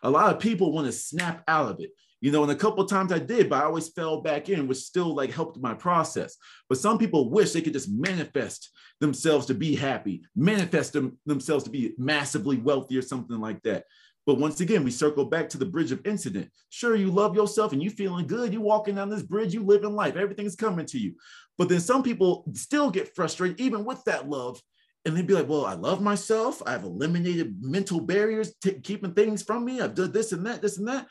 A 0.03 0.09
lot 0.09 0.33
of 0.33 0.41
people 0.41 0.71
want 0.71 0.87
to 0.87 0.93
snap 0.93 1.43
out 1.47 1.69
of 1.69 1.79
it 1.79 1.91
you 2.21 2.31
know, 2.31 2.43
and 2.43 2.51
a 2.51 2.55
couple 2.55 2.83
times 2.85 3.11
I 3.11 3.19
did, 3.19 3.49
but 3.49 3.61
I 3.61 3.65
always 3.65 3.89
fell 3.89 4.21
back 4.21 4.49
in, 4.49 4.67
which 4.67 4.79
still 4.79 5.15
like 5.15 5.31
helped 5.31 5.59
my 5.59 5.73
process. 5.73 6.35
But 6.67 6.77
some 6.77 6.97
people 6.97 7.29
wish 7.29 7.53
they 7.53 7.61
could 7.61 7.73
just 7.73 7.89
manifest 7.89 8.69
themselves 8.99 9.45
to 9.47 9.53
be 9.53 9.75
happy, 9.75 10.23
manifest 10.35 10.93
them, 10.93 11.17
themselves 11.25 11.63
to 11.63 11.69
be 11.69 11.93
massively 11.97 12.57
wealthy 12.57 12.97
or 12.97 13.01
something 13.01 13.39
like 13.39 13.61
that. 13.63 13.85
But 14.25 14.37
once 14.37 14.59
again, 14.59 14.83
we 14.83 14.91
circle 14.91 15.25
back 15.25 15.49
to 15.49 15.57
the 15.57 15.65
bridge 15.65 15.91
of 15.91 16.05
incident. 16.05 16.51
Sure, 16.69 16.95
you 16.95 17.09
love 17.09 17.35
yourself 17.35 17.71
and 17.71 17.81
you 17.81 17.89
feeling 17.89 18.27
good. 18.27 18.53
You 18.53 18.61
walking 18.61 18.95
down 18.95 19.09
this 19.09 19.23
bridge, 19.23 19.53
you 19.53 19.63
living 19.63 19.95
life, 19.95 20.17
everything's 20.17 20.55
coming 20.55 20.85
to 20.87 20.99
you. 20.99 21.15
But 21.57 21.69
then 21.69 21.79
some 21.79 22.03
people 22.03 22.45
still 22.53 22.91
get 22.91 23.15
frustrated, 23.15 23.59
even 23.59 23.85
with 23.85 24.03
that 24.03 24.29
love, 24.29 24.61
and 25.05 25.15
they'd 25.15 25.25
be 25.25 25.33
like, 25.33 25.47
well, 25.47 25.65
I 25.65 25.73
love 25.73 26.01
myself. 26.01 26.61
I've 26.65 26.83
eliminated 26.83 27.55
mental 27.61 28.01
barriers, 28.01 28.53
t- 28.61 28.79
keeping 28.81 29.13
things 29.13 29.41
from 29.41 29.63
me. 29.63 29.79
I've 29.79 29.95
done 29.95 30.11
this 30.11 30.33
and 30.33 30.45
that, 30.45 30.61
this 30.61 30.77
and 30.77 30.87
that 30.89 31.07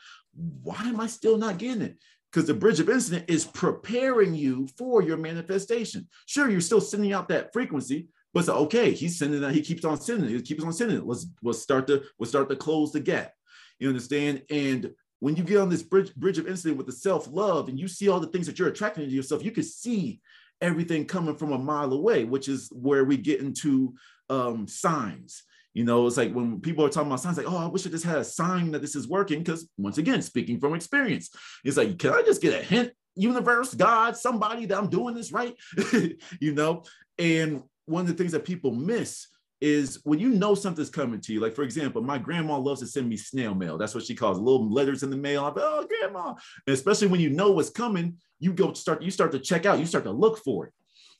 why 0.63 0.81
am 0.83 0.99
I 0.99 1.07
still 1.07 1.37
not 1.37 1.57
getting 1.57 1.81
it? 1.81 1.97
Because 2.31 2.47
the 2.47 2.53
bridge 2.53 2.79
of 2.79 2.89
incident 2.89 3.25
is 3.27 3.45
preparing 3.45 4.35
you 4.35 4.67
for 4.77 5.01
your 5.01 5.17
manifestation. 5.17 6.07
Sure, 6.27 6.49
you're 6.49 6.61
still 6.61 6.81
sending 6.81 7.11
out 7.11 7.27
that 7.29 7.51
frequency, 7.51 8.07
but 8.33 8.41
it's 8.41 8.49
okay. 8.49 8.91
He's 8.91 9.17
sending 9.17 9.41
that. 9.41 9.53
He 9.53 9.61
keeps 9.61 9.83
on 9.83 9.99
sending 9.99 10.29
it. 10.29 10.35
He 10.35 10.41
keeps 10.41 10.63
on 10.63 10.73
sending 10.73 10.97
it. 10.97 11.05
Let's 11.05 11.25
let's 11.41 11.61
start 11.61 11.87
to 11.87 12.03
let's 12.19 12.29
start 12.29 12.49
to 12.49 12.55
close 12.55 12.91
the 12.91 12.99
gap. 12.99 13.33
You 13.79 13.89
understand? 13.89 14.43
And 14.49 14.91
when 15.19 15.35
you 15.35 15.43
get 15.43 15.57
on 15.57 15.69
this 15.69 15.83
bridge 15.83 16.13
bridge 16.15 16.37
of 16.37 16.47
incident 16.47 16.77
with 16.77 16.85
the 16.85 16.93
self 16.93 17.27
love, 17.31 17.67
and 17.67 17.79
you 17.79 17.87
see 17.87 18.09
all 18.09 18.19
the 18.19 18.27
things 18.27 18.45
that 18.45 18.59
you're 18.59 18.69
attracting 18.69 19.05
to 19.05 19.11
yourself, 19.11 19.43
you 19.43 19.51
can 19.51 19.63
see 19.63 20.21
everything 20.61 21.05
coming 21.05 21.35
from 21.35 21.51
a 21.51 21.57
mile 21.57 21.93
away, 21.93 22.25
which 22.25 22.47
is 22.47 22.69
where 22.71 23.05
we 23.05 23.17
get 23.17 23.39
into 23.39 23.95
um, 24.29 24.67
signs 24.67 25.43
you 25.79 25.85
know, 25.85 26.05
it's 26.05 26.17
like 26.17 26.33
when 26.33 26.59
people 26.59 26.83
are 26.83 26.89
talking 26.89 27.07
about 27.07 27.21
signs, 27.21 27.37
like, 27.37 27.49
oh, 27.49 27.55
I 27.55 27.67
wish 27.67 27.87
I 27.87 27.89
just 27.89 28.03
had 28.03 28.17
a 28.17 28.23
sign 28.25 28.71
that 28.71 28.81
this 28.81 28.97
is 28.97 29.07
working. 29.07 29.39
Because 29.39 29.69
once 29.77 29.97
again, 29.97 30.21
speaking 30.21 30.59
from 30.59 30.73
experience, 30.73 31.29
it's 31.63 31.77
like, 31.77 31.97
can 31.97 32.11
I 32.11 32.21
just 32.21 32.41
get 32.41 32.53
a 32.53 32.61
hint, 32.61 32.91
universe, 33.15 33.73
God, 33.75 34.17
somebody 34.17 34.65
that 34.65 34.77
I'm 34.77 34.89
doing 34.89 35.15
this 35.15 35.31
right? 35.31 35.55
you 36.41 36.53
know, 36.53 36.83
and 37.17 37.63
one 37.85 38.01
of 38.01 38.07
the 38.07 38.13
things 38.13 38.33
that 38.33 38.43
people 38.43 38.71
miss 38.71 39.27
is 39.61 40.01
when 40.03 40.19
you 40.19 40.27
know 40.27 40.53
something's 40.53 40.89
coming 40.89 41.21
to 41.21 41.31
you. 41.31 41.39
Like, 41.39 41.55
for 41.55 41.63
example, 41.63 42.01
my 42.01 42.17
grandma 42.17 42.57
loves 42.57 42.81
to 42.81 42.87
send 42.87 43.07
me 43.07 43.15
snail 43.15 43.55
mail. 43.55 43.77
That's 43.77 43.95
what 43.95 44.03
she 44.03 44.15
calls 44.15 44.37
little 44.37 44.69
letters 44.69 45.03
in 45.03 45.09
the 45.09 45.15
mail. 45.15 45.45
I'm 45.45 45.55
like, 45.55 45.63
oh, 45.65 45.87
grandma. 45.87 46.35
And 46.67 46.73
especially 46.73 47.07
when 47.07 47.21
you 47.21 47.29
know 47.29 47.51
what's 47.51 47.69
coming, 47.69 48.17
you 48.41 48.51
go 48.51 48.73
start, 48.73 49.01
you 49.01 49.11
start 49.11 49.31
to 49.31 49.39
check 49.39 49.65
out, 49.65 49.79
you 49.79 49.85
start 49.85 50.03
to 50.03 50.11
look 50.11 50.39
for 50.39 50.65
it, 50.65 50.73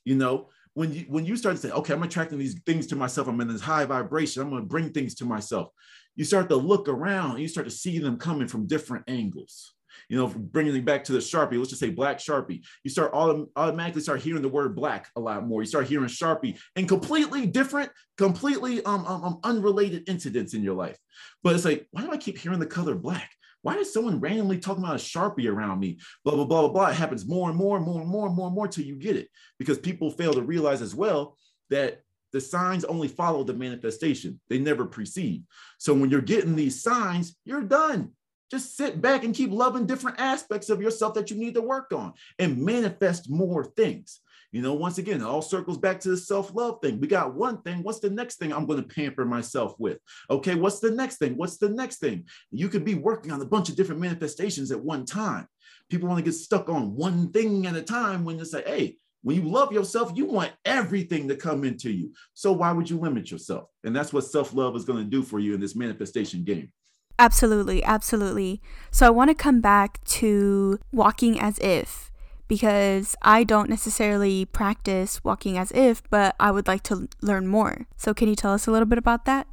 you 0.04 0.16
know 0.16 0.50
when 0.74 0.92
you 0.92 1.04
when 1.08 1.24
you 1.26 1.36
start 1.36 1.56
to 1.56 1.62
say, 1.62 1.70
okay, 1.70 1.92
I'm 1.92 2.02
attracting 2.02 2.38
these 2.38 2.58
things 2.60 2.86
to 2.88 2.96
myself, 2.96 3.28
I'm 3.28 3.40
in 3.40 3.48
this 3.48 3.60
high 3.60 3.84
vibration, 3.84 4.42
I'm 4.42 4.50
to 4.50 4.62
bring 4.62 4.90
things 4.92 5.14
to 5.16 5.24
myself. 5.24 5.68
You 6.16 6.24
start 6.24 6.48
to 6.48 6.56
look 6.56 6.88
around, 6.88 7.40
you 7.40 7.48
start 7.48 7.66
to 7.66 7.72
see 7.72 7.98
them 7.98 8.18
coming 8.18 8.48
from 8.48 8.66
different 8.66 9.04
angles. 9.08 9.74
You 10.08 10.16
know, 10.16 10.28
bringing 10.28 10.74
it 10.74 10.84
back 10.84 11.04
to 11.04 11.12
the 11.12 11.18
Sharpie, 11.18 11.56
let's 11.58 11.70
just 11.70 11.80
say 11.80 11.90
black 11.90 12.18
Sharpie. 12.18 12.64
You 12.84 12.90
start 12.90 13.12
autom- 13.12 13.48
automatically 13.54 14.02
start 14.02 14.20
hearing 14.20 14.42
the 14.42 14.48
word 14.48 14.74
black 14.74 15.08
a 15.14 15.20
lot 15.20 15.46
more. 15.46 15.62
You 15.62 15.66
start 15.66 15.86
hearing 15.86 16.08
Sharpie 16.08 16.58
and 16.74 16.88
completely 16.88 17.46
different, 17.46 17.90
completely 18.16 18.82
um, 18.84 19.04
um, 19.06 19.24
um 19.24 19.40
unrelated 19.44 20.08
incidents 20.08 20.54
in 20.54 20.62
your 20.62 20.74
life. 20.74 20.98
But 21.42 21.54
it's 21.54 21.64
like, 21.64 21.86
why 21.90 22.02
do 22.02 22.10
I 22.10 22.16
keep 22.16 22.38
hearing 22.38 22.60
the 22.60 22.66
color 22.66 22.94
black? 22.94 23.30
Why 23.62 23.76
is 23.76 23.92
someone 23.92 24.20
randomly 24.20 24.58
talking 24.58 24.82
about 24.82 24.96
a 24.96 24.98
Sharpie 24.98 25.50
around 25.50 25.80
me? 25.80 25.98
Blah, 26.24 26.34
blah, 26.34 26.44
blah, 26.44 26.60
blah, 26.62 26.72
blah. 26.72 26.86
It 26.88 26.96
happens 26.96 27.28
more 27.28 27.48
and 27.50 27.58
more 27.58 27.76
and 27.76 27.84
more 27.84 28.00
and 28.00 28.08
more 28.10 28.26
and 28.26 28.36
more 28.36 28.46
and 28.46 28.54
more 28.54 28.68
till 28.68 28.84
you 28.84 28.96
get 28.96 29.16
it. 29.16 29.28
Because 29.58 29.78
people 29.78 30.10
fail 30.10 30.32
to 30.32 30.42
realize 30.42 30.80
as 30.80 30.94
well 30.94 31.36
that 31.68 32.02
the 32.32 32.40
signs 32.40 32.84
only 32.84 33.08
follow 33.08 33.44
the 33.44 33.54
manifestation. 33.54 34.40
They 34.48 34.58
never 34.58 34.86
precede. 34.86 35.44
So 35.78 35.92
when 35.94 36.10
you're 36.10 36.20
getting 36.20 36.56
these 36.56 36.82
signs, 36.82 37.36
you're 37.44 37.62
done. 37.62 38.12
just 38.50 38.76
sit 38.76 39.00
back 39.00 39.24
and 39.24 39.34
keep 39.34 39.50
loving 39.52 39.86
different 39.86 40.20
aspects 40.20 40.70
of 40.70 40.82
yourself 40.82 41.14
that 41.14 41.30
you 41.30 41.36
need 41.36 41.54
to 41.54 41.62
work 41.62 41.92
on 41.92 42.12
and 42.38 42.58
manifest 42.58 43.30
more 43.30 43.64
things. 43.64 44.20
You 44.52 44.62
know, 44.62 44.74
once 44.74 44.98
again, 44.98 45.20
it 45.20 45.24
all 45.24 45.42
circles 45.42 45.78
back 45.78 46.00
to 46.00 46.08
the 46.08 46.16
self 46.16 46.54
love 46.54 46.80
thing. 46.82 46.98
We 46.98 47.06
got 47.06 47.34
one 47.34 47.62
thing. 47.62 47.82
What's 47.82 48.00
the 48.00 48.10
next 48.10 48.36
thing 48.36 48.52
I'm 48.52 48.66
going 48.66 48.82
to 48.82 48.94
pamper 48.94 49.24
myself 49.24 49.74
with? 49.78 49.98
Okay, 50.28 50.56
what's 50.56 50.80
the 50.80 50.90
next 50.90 51.18
thing? 51.18 51.36
What's 51.36 51.58
the 51.58 51.68
next 51.68 51.98
thing? 51.98 52.24
You 52.50 52.68
could 52.68 52.84
be 52.84 52.94
working 52.94 53.30
on 53.30 53.40
a 53.40 53.46
bunch 53.46 53.68
of 53.68 53.76
different 53.76 54.00
manifestations 54.00 54.72
at 54.72 54.82
one 54.82 55.04
time. 55.04 55.46
People 55.88 56.08
want 56.08 56.18
to 56.18 56.24
get 56.24 56.36
stuck 56.36 56.68
on 56.68 56.96
one 56.96 57.30
thing 57.30 57.66
at 57.66 57.76
a 57.76 57.82
time 57.82 58.24
when 58.24 58.38
you 58.38 58.44
say, 58.44 58.62
hey, 58.66 58.96
when 59.22 59.36
you 59.36 59.48
love 59.48 59.72
yourself, 59.72 60.12
you 60.14 60.24
want 60.24 60.52
everything 60.64 61.28
to 61.28 61.36
come 61.36 61.64
into 61.64 61.90
you. 61.90 62.12
So 62.34 62.52
why 62.52 62.72
would 62.72 62.88
you 62.88 62.98
limit 62.98 63.30
yourself? 63.30 63.68
And 63.84 63.94
that's 63.94 64.12
what 64.12 64.24
self 64.24 64.52
love 64.54 64.74
is 64.74 64.84
going 64.84 64.98
to 64.98 65.10
do 65.10 65.22
for 65.22 65.38
you 65.38 65.54
in 65.54 65.60
this 65.60 65.76
manifestation 65.76 66.42
game. 66.42 66.72
Absolutely, 67.18 67.84
absolutely. 67.84 68.62
So 68.90 69.06
I 69.06 69.10
want 69.10 69.28
to 69.28 69.34
come 69.34 69.60
back 69.60 70.02
to 70.04 70.78
walking 70.90 71.38
as 71.38 71.58
if 71.58 72.09
because 72.50 73.14
I 73.22 73.44
don't 73.44 73.70
necessarily 73.70 74.44
practice 74.44 75.22
walking 75.22 75.56
as 75.56 75.70
if, 75.70 76.02
but 76.10 76.34
I 76.40 76.50
would 76.50 76.66
like 76.66 76.82
to 76.84 77.08
learn 77.22 77.46
more. 77.46 77.86
So 77.96 78.12
can 78.12 78.28
you 78.28 78.34
tell 78.34 78.52
us 78.52 78.66
a 78.66 78.72
little 78.72 78.88
bit 78.88 78.98
about 78.98 79.24
that? 79.26 79.46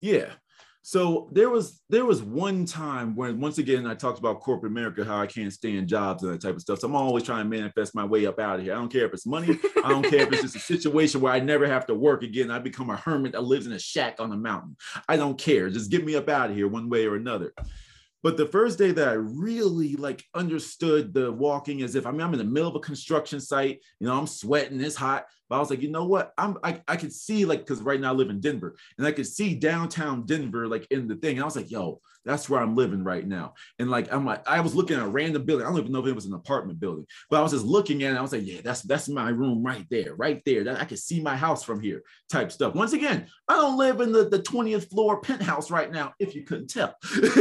Yeah. 0.00 0.30
So 0.80 1.28
there 1.32 1.50
was 1.50 1.82
there 1.90 2.06
was 2.06 2.22
one 2.22 2.64
time 2.64 3.16
when 3.16 3.38
once 3.38 3.58
again 3.58 3.86
I 3.86 3.94
talked 3.94 4.18
about 4.18 4.40
corporate 4.40 4.72
America, 4.72 5.04
how 5.04 5.20
I 5.20 5.26
can't 5.26 5.52
stand 5.52 5.88
jobs 5.88 6.22
and 6.22 6.32
that 6.32 6.40
type 6.40 6.54
of 6.54 6.62
stuff. 6.62 6.78
So 6.78 6.86
I'm 6.86 6.96
always 6.96 7.24
trying 7.24 7.44
to 7.44 7.50
manifest 7.50 7.94
my 7.94 8.04
way 8.04 8.24
up 8.24 8.38
out 8.38 8.60
of 8.60 8.64
here. 8.64 8.72
I 8.72 8.76
don't 8.76 8.90
care 8.90 9.04
if 9.04 9.12
it's 9.12 9.26
money. 9.26 9.58
I 9.84 9.90
don't 9.90 10.08
care 10.08 10.20
if 10.20 10.32
it's 10.32 10.42
just 10.42 10.56
a 10.56 10.60
situation 10.60 11.20
where 11.20 11.34
I 11.34 11.40
never 11.40 11.66
have 11.66 11.86
to 11.88 11.94
work 11.94 12.22
again. 12.22 12.50
I 12.50 12.60
become 12.60 12.88
a 12.88 12.96
hermit 12.96 13.32
that 13.32 13.44
lives 13.44 13.66
in 13.66 13.72
a 13.72 13.78
shack 13.78 14.20
on 14.20 14.32
a 14.32 14.36
mountain. 14.38 14.76
I 15.06 15.18
don't 15.18 15.36
care. 15.36 15.68
Just 15.68 15.90
get 15.90 16.02
me 16.02 16.14
up 16.14 16.30
out 16.30 16.48
of 16.48 16.56
here 16.56 16.68
one 16.68 16.88
way 16.88 17.04
or 17.04 17.16
another. 17.16 17.52
But 18.26 18.36
the 18.36 18.46
first 18.46 18.76
day 18.76 18.90
that 18.90 19.06
I 19.06 19.12
really 19.12 19.94
like 19.94 20.24
understood 20.34 21.14
the 21.14 21.30
walking 21.30 21.82
as 21.82 21.94
if 21.94 22.06
I 22.06 22.10
mean 22.10 22.22
I'm 22.22 22.32
in 22.32 22.40
the 22.40 22.44
middle 22.44 22.68
of 22.68 22.74
a 22.74 22.80
construction 22.80 23.38
site, 23.38 23.78
you 24.00 24.08
know, 24.08 24.18
I'm 24.18 24.26
sweating, 24.26 24.80
it's 24.80 24.96
hot. 24.96 25.26
But 25.48 25.56
I 25.56 25.58
was 25.58 25.70
like, 25.70 25.82
you 25.82 25.90
know 25.90 26.04
what? 26.04 26.32
I'm 26.36 26.58
I, 26.62 26.82
I 26.88 26.96
could 26.96 27.12
see 27.12 27.44
like 27.44 27.60
because 27.60 27.82
right 27.82 28.00
now 28.00 28.12
I 28.12 28.14
live 28.14 28.30
in 28.30 28.40
Denver 28.40 28.76
and 28.98 29.06
I 29.06 29.12
could 29.12 29.26
see 29.26 29.54
downtown 29.54 30.26
Denver 30.26 30.66
like 30.66 30.86
in 30.90 31.08
the 31.08 31.16
thing. 31.16 31.36
And 31.36 31.42
I 31.42 31.44
was 31.44 31.56
like, 31.56 31.70
yo, 31.70 32.00
that's 32.26 32.50
where 32.50 32.60
I'm 32.60 32.74
living 32.74 33.04
right 33.04 33.26
now. 33.26 33.54
And 33.78 33.88
like 33.88 34.12
I'm 34.12 34.26
like, 34.26 34.46
I 34.48 34.60
was 34.60 34.74
looking 34.74 34.96
at 34.96 35.04
a 35.04 35.08
random 35.08 35.44
building. 35.44 35.64
I 35.64 35.70
don't 35.70 35.78
even 35.78 35.92
know 35.92 36.00
if 36.00 36.06
it 36.06 36.14
was 36.14 36.26
an 36.26 36.34
apartment 36.34 36.80
building, 36.80 37.06
but 37.30 37.38
I 37.38 37.42
was 37.42 37.52
just 37.52 37.64
looking 37.64 38.02
at 38.02 38.12
it. 38.12 38.18
I 38.18 38.22
was 38.22 38.32
like, 38.32 38.44
yeah, 38.44 38.60
that's 38.62 38.82
that's 38.82 39.08
my 39.08 39.30
room 39.30 39.64
right 39.64 39.86
there, 39.88 40.14
right 40.16 40.42
there. 40.44 40.64
That 40.64 40.80
I 40.80 40.84
can 40.84 40.96
see 40.96 41.20
my 41.20 41.36
house 41.36 41.62
from 41.62 41.80
here, 41.80 42.02
type 42.28 42.50
stuff. 42.50 42.74
Once 42.74 42.92
again, 42.92 43.28
I 43.48 43.54
don't 43.54 43.78
live 43.78 44.00
in 44.00 44.10
the, 44.10 44.28
the 44.28 44.40
20th 44.40 44.90
floor 44.90 45.20
penthouse 45.20 45.70
right 45.70 45.90
now, 45.90 46.12
if 46.18 46.34
you 46.34 46.42
couldn't 46.42 46.68
tell. 46.68 46.96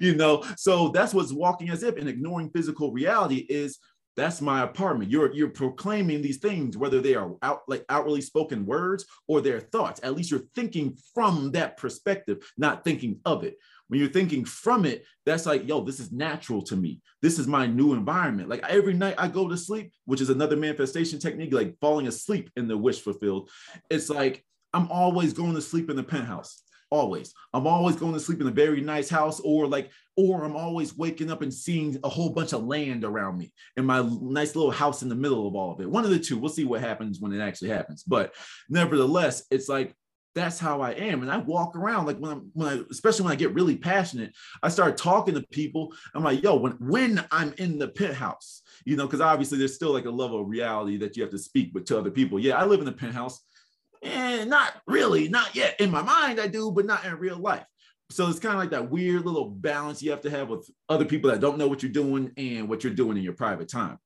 you 0.00 0.16
know, 0.16 0.42
so 0.56 0.88
that's 0.88 1.12
what's 1.12 1.32
walking 1.32 1.68
as 1.68 1.82
if 1.82 1.96
and 1.96 2.08
ignoring 2.08 2.50
physical 2.50 2.92
reality 2.92 3.46
is 3.48 3.78
that's 4.16 4.40
my 4.40 4.62
apartment. 4.62 5.10
You're 5.10 5.32
you're 5.32 5.48
proclaiming 5.48 6.22
these 6.22 6.38
things 6.38 6.76
whether 6.76 7.00
they 7.00 7.14
are 7.14 7.34
out 7.42 7.62
like 7.68 7.84
outwardly 7.88 8.20
spoken 8.20 8.66
words 8.66 9.06
or 9.28 9.40
their 9.40 9.60
thoughts. 9.60 10.00
At 10.02 10.14
least 10.14 10.30
you're 10.30 10.48
thinking 10.54 10.96
from 11.14 11.52
that 11.52 11.76
perspective 11.76 12.38
not 12.58 12.84
thinking 12.84 13.20
of 13.24 13.44
it. 13.44 13.56
When 13.88 13.98
you're 13.98 14.08
thinking 14.08 14.44
from 14.44 14.84
it 14.84 15.04
that's 15.24 15.46
like 15.46 15.66
yo 15.66 15.80
this 15.80 16.00
is 16.00 16.12
natural 16.12 16.62
to 16.62 16.76
me. 16.76 17.00
This 17.22 17.38
is 17.38 17.46
my 17.46 17.66
new 17.66 17.92
environment. 17.92 18.48
Like 18.48 18.64
every 18.68 18.94
night 18.94 19.14
i 19.18 19.28
go 19.28 19.48
to 19.48 19.56
sleep 19.56 19.92
which 20.04 20.20
is 20.20 20.30
another 20.30 20.56
manifestation 20.56 21.18
technique 21.18 21.52
like 21.52 21.76
falling 21.80 22.06
asleep 22.06 22.50
in 22.56 22.68
the 22.68 22.76
wish 22.76 23.00
fulfilled 23.00 23.50
it's 23.88 24.10
like 24.10 24.44
i'm 24.72 24.90
always 24.90 25.32
going 25.32 25.54
to 25.54 25.60
sleep 25.60 25.90
in 25.90 25.96
the 25.96 26.02
penthouse 26.02 26.62
always 26.90 27.32
i'm 27.54 27.66
always 27.66 27.96
going 27.96 28.12
to 28.12 28.20
sleep 28.20 28.40
in 28.40 28.48
a 28.48 28.52
very 28.52 28.80
nice 28.80 29.08
house 29.08 29.40
or 29.40 29.66
like 29.66 29.90
or 30.16 30.44
I'm 30.44 30.56
always 30.56 30.96
waking 30.96 31.30
up 31.30 31.40
and 31.40 31.52
seeing 31.52 31.98
a 32.04 32.08
whole 32.08 32.30
bunch 32.30 32.52
of 32.52 32.64
land 32.64 33.04
around 33.04 33.38
me 33.38 33.52
in 33.76 33.86
my 33.86 34.06
nice 34.20 34.54
little 34.54 34.70
house 34.70 35.02
in 35.02 35.08
the 35.08 35.14
middle 35.14 35.48
of 35.48 35.54
all 35.54 35.72
of 35.72 35.80
it. 35.80 35.90
One 35.90 36.04
of 36.04 36.10
the 36.10 36.18
two. 36.18 36.36
We'll 36.36 36.50
see 36.50 36.64
what 36.64 36.82
happens 36.82 37.20
when 37.20 37.32
it 37.32 37.40
actually 37.40 37.70
happens. 37.70 38.02
But 38.02 38.34
nevertheless, 38.68 39.44
it's 39.50 39.68
like 39.68 39.94
that's 40.34 40.58
how 40.58 40.80
I 40.80 40.92
am. 40.92 41.22
And 41.22 41.30
I 41.30 41.38
walk 41.38 41.74
around 41.74 42.06
like 42.06 42.18
when 42.18 42.32
I'm 42.32 42.50
when 42.52 42.68
I 42.68 42.82
especially 42.90 43.24
when 43.24 43.32
I 43.32 43.36
get 43.36 43.54
really 43.54 43.76
passionate, 43.76 44.32
I 44.62 44.68
start 44.68 44.96
talking 44.96 45.34
to 45.34 45.42
people. 45.50 45.94
I'm 46.14 46.24
like, 46.24 46.42
yo, 46.42 46.56
when 46.56 46.72
when 46.72 47.24
I'm 47.30 47.54
in 47.58 47.78
the 47.78 47.88
penthouse, 47.88 48.62
you 48.84 48.96
know, 48.96 49.06
because 49.06 49.20
obviously 49.20 49.58
there's 49.58 49.74
still 49.74 49.92
like 49.92 50.04
a 50.04 50.10
level 50.10 50.40
of 50.40 50.48
reality 50.48 50.98
that 50.98 51.16
you 51.16 51.22
have 51.22 51.32
to 51.32 51.38
speak 51.38 51.70
with 51.72 51.86
to 51.86 51.98
other 51.98 52.10
people. 52.10 52.38
Yeah, 52.38 52.58
I 52.58 52.66
live 52.66 52.80
in 52.80 52.86
the 52.86 52.92
penthouse. 52.92 53.40
And 54.02 54.48
not 54.48 54.74
really, 54.86 55.28
not 55.28 55.54
yet. 55.54 55.78
In 55.80 55.90
my 55.90 56.02
mind, 56.02 56.40
I 56.40 56.46
do, 56.46 56.70
but 56.72 56.86
not 56.86 57.04
in 57.04 57.14
real 57.18 57.38
life 57.38 57.64
so 58.10 58.28
it's 58.28 58.40
kind 58.40 58.54
of 58.54 58.60
like 58.60 58.70
that 58.70 58.90
weird 58.90 59.24
little 59.24 59.48
balance 59.48 60.02
you 60.02 60.10
have 60.10 60.20
to 60.22 60.30
have 60.30 60.48
with 60.48 60.68
other 60.88 61.04
people 61.04 61.30
that 61.30 61.40
don't 61.40 61.58
know 61.58 61.68
what 61.68 61.82
you're 61.82 61.92
doing 61.92 62.32
and 62.36 62.68
what 62.68 62.82
you're 62.82 62.92
doing 62.92 63.16
in 63.16 63.22
your 63.22 63.34
private 63.34 63.68
time. 63.68 63.98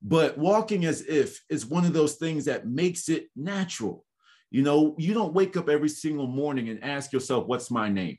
But 0.00 0.38
walking 0.38 0.84
as 0.84 1.02
if 1.02 1.40
is 1.50 1.66
one 1.66 1.84
of 1.84 1.92
those 1.92 2.14
things 2.14 2.44
that 2.44 2.66
makes 2.66 3.08
it 3.08 3.28
natural. 3.34 4.04
You 4.50 4.62
know, 4.62 4.94
you 4.98 5.14
don't 5.14 5.34
wake 5.34 5.56
up 5.56 5.68
every 5.68 5.88
single 5.88 6.26
morning 6.26 6.68
and 6.68 6.82
ask 6.82 7.12
yourself, 7.12 7.46
What's 7.46 7.70
my 7.70 7.88
name? 7.88 8.18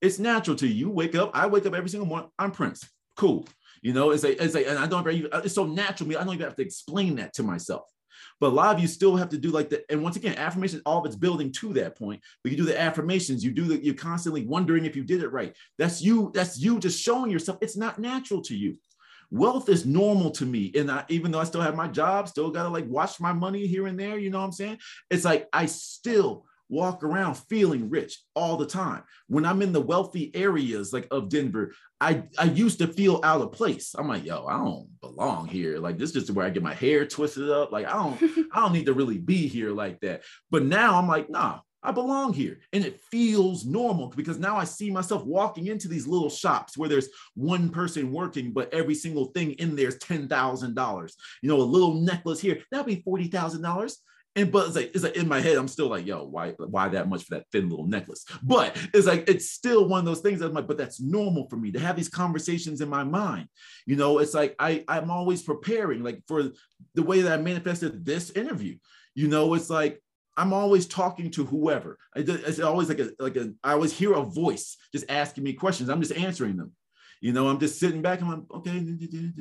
It's 0.00 0.18
natural 0.18 0.56
to 0.56 0.66
you. 0.66 0.74
you 0.74 0.90
wake 0.90 1.14
up, 1.14 1.30
I 1.34 1.46
wake 1.46 1.66
up 1.66 1.74
every 1.74 1.90
single 1.90 2.08
morning, 2.08 2.30
I'm 2.38 2.50
Prince. 2.50 2.88
Cool. 3.16 3.46
You 3.82 3.92
know, 3.92 4.10
it's 4.10 4.24
like, 4.24 4.40
it's 4.40 4.54
like, 4.54 4.66
and 4.66 4.78
I 4.78 4.86
don't, 4.86 5.06
even. 5.08 5.30
it's 5.32 5.54
so 5.54 5.66
natural 5.66 5.96
to 5.96 6.04
me. 6.06 6.16
I 6.16 6.24
don't 6.24 6.34
even 6.34 6.46
have 6.46 6.56
to 6.56 6.62
explain 6.62 7.16
that 7.16 7.34
to 7.34 7.42
myself. 7.42 7.82
But 8.40 8.48
a 8.48 8.56
lot 8.56 8.74
of 8.74 8.80
you 8.80 8.88
still 8.88 9.16
have 9.16 9.28
to 9.30 9.38
do 9.38 9.50
like 9.50 9.68
the, 9.68 9.84
and 9.90 10.02
once 10.02 10.16
again, 10.16 10.36
affirmation, 10.36 10.82
all 10.86 11.00
of 11.00 11.06
it's 11.06 11.16
building 11.16 11.52
to 11.52 11.72
that 11.74 11.96
point. 11.96 12.22
But 12.42 12.50
you 12.50 12.58
do 12.58 12.64
the 12.64 12.80
affirmations, 12.80 13.44
you 13.44 13.52
do 13.52 13.64
the, 13.64 13.84
you're 13.84 13.94
constantly 13.94 14.46
wondering 14.46 14.86
if 14.86 14.96
you 14.96 15.04
did 15.04 15.22
it 15.22 15.32
right. 15.32 15.54
That's 15.78 16.02
you, 16.02 16.30
that's 16.34 16.58
you 16.58 16.78
just 16.78 17.00
showing 17.00 17.30
yourself 17.30 17.58
it's 17.60 17.76
not 17.76 17.98
natural 17.98 18.40
to 18.42 18.56
you. 18.56 18.78
Wealth 19.30 19.68
is 19.68 19.86
normal 19.86 20.30
to 20.32 20.46
me. 20.46 20.72
And 20.74 20.90
I, 20.90 21.04
even 21.08 21.30
though 21.30 21.38
I 21.38 21.44
still 21.44 21.60
have 21.60 21.76
my 21.76 21.86
job, 21.86 22.28
still 22.28 22.50
got 22.50 22.64
to 22.64 22.68
like 22.68 22.86
watch 22.88 23.20
my 23.20 23.32
money 23.32 23.66
here 23.66 23.86
and 23.86 23.98
there, 23.98 24.18
you 24.18 24.30
know 24.30 24.38
what 24.38 24.46
I'm 24.46 24.52
saying? 24.52 24.78
It's 25.10 25.24
like 25.24 25.48
I 25.52 25.66
still 25.66 26.46
walk 26.70 27.02
around 27.02 27.34
feeling 27.34 27.90
rich 27.90 28.18
all 28.34 28.56
the 28.56 28.66
time. 28.66 29.02
When 29.26 29.44
I'm 29.44 29.60
in 29.60 29.72
the 29.72 29.80
wealthy 29.80 30.34
areas 30.34 30.92
like 30.92 31.08
of 31.10 31.28
Denver, 31.28 31.74
I, 32.00 32.22
I 32.38 32.44
used 32.44 32.78
to 32.78 32.86
feel 32.86 33.20
out 33.22 33.42
of 33.42 33.52
place. 33.52 33.94
I'm 33.98 34.08
like, 34.08 34.24
yo, 34.24 34.46
I 34.46 34.56
don't 34.56 34.88
belong 35.00 35.48
here. 35.48 35.78
Like 35.78 35.98
this 35.98 36.10
is 36.10 36.26
just 36.26 36.30
where 36.30 36.46
I 36.46 36.50
get 36.50 36.62
my 36.62 36.74
hair 36.74 37.04
twisted 37.04 37.50
up. 37.50 37.72
Like 37.72 37.86
I 37.86 37.92
don't, 37.92 38.22
I 38.52 38.60
don't 38.60 38.72
need 38.72 38.86
to 38.86 38.94
really 38.94 39.18
be 39.18 39.48
here 39.48 39.72
like 39.72 40.00
that. 40.00 40.22
But 40.50 40.64
now 40.64 40.96
I'm 40.96 41.08
like, 41.08 41.28
nah, 41.28 41.60
I 41.82 41.92
belong 41.92 42.34
here. 42.34 42.58
And 42.72 42.84
it 42.84 43.00
feels 43.10 43.64
normal 43.64 44.08
because 44.08 44.38
now 44.38 44.56
I 44.56 44.64
see 44.64 44.90
myself 44.90 45.24
walking 45.24 45.66
into 45.68 45.88
these 45.88 46.06
little 46.06 46.30
shops 46.30 46.76
where 46.76 46.88
there's 46.88 47.08
one 47.34 47.70
person 47.70 48.12
working, 48.12 48.52
but 48.52 48.72
every 48.72 48.94
single 48.94 49.26
thing 49.26 49.52
in 49.52 49.76
there 49.76 49.88
is 49.88 49.98
$10,000. 49.98 51.12
You 51.42 51.48
know, 51.48 51.56
a 51.56 51.62
little 51.62 51.94
necklace 51.94 52.40
here, 52.40 52.60
that'll 52.70 52.86
be 52.86 53.02
$40,000. 53.02 53.94
And 54.36 54.52
but 54.52 54.68
it's 54.68 54.76
like 54.76 54.92
it's 54.94 55.02
like 55.02 55.16
in 55.16 55.26
my 55.26 55.40
head, 55.40 55.56
I'm 55.56 55.66
still 55.66 55.88
like, 55.88 56.06
yo, 56.06 56.24
why 56.24 56.50
why 56.58 56.88
that 56.88 57.08
much 57.08 57.24
for 57.24 57.34
that 57.34 57.46
thin 57.50 57.68
little 57.68 57.86
necklace? 57.86 58.24
But 58.42 58.76
it's 58.94 59.06
like 59.06 59.28
it's 59.28 59.50
still 59.50 59.88
one 59.88 60.00
of 60.00 60.04
those 60.04 60.20
things 60.20 60.38
that 60.38 60.46
I'm 60.46 60.52
like, 60.52 60.68
but 60.68 60.78
that's 60.78 61.00
normal 61.00 61.48
for 61.48 61.56
me 61.56 61.72
to 61.72 61.80
have 61.80 61.96
these 61.96 62.08
conversations 62.08 62.80
in 62.80 62.88
my 62.88 63.02
mind. 63.02 63.48
You 63.86 63.96
know, 63.96 64.18
it's 64.18 64.34
like 64.34 64.54
I 64.58 64.84
I'm 64.86 65.10
always 65.10 65.42
preparing, 65.42 66.04
like 66.04 66.22
for 66.28 66.50
the 66.94 67.02
way 67.02 67.22
that 67.22 67.38
I 67.38 67.42
manifested 67.42 68.04
this 68.04 68.30
interview. 68.30 68.76
You 69.16 69.26
know, 69.26 69.54
it's 69.54 69.68
like 69.68 70.00
I'm 70.36 70.52
always 70.52 70.86
talking 70.86 71.30
to 71.32 71.44
whoever. 71.44 71.98
It's 72.14 72.60
always 72.60 72.88
like 72.88 73.00
a 73.00 73.10
like 73.18 73.36
a 73.36 73.52
I 73.64 73.72
always 73.72 73.96
hear 73.96 74.12
a 74.12 74.22
voice 74.22 74.76
just 74.92 75.06
asking 75.08 75.42
me 75.42 75.54
questions. 75.54 75.88
I'm 75.88 76.00
just 76.00 76.16
answering 76.16 76.56
them. 76.56 76.72
You 77.20 77.32
know, 77.32 77.48
I'm 77.48 77.60
just 77.60 77.78
sitting 77.78 78.00
back 78.00 78.22
and 78.22 78.30
I'm 78.30 78.46
okay, 78.54 78.80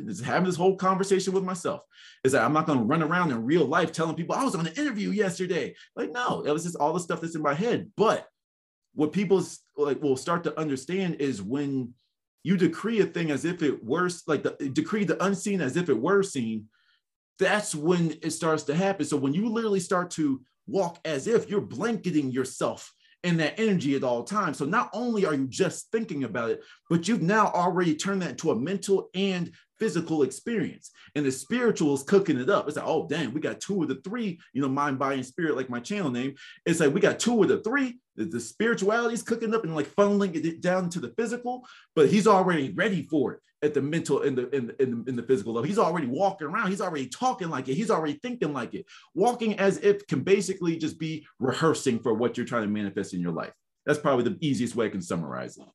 just 0.06 0.24
having 0.24 0.46
this 0.46 0.58
whole 0.58 0.76
conversation 0.76 1.32
with 1.34 1.46
myself. 1.46 1.82
Is 2.26 2.34
that 2.34 2.44
I'm 2.44 2.52
not 2.52 2.66
going 2.66 2.80
to 2.80 2.86
run 2.86 3.02
around 3.02 3.32
in 3.32 3.46
real 3.46 3.66
life 3.66 3.92
telling 3.92 4.16
people 4.16 4.36
I 4.36 4.44
was 4.44 4.56
on 4.56 4.68
an 4.68 4.74
interview 4.76 5.12
yesterday. 5.12 5.76
Like, 5.96 6.12
no, 6.12 6.44
it 6.46 6.52
was 6.52 6.64
just 6.64 6.76
all 6.76 6.92
the 6.92 7.00
stuff 7.00 7.22
that's 7.22 7.36
in 7.36 7.42
my 7.42 7.54
head. 7.54 7.90
But 7.96 8.28
what 8.96 9.14
people 9.14 9.42
like 9.78 10.02
will 10.02 10.18
start 10.18 10.44
to 10.44 10.60
understand 10.60 11.16
is 11.16 11.42
when 11.42 11.94
you 12.44 12.58
decree 12.58 13.00
a 13.00 13.06
thing 13.06 13.32
as 13.32 13.46
if 13.46 13.64
it 13.64 13.84
were 13.84 14.10
like 14.28 14.44
the 14.44 14.70
decree 14.70 15.06
the 15.06 15.24
unseen 15.24 15.62
as 15.62 15.78
if 15.78 15.88
it 15.88 16.00
were 16.00 16.24
seen, 16.24 16.66
that's 17.38 17.74
when 17.74 18.18
it 18.22 18.32
starts 18.32 18.64
to 18.64 18.76
happen. 18.76 19.06
So 19.06 19.16
when 19.16 19.34
you 19.34 19.48
literally 19.48 19.80
start 19.80 20.12
to 20.12 20.42
walk 20.68 21.00
as 21.06 21.28
if 21.28 21.50
you're 21.50 21.62
blanketing 21.62 22.32
yourself 22.32 22.94
and 23.24 23.40
that 23.40 23.60
energy 23.60 23.96
at 23.96 24.04
all 24.04 24.24
times. 24.24 24.58
So 24.58 24.66
not 24.66 24.90
only 24.94 25.26
are 25.26 25.34
you 25.34 25.48
just 25.48 25.92
thinking 25.92 26.24
about 26.24 26.52
it, 26.52 26.62
but 26.90 27.08
you've 27.08 27.22
now 27.22 27.48
already 27.48 27.96
turned 27.96 28.22
that 28.22 28.32
into 28.32 28.52
a 28.52 28.56
mental 28.56 29.10
and 29.14 29.52
physical 29.80 30.24
experience. 30.24 30.92
And 31.16 31.26
the 31.26 31.32
spiritual 31.32 31.94
is 31.94 32.04
cooking 32.04 32.40
it 32.40 32.50
up. 32.50 32.68
It's 32.68 32.78
like, 32.78 32.88
oh, 32.88 33.08
dang, 33.08 33.34
we 33.34 33.42
got 33.42 33.62
two 33.62 33.82
of 33.82 33.90
the 33.90 34.02
three, 34.04 34.40
you 34.54 34.62
know, 34.62 34.70
mind, 34.70 35.00
body, 35.00 35.18
and 35.18 35.26
spirit, 35.26 35.56
like 35.56 35.70
my 35.70 35.80
channel 35.80 36.12
name. 36.12 36.36
It's 36.66 36.80
like 36.80 36.94
we 36.94 37.02
got 37.02 37.20
two 37.20 37.42
of 37.42 37.50
the 37.50 37.60
three. 37.60 38.00
The, 38.16 38.26
the 38.26 38.40
spirituality 38.40 39.14
is 39.14 39.24
cooking 39.24 39.54
up 39.54 39.64
and 39.64 39.76
like 39.76 39.88
funneling 39.96 40.36
it 40.36 40.62
down 40.62 40.90
to 40.92 41.00
the 41.00 41.14
physical, 41.18 41.66
but 41.96 42.10
he's 42.10 42.28
already 42.28 42.72
ready 42.72 43.04
for 43.04 43.34
it 43.34 43.40
at 43.62 43.74
the 43.74 43.82
mental 43.82 44.22
and 44.22 44.38
the 44.38 44.50
in 44.56 44.68
the, 44.68 44.82
in 44.82 44.92
the, 44.92 45.10
in 45.10 45.16
the 45.16 45.24
physical 45.24 45.54
level. 45.54 45.68
He's 45.68 45.80
already 45.80 46.08
walking 46.08 46.48
around. 46.48 46.70
He's 46.70 46.82
already 46.82 47.08
talking 47.08 47.50
like 47.50 47.68
it. 47.68 47.76
He's 47.76 47.92
already 47.92 48.20
thinking 48.22 48.54
like 48.54 48.74
it. 48.74 48.86
Walking 49.14 49.60
as 49.60 49.78
if 49.78 50.06
can 50.08 50.22
basically 50.22 50.78
just 50.78 51.00
be 51.00 51.26
rehearsing 51.40 52.00
for 52.00 52.14
what 52.14 52.38
you're 52.38 52.46
trying 52.46 52.64
to 52.64 52.70
manifest 52.70 53.14
in 53.14 53.22
your 53.22 53.32
life. 53.32 53.54
That's 53.86 54.00
probably 54.00 54.26
the 54.26 54.38
easiest 54.42 54.76
way 54.76 54.86
I 54.86 54.90
can 54.90 55.02
summarize 55.02 55.58
it. 55.58 55.66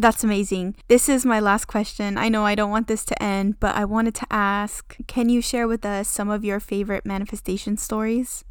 That's 0.00 0.24
amazing. 0.24 0.76
This 0.88 1.10
is 1.10 1.26
my 1.26 1.40
last 1.40 1.66
question. 1.66 2.16
I 2.16 2.30
know 2.30 2.46
I 2.46 2.54
don't 2.54 2.70
want 2.70 2.88
this 2.88 3.04
to 3.04 3.22
end, 3.22 3.60
but 3.60 3.76
I 3.76 3.84
wanted 3.84 4.14
to 4.14 4.26
ask 4.30 4.96
can 5.06 5.28
you 5.28 5.42
share 5.42 5.68
with 5.68 5.84
us 5.84 6.08
some 6.08 6.30
of 6.30 6.42
your 6.42 6.58
favorite 6.58 7.04
manifestation 7.04 7.76
stories? 7.76 8.42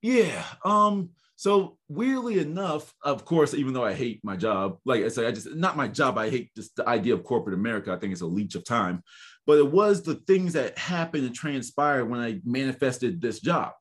Yeah. 0.00 0.42
Um, 0.64 1.10
so 1.36 1.76
weirdly 1.88 2.38
enough, 2.38 2.94
of 3.02 3.26
course, 3.26 3.52
even 3.52 3.74
though 3.74 3.84
I 3.84 3.92
hate 3.92 4.20
my 4.24 4.34
job, 4.34 4.78
like 4.86 5.04
I 5.04 5.08
said, 5.08 5.26
I 5.26 5.32
just 5.32 5.54
not 5.54 5.76
my 5.76 5.88
job, 5.88 6.16
I 6.16 6.30
hate 6.30 6.54
just 6.56 6.74
the 6.76 6.88
idea 6.88 7.12
of 7.12 7.22
corporate 7.22 7.54
America. 7.54 7.92
I 7.92 7.98
think 7.98 8.12
it's 8.12 8.22
a 8.22 8.26
leech 8.26 8.54
of 8.54 8.64
time. 8.64 9.02
But 9.46 9.58
it 9.58 9.70
was 9.70 10.02
the 10.02 10.14
things 10.26 10.54
that 10.54 10.78
happened 10.78 11.26
and 11.26 11.34
transpired 11.34 12.06
when 12.06 12.20
I 12.20 12.40
manifested 12.46 13.20
this 13.20 13.40
job 13.40 13.72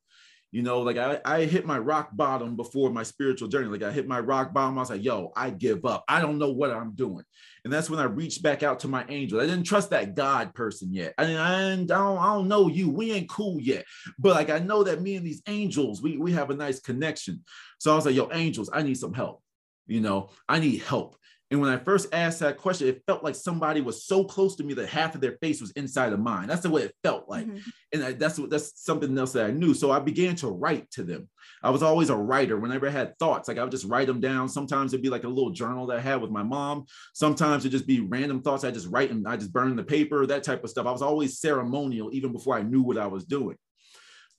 you 0.54 0.62
know, 0.62 0.82
like 0.82 0.98
I, 0.98 1.20
I 1.26 1.46
hit 1.46 1.66
my 1.66 1.80
rock 1.80 2.10
bottom 2.14 2.56
before 2.56 2.92
my 2.92 3.02
spiritual 3.02 3.48
journey. 3.48 3.70
Like 3.70 3.82
I 3.82 3.92
hit 3.92 4.08
my 4.08 4.20
rock 4.20 4.54
bottom. 4.54 4.78
I 4.78 4.82
was 4.82 4.92
like, 4.92 5.04
yo, 5.04 5.32
I 5.36 5.50
give 5.50 5.84
up. 5.84 6.04
I 6.08 6.22
don't 6.22 6.38
know 6.38 6.52
what 6.52 6.70
I'm 6.70 6.92
doing. 6.92 7.26
And 7.64 7.74
that's 7.74 7.90
when 7.90 8.00
I 8.00 8.04
reached 8.04 8.44
back 8.44 8.62
out 8.62 8.80
to 8.82 8.88
my 8.88 9.04
angel. 9.10 9.42
I 9.42 9.48
didn't 9.48 9.64
trust 9.64 9.90
that 9.90 10.14
God 10.14 10.54
person 10.54 10.94
yet. 10.94 11.16
I 11.18 11.26
mean, 11.26 11.38
I 11.38 11.76
don't, 11.76 11.92
I 12.20 12.36
don't 12.36 12.48
know 12.48 12.68
you. 12.68 12.88
We 12.92 13.14
ain't 13.14 13.30
cool 13.30 13.60
yet. 13.60 13.84
But 14.20 14.36
like 14.36 14.52
I 14.52 14.60
know 14.60 14.84
that 14.84 15.02
me 15.02 15.16
and 15.16 15.26
these 15.26 15.42
angels, 15.48 16.04
we, 16.04 16.18
we 16.18 16.32
have 16.34 16.52
a 16.52 16.56
nice 16.56 16.80
connection. 16.80 17.44
So 17.80 17.92
I 17.92 17.96
was 17.96 18.06
like, 18.06 18.14
yo, 18.14 18.30
angels, 18.32 18.70
I 18.72 18.84
need 18.84 19.00
some 19.00 19.16
help. 19.16 19.42
You 19.88 20.02
know, 20.02 20.30
I 20.48 20.60
need 20.60 20.84
help. 20.84 21.16
And 21.54 21.62
when 21.62 21.70
I 21.70 21.78
first 21.78 22.08
asked 22.12 22.40
that 22.40 22.58
question, 22.58 22.88
it 22.88 23.04
felt 23.06 23.24
like 23.24 23.36
somebody 23.36 23.80
was 23.80 24.06
so 24.06 24.24
close 24.24 24.56
to 24.56 24.64
me 24.64 24.74
that 24.74 24.90
half 24.90 25.14
of 25.14 25.22
their 25.22 25.38
face 25.40 25.62
was 25.62 25.70
inside 25.74 26.12
of 26.12 26.20
mine. 26.20 26.48
That's 26.48 26.64
the 26.64 26.70
way 26.72 26.82
it 26.82 26.96
felt 27.04 27.30
like. 27.30 27.46
Mm-hmm. 27.46 27.70
And 27.94 28.04
I, 28.04 28.14
that's 28.14 28.40
what 28.40 28.50
that's 28.50 28.84
something 28.84 29.16
else 29.16 29.34
that 29.34 29.46
I 29.46 29.52
knew. 29.52 29.76
So 29.76 29.92
I 29.92 30.00
began 30.00 30.36
to 30.38 30.48
write 30.48 30.90
to 30.94 31.04
them. 31.04 31.30
I 31.62 31.70
was 31.70 31.84
always 31.84 32.10
a 32.10 32.16
writer. 32.16 32.58
Whenever 32.58 32.88
I 32.88 32.92
had 32.92 33.16
thoughts, 33.20 33.48
like 33.48 33.60
I 33.60 33.62
would 33.62 33.70
just 33.70 33.86
write 33.86 34.08
them 34.08 34.20
down. 34.20 34.50
Sometimes 34.50 34.94
it'd 34.94 35.04
be 35.04 35.12
like 35.12 35.26
a 35.26 35.30
little 35.30 35.52
journal 35.52 35.86
that 35.88 36.00
I 36.00 36.02
had 36.02 36.22
with 36.22 36.32
my 36.32 36.42
mom. 36.42 36.86
Sometimes 37.14 37.64
it'd 37.64 37.72
just 37.72 37.86
be 37.86 38.00
random 38.00 38.42
thoughts. 38.42 38.64
I 38.64 38.72
just 38.72 38.90
write 38.90 39.12
and 39.12 39.28
I 39.28 39.38
just 39.38 39.54
burn 39.54 39.76
the 39.76 39.84
paper, 39.84 40.26
that 40.26 40.42
type 40.42 40.64
of 40.64 40.72
stuff. 40.72 40.88
I 40.88 40.92
was 40.92 41.04
always 41.04 41.40
ceremonial 41.40 42.10
even 42.14 42.32
before 42.32 42.58
I 42.58 42.64
knew 42.64 42.82
what 42.82 42.98
I 42.98 43.06
was 43.06 43.26
doing. 43.26 43.58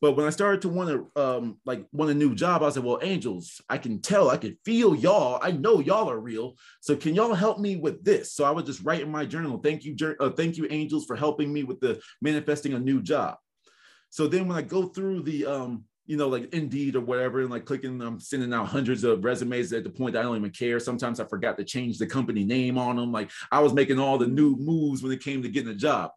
But 0.04 0.18
when 0.18 0.26
I 0.26 0.30
started 0.30 0.60
to 0.60 0.68
want 0.68 0.90
to 0.90 1.18
um 1.18 1.56
like 1.64 1.86
want 1.90 2.10
a 2.10 2.14
new 2.14 2.34
job, 2.34 2.62
I 2.62 2.68
said, 2.68 2.84
well, 2.84 2.98
angels, 3.00 3.62
I 3.70 3.78
can 3.78 4.02
tell, 4.02 4.28
I 4.28 4.36
can 4.36 4.54
feel 4.62 4.94
y'all. 4.94 5.38
I 5.40 5.50
know 5.52 5.80
y'all 5.80 6.10
are 6.10 6.20
real. 6.20 6.56
So 6.82 6.94
can 6.94 7.14
y'all 7.14 7.32
help 7.32 7.58
me 7.58 7.76
with 7.76 8.04
this? 8.04 8.34
So 8.34 8.44
I 8.44 8.50
would 8.50 8.66
just 8.66 8.84
write 8.84 9.00
in 9.00 9.10
my 9.10 9.24
journal, 9.24 9.56
thank 9.56 9.82
you, 9.82 9.96
uh, 10.20 10.28
thank 10.28 10.58
you, 10.58 10.66
angels, 10.68 11.06
for 11.06 11.16
helping 11.16 11.50
me 11.50 11.62
with 11.62 11.80
the 11.80 12.02
manifesting 12.20 12.74
a 12.74 12.78
new 12.78 13.00
job. 13.00 13.38
So 14.10 14.28
then 14.28 14.46
when 14.46 14.58
I 14.58 14.60
go 14.60 14.88
through 14.88 15.22
the 15.22 15.46
um 15.46 15.84
you 16.06 16.18
know, 16.18 16.28
like 16.28 16.52
Indeed 16.52 16.96
or 16.96 17.00
whatever, 17.00 17.40
and 17.40 17.50
like 17.50 17.64
clicking, 17.64 18.00
I'm 18.02 18.20
sending 18.20 18.52
out 18.52 18.66
hundreds 18.66 19.04
of 19.04 19.24
resumes 19.24 19.72
at 19.72 19.84
the 19.84 19.90
point 19.90 20.16
I 20.16 20.22
don't 20.22 20.36
even 20.36 20.50
care. 20.50 20.78
Sometimes 20.78 21.18
I 21.18 21.24
forgot 21.24 21.56
to 21.56 21.64
change 21.64 21.98
the 21.98 22.06
company 22.06 22.44
name 22.44 22.76
on 22.76 22.96
them. 22.96 23.10
Like 23.10 23.30
I 23.50 23.60
was 23.60 23.72
making 23.72 23.98
all 23.98 24.18
the 24.18 24.26
new 24.26 24.54
moves 24.56 25.02
when 25.02 25.12
it 25.12 25.22
came 25.22 25.42
to 25.42 25.48
getting 25.48 25.70
a 25.70 25.74
job. 25.74 26.10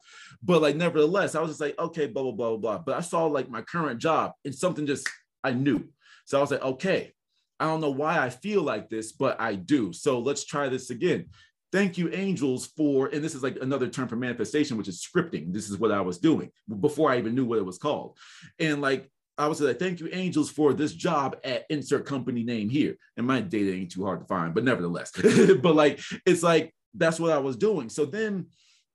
But 0.44 0.62
like, 0.62 0.76
nevertheless, 0.76 1.36
I 1.36 1.42
was 1.42 1.52
just 1.52 1.62
like, 1.62 1.80
okay, 1.80 2.08
blah, 2.08 2.24
blah, 2.24 2.32
blah, 2.32 2.58
blah. 2.58 2.78
But 2.80 2.96
I 2.96 3.02
saw 3.02 3.26
like 3.26 3.50
my 3.50 3.62
current 3.62 4.00
job 4.00 4.34
and 4.44 4.54
something 4.54 4.86
just, 4.86 5.08
I 5.44 5.52
knew. 5.52 5.88
So 6.26 6.38
I 6.38 6.42
was 6.42 6.52
like, 6.52 6.64
okay, 6.64 7.14
I 7.60 7.66
don't 7.66 7.82
know 7.82 7.90
why 7.90 8.20
I 8.20 8.30
feel 8.30 8.64
like 8.64 8.90
this, 8.90 9.14
but 9.14 9.40
I 9.40 9.56
do. 9.56 9.94
So 9.94 10.20
let's 10.20 10.44
try 10.44 10.68
this 10.68 10.90
again. 10.90 11.28
Thank 11.72 11.98
you, 11.98 12.10
angels, 12.14 12.68
for, 12.78 13.08
and 13.08 13.24
this 13.24 13.36
is 13.36 13.44
like 13.44 13.58
another 13.62 13.88
term 13.88 14.08
for 14.08 14.16
manifestation, 14.16 14.78
which 14.78 14.88
is 14.88 15.06
scripting. 15.06 15.54
This 15.54 15.70
is 15.70 15.78
what 15.78 15.92
I 15.92 16.02
was 16.02 16.18
doing 16.18 16.52
before 16.80 17.12
I 17.12 17.18
even 17.18 17.36
knew 17.36 17.46
what 17.46 17.60
it 17.60 17.66
was 17.66 17.78
called. 17.78 18.18
And 18.60 18.82
like, 18.82 19.10
I 19.38 19.48
was 19.48 19.62
like, 19.62 19.80
thank 19.80 20.00
you, 20.00 20.10
angels, 20.12 20.50
for 20.50 20.74
this 20.74 20.94
job 20.94 21.38
at 21.44 21.66
insert 21.70 22.06
company 22.06 22.44
name 22.44 22.70
here. 22.70 22.96
And 23.18 23.28
my 23.28 23.42
data 23.42 23.74
ain't 23.74 23.92
too 23.92 24.04
hard 24.04 24.22
to 24.22 24.26
find, 24.26 24.54
but 24.54 24.64
nevertheless, 24.64 25.12
but 25.62 25.76
like, 25.76 26.00
it's 26.26 26.44
like, 26.44 26.74
that's 26.94 27.20
what 27.20 27.32
I 27.32 27.38
was 27.38 27.56
doing. 27.56 27.90
So 27.90 28.06
then, 28.06 28.48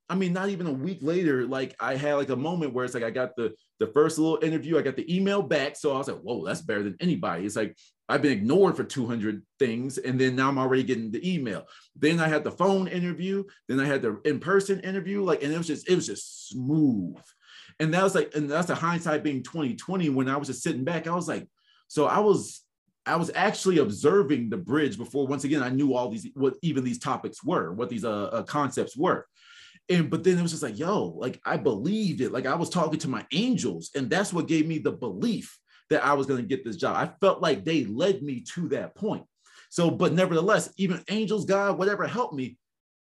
I 0.09 0.14
mean, 0.14 0.32
not 0.32 0.49
even 0.49 0.66
a 0.66 0.72
week 0.72 0.99
later, 1.01 1.47
like 1.47 1.74
I 1.80 1.95
had 1.95 2.14
like 2.14 2.28
a 2.28 2.36
moment 2.36 2.74
where 2.74 2.84
it's 2.84 2.95
like 2.95 3.05
I 3.05 3.11
got 3.11 3.36
the 3.36 3.55
the 3.78 3.86
first 3.86 4.18
little 4.18 4.38
interview, 4.43 4.78
I 4.78 4.82
got 4.82 4.97
the 4.97 5.14
email 5.14 5.43
back. 5.43 5.76
So 5.76 5.95
I 5.95 5.99
was 5.99 6.09
like, 6.09 6.20
whoa, 6.20 6.45
that's 6.45 6.61
better 6.61 6.82
than 6.82 6.97
anybody. 7.01 7.47
It's 7.47 7.57
like 7.57 7.76
I've 8.09 8.20
been 8.20 8.32
ignored 8.32 8.76
for 8.76 8.84
200 8.84 9.43
things, 9.59 9.97
and 9.97 10.20
then 10.20 10.36
now 10.36 10.49
I'm 10.49 10.59
already 10.59 10.82
getting 10.82 11.11
the 11.11 11.34
email. 11.34 11.66
Then 11.97 12.20
I 12.20 12.28
had 12.28 12.45
the 12.45 12.51
phone 12.51 12.88
interview, 12.88 13.45
then 13.68 13.80
I 13.80 13.86
had 13.86 14.03
the 14.03 14.20
in-person 14.24 14.80
interview, 14.80 15.22
like, 15.22 15.43
and 15.43 15.53
it 15.53 15.57
was 15.57 15.66
just, 15.66 15.88
it 15.88 15.95
was 15.95 16.07
just 16.07 16.51
smooth 16.51 17.16
and 17.83 17.93
that 17.93 18.05
was 18.05 18.14
like, 18.14 18.33
and 18.37 18.49
that's 18.49 18.68
the 18.68 18.76
hindsight 18.76 19.24
being 19.24 19.43
2020 19.43 20.09
when 20.11 20.28
I 20.28 20.37
was 20.37 20.47
just 20.47 20.62
sitting 20.62 20.85
back. 20.85 21.09
I 21.09 21.14
was 21.16 21.26
like, 21.26 21.49
so 21.89 22.07
I 22.07 22.20
was 22.20 22.62
I 23.05 23.16
was 23.16 23.33
actually 23.35 23.78
observing 23.78 24.51
the 24.51 24.57
bridge 24.57 24.97
before 24.97 25.26
once 25.26 25.43
again 25.43 25.64
I 25.64 25.70
knew 25.70 25.95
all 25.95 26.09
these 26.09 26.28
what 26.35 26.55
even 26.62 26.85
these 26.85 27.01
topics 27.01 27.43
were, 27.43 27.72
what 27.72 27.89
these 27.89 28.05
uh, 28.05 28.26
uh, 28.26 28.43
concepts 28.45 28.97
were. 28.97 29.26
And 29.89 30.09
but 30.09 30.22
then 30.22 30.39
it 30.39 30.43
was 30.43 30.53
just 30.53 30.62
like, 30.62 30.78
yo, 30.78 31.07
like 31.07 31.41
I 31.45 31.57
believed 31.57 32.20
it. 32.20 32.30
Like 32.30 32.47
I 32.47 32.55
was 32.55 32.70
talking 32.70 33.01
to 33.01 33.09
my 33.09 33.26
angels, 33.33 33.91
and 33.97 34.09
that's 34.09 34.33
what 34.33 34.47
gave 34.47 34.68
me 34.68 34.78
the 34.78 34.93
belief 34.93 35.59
that 35.91 36.05
I 36.05 36.12
was 36.12 36.28
going 36.28 36.41
to 36.41 36.47
get 36.47 36.64
this 36.64 36.76
job. 36.76 36.97
I 36.97 37.12
felt 37.20 37.43
like 37.43 37.64
they 37.64 37.85
led 37.85 38.22
me 38.22 38.45
to 38.55 38.68
that 38.68 38.95
point. 38.95 39.24
So, 39.70 39.91
but 39.91 40.12
nevertheless, 40.12 40.72
even 40.76 41.03
angels, 41.11 41.47
God, 41.47 41.78
whatever 41.78 42.07
helped 42.07 42.35
me, 42.35 42.59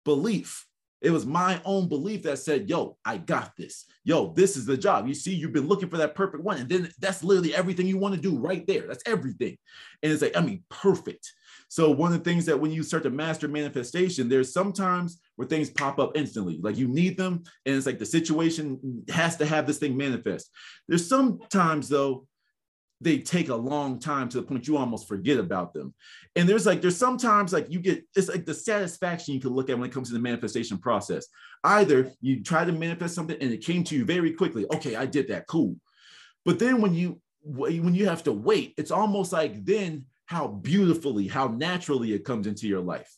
belief 0.05 0.68
it 1.01 1.11
was 1.11 1.26
my 1.26 1.61
own 1.64 1.88
belief 1.88 2.22
that 2.24 2.38
said, 2.38 2.68
yo, 2.68 2.96
I 3.05 3.18
got 3.18 3.57
this. 3.57 3.86
Yo, 4.05 4.32
this 4.34 4.57
is 4.57 4.66
the 4.66 4.76
job. 4.76 5.07
You 5.07 5.14
see, 5.14 5.34
you've 5.34 5.53
been 5.53 5.68
looking 5.68 5.88
for 5.88 5.99
that 5.99 6.14
perfect 6.14 6.42
one. 6.42 6.59
And 6.59 6.68
then 6.68 6.90
that's 6.99 7.22
literally 7.22 7.55
everything 7.55 7.86
you 7.86 7.99
want 7.99 8.14
to 8.14 8.20
do 8.20 8.38
right 8.38 8.66
there. 8.66 8.86
That's 8.86 9.03
everything. 9.07 9.57
And 10.03 10.12
it's 10.12 10.22
like, 10.22 10.36
I 10.36 10.40
mean, 10.40 10.64
perfect. 10.70 11.32
So 11.68 11.90
one 11.90 12.12
of 12.12 12.18
the 12.18 12.24
things 12.24 12.46
that 12.46 12.59
when 12.59 12.70
you 12.70 12.82
start 12.82 13.03
to 13.03 13.11
master 13.11 13.46
manifestation, 13.46 14.28
there's 14.28 14.53
sometimes 14.53 15.20
where 15.36 15.46
things 15.46 15.70
pop 15.70 15.99
up 15.99 16.12
instantly. 16.16 16.59
Like 16.62 16.76
you 16.76 16.88
need 16.88 17.16
them, 17.16 17.44
and 17.66 17.76
it's 17.76 17.86
like 17.86 17.99
the 17.99 18.07
situation 18.07 19.05
has 19.11 19.36
to 19.36 19.46
have 19.46 19.66
this 19.66 19.78
thing 19.78 19.96
manifest. 19.96 20.51
There's 20.88 21.09
sometimes 21.09 21.88
though 21.88 22.26
they 23.01 23.18
take 23.18 23.49
a 23.49 23.55
long 23.55 24.01
time 24.01 24.28
to 24.28 24.40
the 24.40 24.42
point 24.42 24.66
you 24.66 24.76
almost 24.76 25.07
forget 25.07 25.38
about 25.38 25.72
them. 25.72 25.94
And 26.34 26.49
there's 26.49 26.66
like, 26.66 26.80
there's 26.80 26.96
sometimes 26.96 27.53
like 27.53 27.70
you 27.70 27.78
get, 27.78 28.05
it's 28.16 28.28
like 28.28 28.44
the 28.44 28.55
satisfaction 28.55 29.34
you 29.34 29.40
can 29.40 29.51
look 29.51 29.70
at 29.70 29.78
when 29.78 29.88
it 29.88 29.92
comes 29.92 30.09
to 30.09 30.14
the 30.14 30.20
manifestation 30.20 30.78
process. 30.78 31.26
Either 31.62 32.11
you 32.20 32.42
try 32.42 32.64
to 32.64 32.72
manifest 32.72 33.14
something 33.14 33.36
and 33.40 33.53
it 33.53 33.64
came 33.64 33.84
to 33.84 33.96
you 33.96 34.05
very 34.05 34.32
quickly. 34.32 34.66
Okay, 34.74 34.96
I 34.96 35.07
did 35.07 35.28
that. 35.28 35.46
Cool. 35.46 35.76
But 36.44 36.59
then 36.59 36.80
when 36.80 36.94
you, 36.94 37.20
when 37.42 37.94
you 37.94 38.09
have 38.09 38.24
to 38.24 38.32
wait, 38.32 38.74
it's 38.76 38.90
almost 38.90 39.32
like 39.32 39.64
then 39.64 40.07
how 40.26 40.49
beautifully, 40.49 41.28
how 41.28 41.49
naturally 41.49 42.12
it 42.12 42.24
comes 42.24 42.46
into 42.46 42.66
your 42.66 42.80
life. 42.80 43.11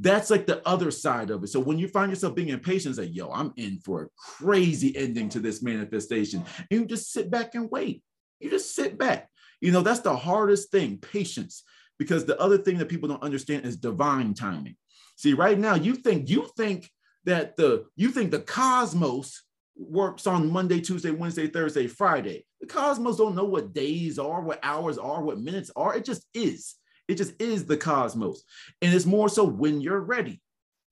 That's 0.00 0.30
like 0.30 0.46
the 0.46 0.66
other 0.66 0.90
side 0.90 1.30
of 1.30 1.42
it. 1.42 1.48
So 1.48 1.60
when 1.60 1.78
you 1.78 1.88
find 1.88 2.10
yourself 2.10 2.34
being 2.34 2.48
impatient, 2.48 2.96
say, 2.96 3.04
yo, 3.04 3.30
I'm 3.30 3.52
in 3.56 3.80
for 3.84 4.02
a 4.02 4.08
crazy 4.16 4.96
ending 4.96 5.28
to 5.30 5.40
this 5.40 5.60
manifestation. 5.62 6.44
And 6.70 6.80
you 6.80 6.86
just 6.86 7.12
sit 7.12 7.30
back 7.30 7.54
and 7.54 7.70
wait 7.70 8.02
you 8.40 8.50
just 8.50 8.74
sit 8.74 8.98
back. 8.98 9.28
You 9.60 9.72
know, 9.72 9.82
that's 9.82 10.00
the 10.00 10.16
hardest 10.16 10.70
thing, 10.70 10.98
patience. 10.98 11.64
Because 11.98 12.24
the 12.24 12.38
other 12.40 12.58
thing 12.58 12.78
that 12.78 12.88
people 12.88 13.08
don't 13.08 13.22
understand 13.22 13.64
is 13.64 13.76
divine 13.76 14.34
timing. 14.34 14.76
See, 15.16 15.34
right 15.34 15.58
now, 15.58 15.74
you 15.74 15.96
think 15.96 16.30
you 16.30 16.48
think 16.56 16.88
that 17.24 17.56
the 17.56 17.86
you 17.96 18.10
think 18.10 18.30
the 18.30 18.40
cosmos 18.40 19.42
works 19.76 20.26
on 20.26 20.50
Monday, 20.50 20.80
Tuesday, 20.80 21.10
Wednesday, 21.10 21.48
Thursday, 21.48 21.86
Friday. 21.88 22.44
The 22.60 22.66
cosmos 22.66 23.16
don't 23.16 23.34
know 23.34 23.44
what 23.44 23.72
days 23.72 24.18
are, 24.18 24.40
what 24.40 24.60
hours 24.62 24.98
are, 24.98 25.22
what 25.22 25.40
minutes 25.40 25.70
are. 25.76 25.96
It 25.96 26.04
just 26.04 26.24
is. 26.34 26.76
It 27.08 27.16
just 27.16 27.40
is 27.40 27.64
the 27.64 27.76
cosmos. 27.76 28.44
And 28.82 28.94
it's 28.94 29.06
more 29.06 29.28
so 29.28 29.44
when 29.44 29.80
you're 29.80 30.00
ready 30.00 30.40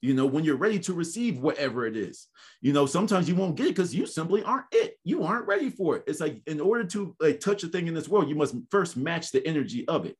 you 0.01 0.15
know, 0.15 0.27
when 0.27 0.45
you're 0.45 0.57
ready 0.57 0.79
to 0.81 0.93
receive 0.93 1.39
whatever 1.39 1.87
it 1.87 1.97
is. 1.97 2.29
You 2.61 2.73
know, 2.73 2.87
sometimes 2.87 3.29
you 3.29 3.35
won't 3.35 3.57
get 3.57 3.67
it 3.67 3.77
because 3.77 3.95
you 3.95 4.07
simply 4.07 4.43
aren't 4.43 4.67
it. 4.73 4.95
You 5.05 5.25
aren't 5.25 5.47
ready 5.47 5.71
for 5.71 5.97
it. 5.97 6.05
It's 6.07 6.21
like 6.21 6.43
in 6.47 6.61
order 6.61 6.85
to 6.85 7.17
like 7.21 7.41
touch 7.41 7.65
a 7.65 7.69
thing 7.69 7.87
in 7.87 7.95
this 7.95 8.09
world, 8.09 8.29
you 8.29 8.35
must 8.35 8.57
first 8.71 8.97
match 8.97 9.33
the 9.33 9.47
energy 9.47 9.87
of 9.89 10.07
it. 10.07 10.17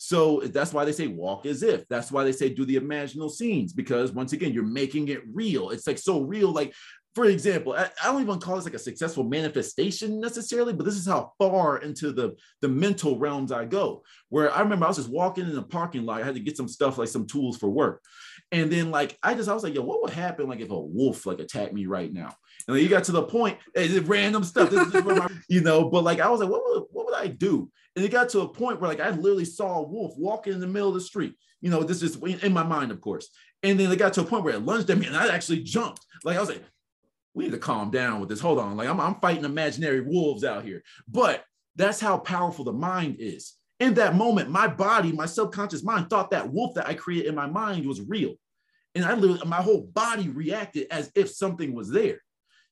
So 0.00 0.40
that's 0.44 0.72
why 0.72 0.84
they 0.84 0.92
say 0.92 1.08
walk 1.08 1.44
as 1.44 1.64
if. 1.64 1.86
That's 1.88 2.12
why 2.12 2.22
they 2.22 2.30
say 2.30 2.48
do 2.48 2.64
the 2.64 2.78
imaginal 2.78 3.30
scenes 3.30 3.72
because 3.72 4.12
once 4.12 4.32
again, 4.32 4.52
you're 4.52 4.62
making 4.62 5.08
it 5.08 5.22
real. 5.32 5.70
It's 5.70 5.88
like 5.88 5.98
so 5.98 6.20
real. 6.20 6.52
Like 6.52 6.72
for 7.18 7.24
example, 7.24 7.72
I, 7.72 7.90
I, 8.00 8.12
don't 8.12 8.22
even 8.22 8.38
call 8.38 8.54
this 8.54 8.64
like 8.64 8.74
a 8.74 8.78
successful 8.78 9.24
manifestation 9.24 10.20
necessarily, 10.20 10.72
but 10.72 10.84
this 10.84 10.94
is 10.94 11.06
how 11.06 11.32
far 11.36 11.78
into 11.78 12.12
the, 12.12 12.36
the 12.60 12.68
mental 12.68 13.18
realms 13.18 13.50
I 13.50 13.64
go. 13.64 14.04
Where 14.28 14.52
I 14.52 14.60
remember 14.60 14.84
I 14.84 14.88
was 14.88 14.98
just 14.98 15.10
walking 15.10 15.50
in 15.50 15.58
a 15.58 15.62
parking 15.62 16.04
lot. 16.04 16.20
I 16.20 16.24
had 16.24 16.36
to 16.36 16.40
get 16.40 16.56
some 16.56 16.68
stuff 16.68 16.96
like 16.96 17.08
some 17.08 17.26
tools 17.26 17.56
for 17.58 17.68
work. 17.68 18.02
And 18.50 18.70
then 18.72 18.90
like 18.90 19.18
I 19.22 19.34
just 19.34 19.48
I 19.48 19.54
was 19.54 19.62
like, 19.62 19.74
yo, 19.74 19.82
what 19.82 20.02
would 20.02 20.10
happen 20.10 20.48
like 20.48 20.60
if 20.60 20.70
a 20.70 20.78
wolf 20.78 21.26
like 21.26 21.38
attacked 21.38 21.74
me 21.74 21.86
right 21.86 22.12
now? 22.12 22.34
And 22.66 22.76
then 22.76 22.82
you 22.82 22.88
got 22.88 23.04
to 23.04 23.12
the 23.12 23.22
point, 23.22 23.58
eh, 23.76 23.86
it's 23.88 24.06
random 24.06 24.44
stuff. 24.44 24.72
My, 24.72 25.28
you 25.48 25.60
know, 25.60 25.88
but 25.90 26.04
like 26.04 26.20
I 26.20 26.30
was 26.30 26.40
like, 26.40 26.50
what 26.50 26.62
would 26.64 26.84
what 26.90 27.06
would 27.06 27.14
I 27.14 27.28
do? 27.28 27.70
And 27.94 28.04
it 28.04 28.10
got 28.10 28.28
to 28.30 28.40
a 28.40 28.48
point 28.48 28.80
where 28.80 28.88
like 28.88 29.00
I 29.00 29.10
literally 29.10 29.44
saw 29.44 29.78
a 29.78 29.88
wolf 29.88 30.14
walking 30.16 30.54
in 30.54 30.60
the 30.60 30.66
middle 30.66 30.88
of 30.88 30.94
the 30.94 31.00
street. 31.00 31.34
You 31.60 31.70
know, 31.70 31.82
this 31.82 32.02
is 32.02 32.16
in 32.16 32.52
my 32.52 32.62
mind, 32.62 32.90
of 32.90 33.00
course. 33.00 33.28
And 33.62 33.78
then 33.78 33.90
it 33.90 33.98
got 33.98 34.12
to 34.14 34.20
a 34.20 34.24
point 34.24 34.44
where 34.44 34.54
it 34.54 34.64
lunged 34.64 34.88
at 34.88 34.98
me 34.98 35.06
and 35.06 35.16
I 35.16 35.34
actually 35.34 35.62
jumped. 35.62 36.04
Like 36.24 36.36
I 36.36 36.40
was 36.40 36.48
like, 36.48 36.62
we 37.34 37.44
need 37.44 37.50
to 37.50 37.58
calm 37.58 37.90
down 37.90 38.20
with 38.20 38.28
this. 38.28 38.40
Hold 38.40 38.58
on. 38.58 38.76
Like 38.76 38.88
I'm, 38.88 39.00
I'm 39.00 39.16
fighting 39.16 39.44
imaginary 39.44 40.00
wolves 40.00 40.44
out 40.44 40.64
here. 40.64 40.82
But 41.08 41.44
that's 41.76 42.00
how 42.00 42.18
powerful 42.18 42.64
the 42.64 42.72
mind 42.72 43.16
is. 43.18 43.54
In 43.80 43.94
that 43.94 44.16
moment, 44.16 44.50
my 44.50 44.66
body, 44.66 45.12
my 45.12 45.26
subconscious 45.26 45.84
mind 45.84 46.10
thought 46.10 46.30
that 46.30 46.52
wolf 46.52 46.74
that 46.74 46.88
I 46.88 46.94
created 46.94 47.28
in 47.28 47.34
my 47.34 47.46
mind 47.46 47.86
was 47.86 48.00
real. 48.00 48.34
And 48.94 49.04
I 49.04 49.14
literally, 49.14 49.46
my 49.46 49.62
whole 49.62 49.82
body 49.82 50.28
reacted 50.28 50.88
as 50.90 51.12
if 51.14 51.30
something 51.30 51.74
was 51.74 51.90
there. 51.90 52.20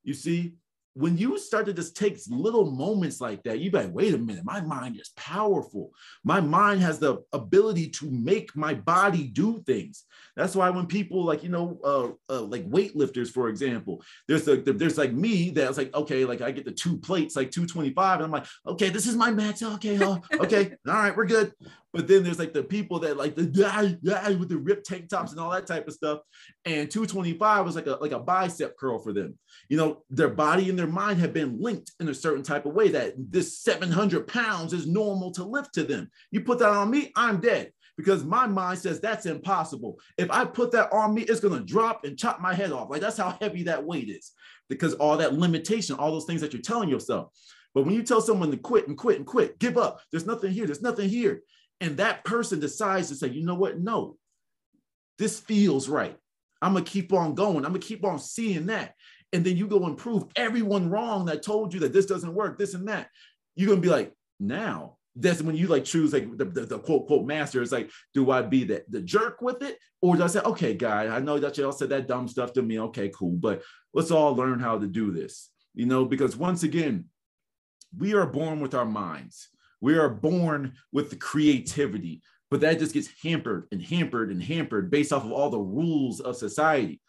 You 0.02 0.14
see, 0.14 0.54
when 0.96 1.18
you 1.18 1.38
start 1.38 1.66
to 1.66 1.74
just 1.74 1.94
take 1.94 2.18
little 2.30 2.70
moments 2.70 3.20
like 3.20 3.42
that, 3.42 3.58
you 3.60 3.70
like, 3.70 3.92
wait 3.92 4.14
a 4.14 4.18
minute, 4.18 4.46
my 4.46 4.62
mind 4.62 4.98
is 4.98 5.10
powerful. 5.14 5.90
My 6.24 6.40
mind 6.40 6.80
has 6.80 6.98
the 6.98 7.18
ability 7.34 7.90
to 7.90 8.10
make 8.10 8.56
my 8.56 8.72
body 8.72 9.24
do 9.24 9.62
things. 9.66 10.04
That's 10.36 10.56
why 10.56 10.70
when 10.70 10.86
people 10.86 11.22
like, 11.22 11.42
you 11.42 11.50
know, 11.50 11.78
uh, 11.84 12.32
uh 12.32 12.42
like 12.42 12.66
weightlifters, 12.70 13.28
for 13.28 13.50
example, 13.50 14.02
there's 14.26 14.48
a, 14.48 14.56
there's 14.56 14.96
like 14.96 15.12
me 15.12 15.50
that's 15.50 15.76
like, 15.76 15.94
okay, 15.94 16.24
like 16.24 16.40
I 16.40 16.50
get 16.50 16.64
the 16.64 16.72
two 16.72 16.96
plates, 16.96 17.36
like 17.36 17.50
225. 17.50 18.16
And 18.16 18.24
I'm 18.24 18.30
like, 18.30 18.46
okay, 18.66 18.88
this 18.88 19.06
is 19.06 19.16
my 19.16 19.30
max. 19.30 19.62
Okay, 19.62 19.98
uh, 20.02 20.16
okay, 20.40 20.76
all 20.88 20.94
right, 20.94 21.14
we're 21.14 21.26
good. 21.26 21.52
But 21.92 22.08
then 22.08 22.24
there's 22.24 22.38
like 22.38 22.52
the 22.52 22.62
people 22.62 23.00
that 23.00 23.16
like 23.16 23.34
the 23.36 24.36
with 24.38 24.48
the 24.48 24.58
ripped 24.58 24.86
tank 24.86 25.08
tops 25.08 25.32
and 25.32 25.40
all 25.40 25.50
that 25.50 25.66
type 25.66 25.88
of 25.88 25.94
stuff. 25.94 26.20
And 26.64 26.90
225 26.90 27.64
was 27.64 27.74
like 27.74 27.86
a 27.86 27.92
like 27.92 28.12
a 28.12 28.18
bicep 28.18 28.76
curl 28.76 28.98
for 28.98 29.14
them. 29.14 29.38
You 29.68 29.76
know, 29.76 30.04
their 30.10 30.28
body 30.28 30.70
and 30.70 30.78
their 30.78 30.86
mind 30.86 31.20
have 31.20 31.32
been 31.32 31.60
linked 31.60 31.92
in 32.00 32.08
a 32.08 32.14
certain 32.14 32.42
type 32.42 32.66
of 32.66 32.74
way 32.74 32.88
that 32.88 33.14
this 33.16 33.58
700 33.60 34.26
pounds 34.26 34.72
is 34.72 34.86
normal 34.86 35.30
to 35.32 35.44
lift 35.44 35.74
to 35.74 35.84
them. 35.84 36.10
You 36.30 36.42
put 36.42 36.58
that 36.60 36.70
on 36.70 36.90
me, 36.90 37.12
I'm 37.16 37.40
dead 37.40 37.72
because 37.96 38.24
my 38.24 38.46
mind 38.46 38.78
says 38.78 39.00
that's 39.00 39.26
impossible. 39.26 39.98
If 40.18 40.30
I 40.30 40.44
put 40.44 40.72
that 40.72 40.92
on 40.92 41.14
me, 41.14 41.22
it's 41.22 41.40
gonna 41.40 41.60
drop 41.60 42.04
and 42.04 42.18
chop 42.18 42.40
my 42.40 42.54
head 42.54 42.72
off. 42.72 42.90
Like 42.90 43.00
that's 43.00 43.16
how 43.16 43.36
heavy 43.40 43.64
that 43.64 43.84
weight 43.84 44.08
is 44.08 44.32
because 44.68 44.94
all 44.94 45.16
that 45.16 45.34
limitation, 45.34 45.96
all 45.96 46.12
those 46.12 46.26
things 46.26 46.40
that 46.40 46.52
you're 46.52 46.62
telling 46.62 46.88
yourself. 46.88 47.32
But 47.74 47.84
when 47.84 47.94
you 47.94 48.02
tell 48.02 48.20
someone 48.20 48.50
to 48.50 48.56
quit 48.56 48.88
and 48.88 48.96
quit 48.96 49.18
and 49.18 49.26
quit, 49.26 49.58
give 49.58 49.76
up, 49.76 50.00
there's 50.10 50.26
nothing 50.26 50.50
here, 50.52 50.66
there's 50.66 50.82
nothing 50.82 51.08
here 51.08 51.42
and 51.80 51.98
that 51.98 52.24
person 52.24 52.60
decides 52.60 53.08
to 53.08 53.14
say, 53.14 53.28
you 53.28 53.44
know 53.44 53.54
what? 53.54 53.78
No, 53.78 54.16
this 55.18 55.38
feels 55.38 55.88
right. 55.88 56.16
I'm 56.62 56.72
gonna 56.72 56.84
keep 56.84 57.12
on 57.12 57.34
going. 57.34 57.58
I'm 57.58 57.72
gonna 57.72 57.78
keep 57.80 58.04
on 58.04 58.18
seeing 58.18 58.66
that. 58.66 58.94
And 59.36 59.44
then 59.44 59.58
you 59.58 59.66
go 59.66 59.84
and 59.84 59.98
prove 59.98 60.24
everyone 60.34 60.88
wrong 60.88 61.26
that 61.26 61.42
told 61.42 61.74
you 61.74 61.80
that 61.80 61.92
this 61.92 62.06
doesn't 62.06 62.32
work, 62.32 62.56
this 62.56 62.72
and 62.72 62.88
that. 62.88 63.10
You're 63.54 63.68
gonna 63.68 63.82
be 63.82 63.90
like, 63.90 64.14
now 64.40 64.96
that's 65.14 65.42
when 65.42 65.54
you 65.54 65.66
like 65.66 65.84
choose 65.84 66.14
like 66.14 66.38
the, 66.38 66.46
the, 66.46 66.62
the, 66.62 66.78
quote 66.78 67.06
quote 67.06 67.26
master. 67.26 67.60
It's 67.60 67.70
like, 67.70 67.90
do 68.14 68.30
I 68.30 68.40
be 68.40 68.64
the, 68.64 68.82
the 68.88 69.02
jerk 69.02 69.42
with 69.42 69.62
it? 69.62 69.76
Or 70.00 70.16
do 70.16 70.22
I 70.22 70.28
say, 70.28 70.40
okay, 70.40 70.72
guy, 70.72 71.14
I 71.14 71.20
know 71.20 71.38
that 71.38 71.58
y'all 71.58 71.70
said 71.70 71.90
that 71.90 72.08
dumb 72.08 72.28
stuff 72.28 72.54
to 72.54 72.62
me. 72.62 72.80
Okay, 72.80 73.10
cool. 73.10 73.32
But 73.32 73.62
let's 73.92 74.10
all 74.10 74.34
learn 74.34 74.58
how 74.58 74.78
to 74.78 74.86
do 74.86 75.12
this. 75.12 75.50
You 75.74 75.84
know, 75.84 76.06
because 76.06 76.34
once 76.34 76.62
again, 76.62 77.04
we 77.94 78.14
are 78.14 78.26
born 78.26 78.60
with 78.60 78.74
our 78.74 78.86
minds. 78.86 79.50
We 79.82 79.98
are 79.98 80.08
born 80.08 80.76
with 80.92 81.10
the 81.10 81.16
creativity, 81.16 82.22
but 82.50 82.62
that 82.62 82.78
just 82.78 82.94
gets 82.94 83.10
hampered 83.22 83.66
and 83.70 83.82
hampered 83.82 84.30
and 84.30 84.42
hampered 84.42 84.90
based 84.90 85.12
off 85.12 85.26
of 85.26 85.32
all 85.32 85.50
the 85.50 85.58
rules 85.58 86.20
of 86.20 86.38
society. 86.38 87.02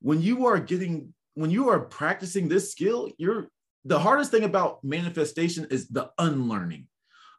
When 0.00 0.22
you 0.22 0.46
are 0.46 0.58
getting, 0.58 1.12
when 1.34 1.50
you 1.50 1.68
are 1.68 1.80
practicing 1.80 2.48
this 2.48 2.70
skill, 2.70 3.10
you're 3.18 3.48
the 3.84 3.98
hardest 3.98 4.30
thing 4.30 4.44
about 4.44 4.82
manifestation 4.82 5.66
is 5.70 5.88
the 5.88 6.10
unlearning 6.18 6.86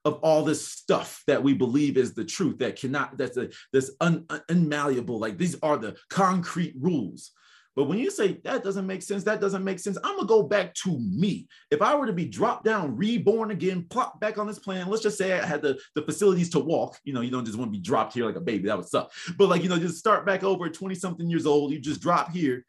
of 0.03 0.19
all 0.21 0.43
this 0.43 0.67
stuff 0.67 1.23
that 1.25 1.41
we 1.41 1.53
believe 1.53 1.97
is 1.97 2.13
the 2.13 2.23
truth 2.23 2.59
that 2.59 2.75
cannot 2.75 3.17
that's 3.17 3.37
a, 3.37 3.49
this 3.73 3.91
un, 4.01 4.23
un, 4.29 4.41
unmalleable 4.49 5.19
like 5.19 5.37
these 5.37 5.55
are 5.63 5.77
the 5.77 5.95
concrete 6.09 6.75
rules 6.79 7.31
but 7.75 7.85
when 7.85 7.97
you 7.97 8.09
say 8.09 8.39
that 8.45 8.63
doesn't 8.63 8.87
make 8.87 9.01
sense, 9.01 9.23
that 9.25 9.41
doesn't 9.41 9.63
make 9.63 9.79
sense, 9.79 9.97
I'm 10.03 10.15
gonna 10.15 10.27
go 10.27 10.43
back 10.43 10.73
to 10.75 10.97
me. 10.97 11.47
If 11.69 11.81
I 11.81 11.93
were 11.95 12.05
to 12.05 12.13
be 12.13 12.25
dropped 12.25 12.63
down, 12.63 12.95
reborn 12.95 13.51
again, 13.51 13.85
plop 13.89 14.19
back 14.21 14.37
on 14.37 14.47
this 14.47 14.59
planet, 14.59 14.87
let's 14.87 15.03
just 15.03 15.17
say 15.17 15.33
I 15.33 15.45
had 15.45 15.61
the, 15.61 15.77
the 15.93 16.01
facilities 16.01 16.49
to 16.51 16.59
walk. 16.59 16.97
You 17.03 17.13
know, 17.13 17.19
you 17.19 17.31
don't 17.31 17.43
just 17.43 17.57
want 17.57 17.73
to 17.73 17.77
be 17.77 17.83
dropped 17.83 18.13
here 18.13 18.25
like 18.25 18.37
a 18.37 18.41
baby, 18.41 18.67
that 18.67 18.77
would 18.77 18.87
suck. 18.87 19.11
But 19.37 19.49
like, 19.49 19.61
you 19.61 19.67
know, 19.67 19.77
just 19.77 19.97
start 19.97 20.25
back 20.25 20.43
over 20.43 20.69
20 20.69 20.95
something 20.95 21.29
years 21.29 21.45
old, 21.45 21.73
you 21.73 21.79
just 21.79 22.01
drop 22.01 22.31
here 22.31 22.65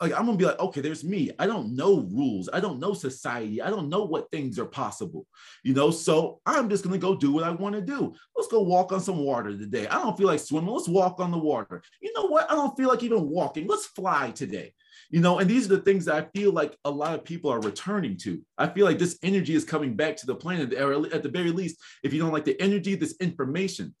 like 0.00 0.12
I'm 0.12 0.24
gonna 0.24 0.38
be 0.38 0.46
like, 0.46 0.58
okay, 0.58 0.80
there's 0.80 1.04
me. 1.04 1.30
I 1.38 1.46
don't 1.46 1.76
know 1.76 2.00
rules. 2.10 2.48
I 2.52 2.60
don't 2.60 2.80
know 2.80 2.94
society. 2.94 3.60
I 3.60 3.68
don't 3.68 3.88
know 3.88 4.04
what 4.04 4.30
things 4.30 4.58
are 4.58 4.66
possible, 4.66 5.26
you 5.62 5.74
know. 5.74 5.90
So 5.90 6.40
I'm 6.46 6.70
just 6.70 6.84
gonna 6.84 6.98
go 6.98 7.14
do 7.14 7.32
what 7.32 7.44
I 7.44 7.50
want 7.50 7.74
to 7.74 7.82
do. 7.82 8.14
Let's 8.34 8.48
go 8.48 8.60
walk 8.60 8.92
on 8.92 9.00
some 9.00 9.18
water 9.18 9.50
today. 9.56 9.86
I 9.88 9.94
don't 10.00 10.16
feel 10.16 10.26
like 10.26 10.40
swimming. 10.40 10.70
Let's 10.70 10.88
walk 10.88 11.20
on 11.20 11.30
the 11.30 11.38
water. 11.38 11.82
You 12.00 12.12
know 12.14 12.26
what? 12.26 12.50
I 12.50 12.54
don't 12.54 12.76
feel 12.76 12.88
like 12.88 13.02
even 13.02 13.28
walking. 13.28 13.66
Let's 13.66 13.86
fly 13.86 14.30
today. 14.30 14.72
You 15.10 15.20
know, 15.20 15.38
and 15.38 15.50
these 15.50 15.66
are 15.66 15.76
the 15.76 15.82
things 15.82 16.04
that 16.04 16.14
I 16.14 16.38
feel 16.38 16.52
like 16.52 16.76
a 16.84 16.90
lot 16.90 17.14
of 17.14 17.24
people 17.24 17.50
are 17.50 17.60
returning 17.60 18.16
to. 18.18 18.40
I 18.56 18.68
feel 18.68 18.86
like 18.86 18.98
this 18.98 19.18
energy 19.22 19.54
is 19.54 19.64
coming 19.64 19.96
back 19.96 20.16
to 20.18 20.26
the 20.26 20.34
planet, 20.34 20.72
or 20.74 20.92
at 21.12 21.22
the 21.22 21.28
very 21.28 21.50
least, 21.50 21.76
if 22.04 22.12
you 22.12 22.20
don't 22.20 22.32
like 22.32 22.44
the 22.44 22.60
energy, 22.60 22.94
this 22.94 23.16
information 23.20 23.94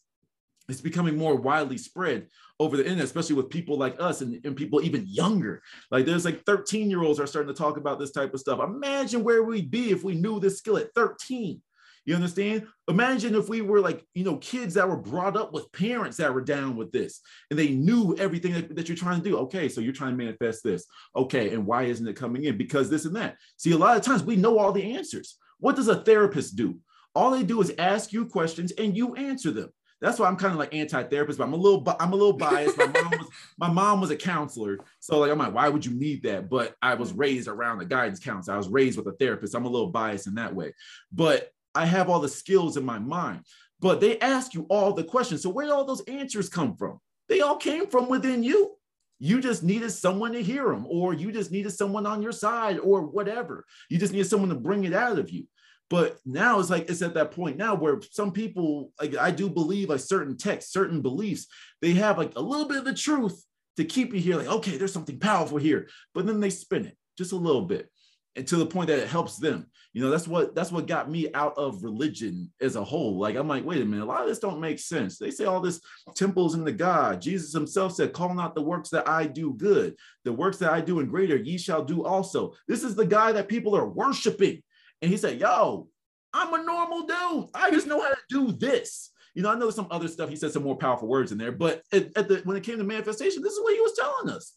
it's 0.70 0.80
becoming 0.80 1.16
more 1.16 1.36
widely 1.36 1.78
spread 1.78 2.28
over 2.58 2.76
the 2.76 2.84
internet, 2.84 3.04
especially 3.04 3.36
with 3.36 3.50
people 3.50 3.78
like 3.78 3.96
us 4.00 4.20
and, 4.20 4.44
and 4.44 4.56
people 4.56 4.82
even 4.82 5.06
younger. 5.06 5.62
Like 5.90 6.06
there's 6.06 6.24
like 6.24 6.44
13 6.44 6.90
year 6.90 7.02
olds 7.02 7.18
are 7.18 7.26
starting 7.26 7.52
to 7.52 7.58
talk 7.58 7.76
about 7.76 7.98
this 7.98 8.12
type 8.12 8.34
of 8.34 8.40
stuff. 8.40 8.60
Imagine 8.60 9.24
where 9.24 9.42
we'd 9.42 9.70
be 9.70 9.90
if 9.90 10.04
we 10.04 10.14
knew 10.14 10.40
this 10.40 10.58
skill 10.58 10.76
at 10.76 10.94
13. 10.94 11.60
You 12.06 12.14
understand? 12.14 12.66
Imagine 12.88 13.34
if 13.34 13.48
we 13.48 13.60
were 13.60 13.80
like, 13.80 14.04
you 14.14 14.24
know, 14.24 14.36
kids 14.38 14.74
that 14.74 14.88
were 14.88 14.96
brought 14.96 15.36
up 15.36 15.52
with 15.52 15.70
parents 15.72 16.16
that 16.16 16.32
were 16.32 16.40
down 16.40 16.76
with 16.76 16.92
this 16.92 17.20
and 17.50 17.58
they 17.58 17.68
knew 17.68 18.16
everything 18.18 18.52
that, 18.52 18.74
that, 18.74 18.88
you're 18.88 18.96
trying 18.96 19.22
to 19.22 19.28
do. 19.28 19.38
Okay, 19.38 19.68
so 19.68 19.80
you're 19.80 19.92
trying 19.92 20.12
to 20.12 20.24
manifest 20.24 20.64
this. 20.64 20.86
Okay, 21.14 21.52
and 21.52 21.66
why 21.66 21.84
isn't 21.84 22.08
it 22.08 22.16
coming 22.16 22.44
in? 22.44 22.56
Because 22.56 22.88
this 22.88 23.04
and 23.04 23.16
that. 23.16 23.36
See, 23.58 23.72
a 23.72 23.78
lot 23.78 23.96
of 23.96 24.02
times 24.02 24.22
we 24.22 24.36
know 24.36 24.58
all 24.58 24.72
the 24.72 24.94
answers. 24.94 25.36
What 25.58 25.76
does 25.76 25.88
a 25.88 25.96
therapist 25.96 26.56
do? 26.56 26.78
All 27.14 27.30
they 27.30 27.42
do 27.42 27.60
is 27.60 27.72
ask 27.78 28.12
you 28.12 28.26
questions 28.26 28.72
and 28.72 28.96
you 28.96 29.14
answer 29.16 29.50
them. 29.50 29.70
That's 30.00 30.18
why 30.18 30.28
I'm 30.28 30.36
kind 30.36 30.52
of 30.52 30.58
like 30.58 30.74
anti-therapist, 30.74 31.38
but 31.38 31.44
I'm 31.44 31.52
a 31.52 31.56
little 31.56 31.84
I'm 32.00 32.12
a 32.12 32.16
little 32.16 32.32
biased. 32.32 32.78
My 32.78 32.86
mom 32.86 33.10
was 33.10 33.28
my 33.58 33.70
mom 33.70 34.00
was 34.00 34.10
a 34.10 34.16
counselor, 34.16 34.78
so 34.98 35.18
like 35.18 35.30
I'm 35.30 35.38
like, 35.38 35.54
why 35.54 35.68
would 35.68 35.84
you 35.84 35.92
need 35.92 36.22
that? 36.22 36.48
But 36.48 36.74
I 36.80 36.94
was 36.94 37.12
raised 37.12 37.48
around 37.48 37.80
a 37.80 37.84
guidance 37.84 38.18
counselor. 38.18 38.54
I 38.54 38.58
was 38.58 38.68
raised 38.68 38.96
with 38.96 39.06
a 39.08 39.16
therapist. 39.16 39.54
I'm 39.54 39.66
a 39.66 39.70
little 39.70 39.90
biased 39.90 40.26
in 40.26 40.34
that 40.36 40.54
way, 40.54 40.74
but 41.12 41.52
I 41.74 41.84
have 41.84 42.08
all 42.08 42.20
the 42.20 42.28
skills 42.28 42.76
in 42.76 42.84
my 42.84 42.98
mind. 42.98 43.44
But 43.80 44.00
they 44.00 44.18
ask 44.20 44.54
you 44.54 44.66
all 44.68 44.92
the 44.92 45.04
questions. 45.04 45.42
So 45.42 45.50
where 45.50 45.66
did 45.66 45.72
all 45.72 45.84
those 45.84 46.02
answers 46.02 46.48
come 46.48 46.76
from? 46.76 47.00
They 47.28 47.40
all 47.40 47.56
came 47.56 47.86
from 47.86 48.08
within 48.08 48.42
you. 48.42 48.76
You 49.18 49.40
just 49.40 49.62
needed 49.62 49.90
someone 49.90 50.32
to 50.32 50.42
hear 50.42 50.64
them, 50.64 50.86
or 50.88 51.12
you 51.12 51.30
just 51.30 51.52
needed 51.52 51.72
someone 51.72 52.06
on 52.06 52.22
your 52.22 52.32
side, 52.32 52.78
or 52.78 53.02
whatever. 53.02 53.66
You 53.90 53.98
just 53.98 54.14
needed 54.14 54.28
someone 54.28 54.48
to 54.48 54.54
bring 54.54 54.84
it 54.84 54.94
out 54.94 55.18
of 55.18 55.28
you. 55.28 55.46
But 55.90 56.18
now 56.24 56.60
it's 56.60 56.70
like 56.70 56.88
it's 56.88 57.02
at 57.02 57.14
that 57.14 57.32
point 57.32 57.56
now 57.56 57.74
where 57.74 58.00
some 58.12 58.30
people, 58.30 58.92
like 59.00 59.16
I 59.16 59.32
do 59.32 59.50
believe, 59.50 59.88
like 59.88 60.00
certain 60.00 60.36
texts, 60.36 60.72
certain 60.72 61.02
beliefs, 61.02 61.48
they 61.82 61.92
have 61.94 62.16
like 62.16 62.32
a 62.36 62.40
little 62.40 62.68
bit 62.68 62.78
of 62.78 62.84
the 62.84 62.94
truth 62.94 63.44
to 63.76 63.84
keep 63.84 64.14
you 64.14 64.20
here. 64.20 64.36
Like, 64.36 64.46
okay, 64.46 64.76
there's 64.76 64.92
something 64.92 65.18
powerful 65.18 65.58
here, 65.58 65.88
but 66.14 66.26
then 66.26 66.38
they 66.38 66.50
spin 66.50 66.86
it 66.86 66.96
just 67.18 67.32
a 67.32 67.36
little 67.36 67.62
bit, 67.62 67.90
and 68.36 68.46
to 68.46 68.56
the 68.56 68.66
point 68.66 68.86
that 68.86 69.00
it 69.00 69.08
helps 69.08 69.36
them. 69.36 69.66
You 69.92 70.00
know, 70.04 70.10
that's 70.10 70.28
what 70.28 70.54
that's 70.54 70.70
what 70.70 70.86
got 70.86 71.10
me 71.10 71.32
out 71.34 71.58
of 71.58 71.82
religion 71.82 72.52
as 72.60 72.76
a 72.76 72.84
whole. 72.84 73.18
Like, 73.18 73.34
I'm 73.34 73.48
like, 73.48 73.64
wait 73.64 73.82
a 73.82 73.84
minute, 73.84 74.04
a 74.04 74.06
lot 74.06 74.22
of 74.22 74.28
this 74.28 74.38
don't 74.38 74.60
make 74.60 74.78
sense. 74.78 75.18
They 75.18 75.32
say 75.32 75.46
all 75.46 75.60
this 75.60 75.80
temples 76.14 76.54
in 76.54 76.64
the 76.64 76.70
God. 76.70 77.20
Jesus 77.20 77.52
himself 77.52 77.94
said, 77.94 78.12
"Call 78.12 78.32
not 78.32 78.54
the 78.54 78.62
works 78.62 78.90
that 78.90 79.08
I 79.08 79.26
do 79.26 79.54
good, 79.54 79.96
the 80.24 80.32
works 80.32 80.58
that 80.58 80.72
I 80.72 80.80
do 80.80 81.00
in 81.00 81.06
greater, 81.06 81.34
ye 81.34 81.58
shall 81.58 81.84
do 81.84 82.04
also." 82.04 82.54
This 82.68 82.84
is 82.84 82.94
the 82.94 83.04
guy 83.06 83.32
that 83.32 83.48
people 83.48 83.74
are 83.76 83.88
worshiping. 83.88 84.62
And 85.02 85.10
he 85.10 85.16
said, 85.16 85.40
Yo, 85.40 85.88
I'm 86.32 86.54
a 86.54 86.62
normal 86.62 87.06
dude. 87.06 87.50
I 87.54 87.70
just 87.70 87.86
know 87.86 88.00
how 88.00 88.10
to 88.10 88.18
do 88.28 88.52
this. 88.52 89.10
You 89.34 89.42
know, 89.42 89.50
I 89.50 89.58
know 89.58 89.70
some 89.70 89.86
other 89.90 90.08
stuff. 90.08 90.28
He 90.28 90.36
said 90.36 90.52
some 90.52 90.64
more 90.64 90.76
powerful 90.76 91.08
words 91.08 91.32
in 91.32 91.38
there, 91.38 91.52
but 91.52 91.82
at, 91.92 92.16
at 92.16 92.28
the, 92.28 92.40
when 92.44 92.56
it 92.56 92.64
came 92.64 92.78
to 92.78 92.84
manifestation, 92.84 93.42
this 93.42 93.52
is 93.52 93.62
what 93.62 93.74
he 93.74 93.80
was 93.80 93.96
telling 93.96 94.34
us. 94.34 94.56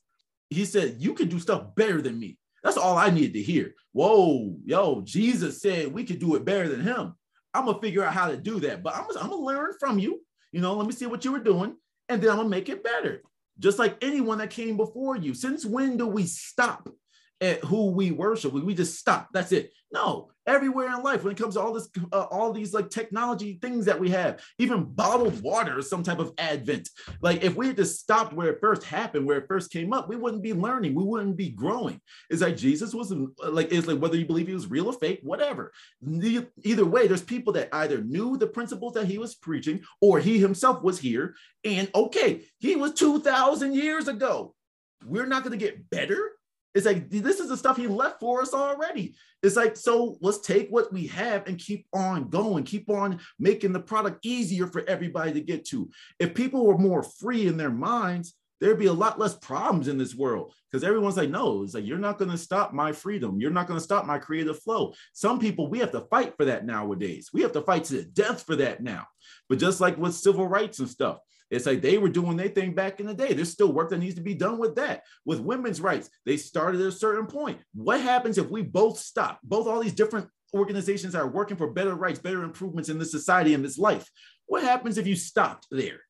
He 0.50 0.66
said, 0.66 0.96
You 1.00 1.14
can 1.14 1.30
do 1.30 1.40
stuff 1.40 1.76
better 1.76 2.02
than 2.02 2.20
me. 2.20 2.38
That's 2.64 2.78
all 2.78 2.98
I 2.98 3.10
needed 3.10 3.34
to 3.34 3.42
hear. 3.42 3.74
Whoa, 3.92 4.56
yo, 4.66 5.02
Jesus 5.02 5.62
said 5.62 5.94
we 5.94 6.04
could 6.04 6.20
do 6.20 6.36
it 6.36 6.46
better 6.46 6.70
than 6.70 6.82
him. 6.82 7.14
I'm 7.54 7.66
gonna 7.66 7.80
figure 7.80 8.04
out 8.04 8.14
how 8.14 8.30
to 8.30 8.38
do 8.38 8.60
that, 8.62 8.82
but 8.82 8.96
I'm, 8.96 9.06
I'm 9.18 9.30
gonna 9.30 9.36
learn 9.36 9.74
from 9.80 10.00
you. 10.00 10.22
You 10.52 10.62
know, 10.62 10.74
let 10.74 10.88
me 10.88 10.94
see 10.94 11.06
what 11.06 11.26
you 11.26 11.32
were 11.32 11.40
doing, 11.40 11.76
and 12.10 12.22
then 12.22 12.32
I'm 12.32 12.38
gonna 12.38 12.50
make 12.50 12.70
it 12.70 12.84
better. 12.84 13.22
Just 13.60 13.80
like 13.80 13.98
anyone 14.02 14.40
that 14.40 14.50
came 14.50 14.78
before 14.78 15.16
you. 15.16 15.34
Since 15.34 15.66
when 15.66 15.98
do 15.98 16.08
we 16.08 16.26
stop 16.26 16.90
at 17.44 17.64
who 17.64 17.92
we 17.92 18.12
worship. 18.12 18.54
We 18.54 18.74
just 18.74 18.98
stop. 18.98 19.28
That's 19.34 19.52
it. 19.52 19.72
No, 19.92 20.32
everywhere 20.48 20.88
in 20.88 21.04
life, 21.04 21.24
when 21.24 21.34
it 21.34 21.38
comes 21.38 21.54
to 21.54 21.62
all 21.62 21.72
this, 21.72 21.88
uh, 22.12 22.22
all 22.32 22.52
these 22.52 22.74
like 22.74 22.90
technology 22.90 23.60
things 23.62 23.86
that 23.86 24.00
we 24.00 24.10
have, 24.10 24.44
even 24.58 24.86
bottled 24.86 25.40
water 25.44 25.78
is 25.78 25.88
some 25.88 26.02
type 26.02 26.18
of 26.18 26.34
advent. 26.40 26.90
Like 27.22 27.44
if 27.44 27.56
we 27.56 27.68
had 27.68 27.76
just 27.76 28.00
stopped 28.00 28.34
where 28.34 28.50
it 28.50 28.60
first 28.60 28.84
happened, 28.84 29.28
where 29.28 29.38
it 29.38 29.48
first 29.48 29.72
came 29.72 29.94
up, 29.94 30.10
we 30.10 30.16
wouldn't 30.16 30.42
be 30.42 30.54
learning. 30.54 30.96
We 30.96 31.04
wouldn't 31.04 31.38
be 31.38 31.50
growing. 31.50 32.02
It's 32.32 32.42
like 32.42 32.58
Jesus 32.58 32.92
was 32.96 33.14
like, 33.44 33.72
it's 33.72 33.86
like 33.86 34.00
whether 34.00 34.18
you 34.18 34.26
believe 34.26 34.48
he 34.48 34.56
was 34.56 34.72
real 34.72 34.88
or 34.88 34.94
fake, 34.94 35.20
whatever. 35.22 35.72
Either 36.64 36.86
way, 36.86 37.06
there's 37.06 37.22
people 37.22 37.54
that 37.54 37.70
either 37.72 38.02
knew 38.02 38.36
the 38.36 38.48
principles 38.48 38.94
that 38.94 39.06
he 39.06 39.20
was 39.20 39.36
preaching, 39.36 39.84
or 40.02 40.20
he 40.20 40.40
himself 40.40 40.82
was 40.82 40.98
here. 40.98 41.36
And 41.64 41.88
okay, 41.94 42.42
he 42.58 42.76
was 42.76 42.94
two 42.94 43.20
thousand 43.20 43.76
years 43.76 44.08
ago. 44.08 44.56
We're 45.06 45.28
not 45.28 45.44
going 45.44 45.58
to 45.58 45.64
get 45.64 45.90
better 45.92 46.32
it's 46.74 46.86
like 46.86 47.10
this 47.10 47.40
is 47.40 47.50
the 47.50 47.58
stuff 47.58 47.78
he 47.78 47.88
left 47.88 48.20
for 48.20 48.42
us 48.42 48.54
already. 48.54 49.16
It's 49.42 49.56
like, 49.56 49.76
so 49.78 50.18
let's 50.22 50.40
take 50.40 50.70
what 50.70 50.92
we 50.92 51.08
have 51.08 51.48
and 51.48 51.60
keep 51.60 51.86
on 51.94 52.30
going, 52.30 52.64
keep 52.64 52.90
on 52.90 53.20
making 53.40 53.74
the 53.74 53.80
product 53.80 54.26
easier 54.26 54.68
for 54.68 54.84
everybody 54.88 55.34
to 55.34 55.42
get 55.42 55.66
to. 55.66 55.90
If 56.20 56.34
people 56.34 56.66
were 56.66 56.78
more 56.78 57.04
free 57.04 57.48
in 57.48 57.58
their 57.58 57.70
minds, 57.70 58.34
there'd 58.60 58.80
be 58.80 58.86
a 58.86 58.94
lot 58.94 59.20
less 59.20 59.36
problems 59.36 59.90
in 59.90 59.98
this 59.98 60.16
world 60.16 60.54
because 60.72 60.86
everyone's 60.86 61.18
like, 61.18 61.30
no, 61.30 61.64
it's 61.64 61.74
like, 61.74 61.86
you're 61.86 61.98
not 61.98 62.18
going 62.18 62.32
to 62.32 62.38
stop 62.38 62.74
my 62.74 62.94
freedom. 62.94 63.42
You're 63.42 63.52
not 63.52 63.68
going 63.68 63.78
to 63.78 63.84
stop 63.84 64.06
my 64.06 64.18
creative 64.18 64.62
flow. 64.64 64.94
Some 65.12 65.38
people, 65.38 65.70
we 65.70 65.80
have 65.80 65.92
to 65.92 66.08
fight 66.10 66.36
for 66.38 66.46
that 66.46 66.66
nowadays. 66.66 67.30
We 67.34 67.42
have 67.42 67.52
to 67.52 67.62
fight 67.62 67.84
to 67.86 67.96
the 67.96 68.06
death 68.06 68.44
for 68.44 68.56
that 68.56 68.82
now. 68.82 69.08
But 69.50 69.60
just 69.60 69.82
like 69.82 69.98
with 69.98 70.16
civil 70.16 70.48
rights 70.48 70.80
and 70.80 70.88
stuff, 70.88 71.18
it's 71.52 71.66
like 71.66 71.82
they 71.82 71.98
were 71.98 72.10
doing 72.10 72.38
their 72.38 72.48
thing 72.48 72.74
back 72.74 73.00
in 73.00 73.08
the 73.08 73.14
day. 73.14 73.34
There's 73.34 73.52
still 73.52 73.72
work 73.72 73.90
that 73.90 74.00
needs 74.00 74.16
to 74.16 74.22
be 74.22 74.34
done 74.34 74.58
with 74.58 74.76
that. 74.76 75.04
With 75.26 75.40
women's 75.40 75.82
rights, 75.82 76.10
they 76.26 76.38
started 76.38 76.82
at 76.82 76.88
a 76.88 76.92
certain 76.92 77.28
point. 77.28 77.60
What 77.74 78.02
happens 78.02 78.38
if 78.38 78.50
we 78.50 78.62
both 78.62 78.98
stop? 79.00 79.40
Both 79.44 79.68
all 79.68 79.82
these 79.82 79.94
different 79.94 80.28
organizations 80.54 81.16
are 81.16 81.28
working 81.28 81.58
for 81.58 81.72
better 81.72 81.96
rights, 81.96 82.20
better 82.20 82.44
improvements 82.44 82.90
in 82.90 83.00
this 83.00 83.12
society 83.12 83.54
and 83.54 83.64
this 83.64 83.78
life. 83.78 84.10
What 84.46 84.64
happens 84.64 84.98
if 84.98 85.08
you 85.08 85.16
stopped 85.16 85.68
there? 85.72 86.02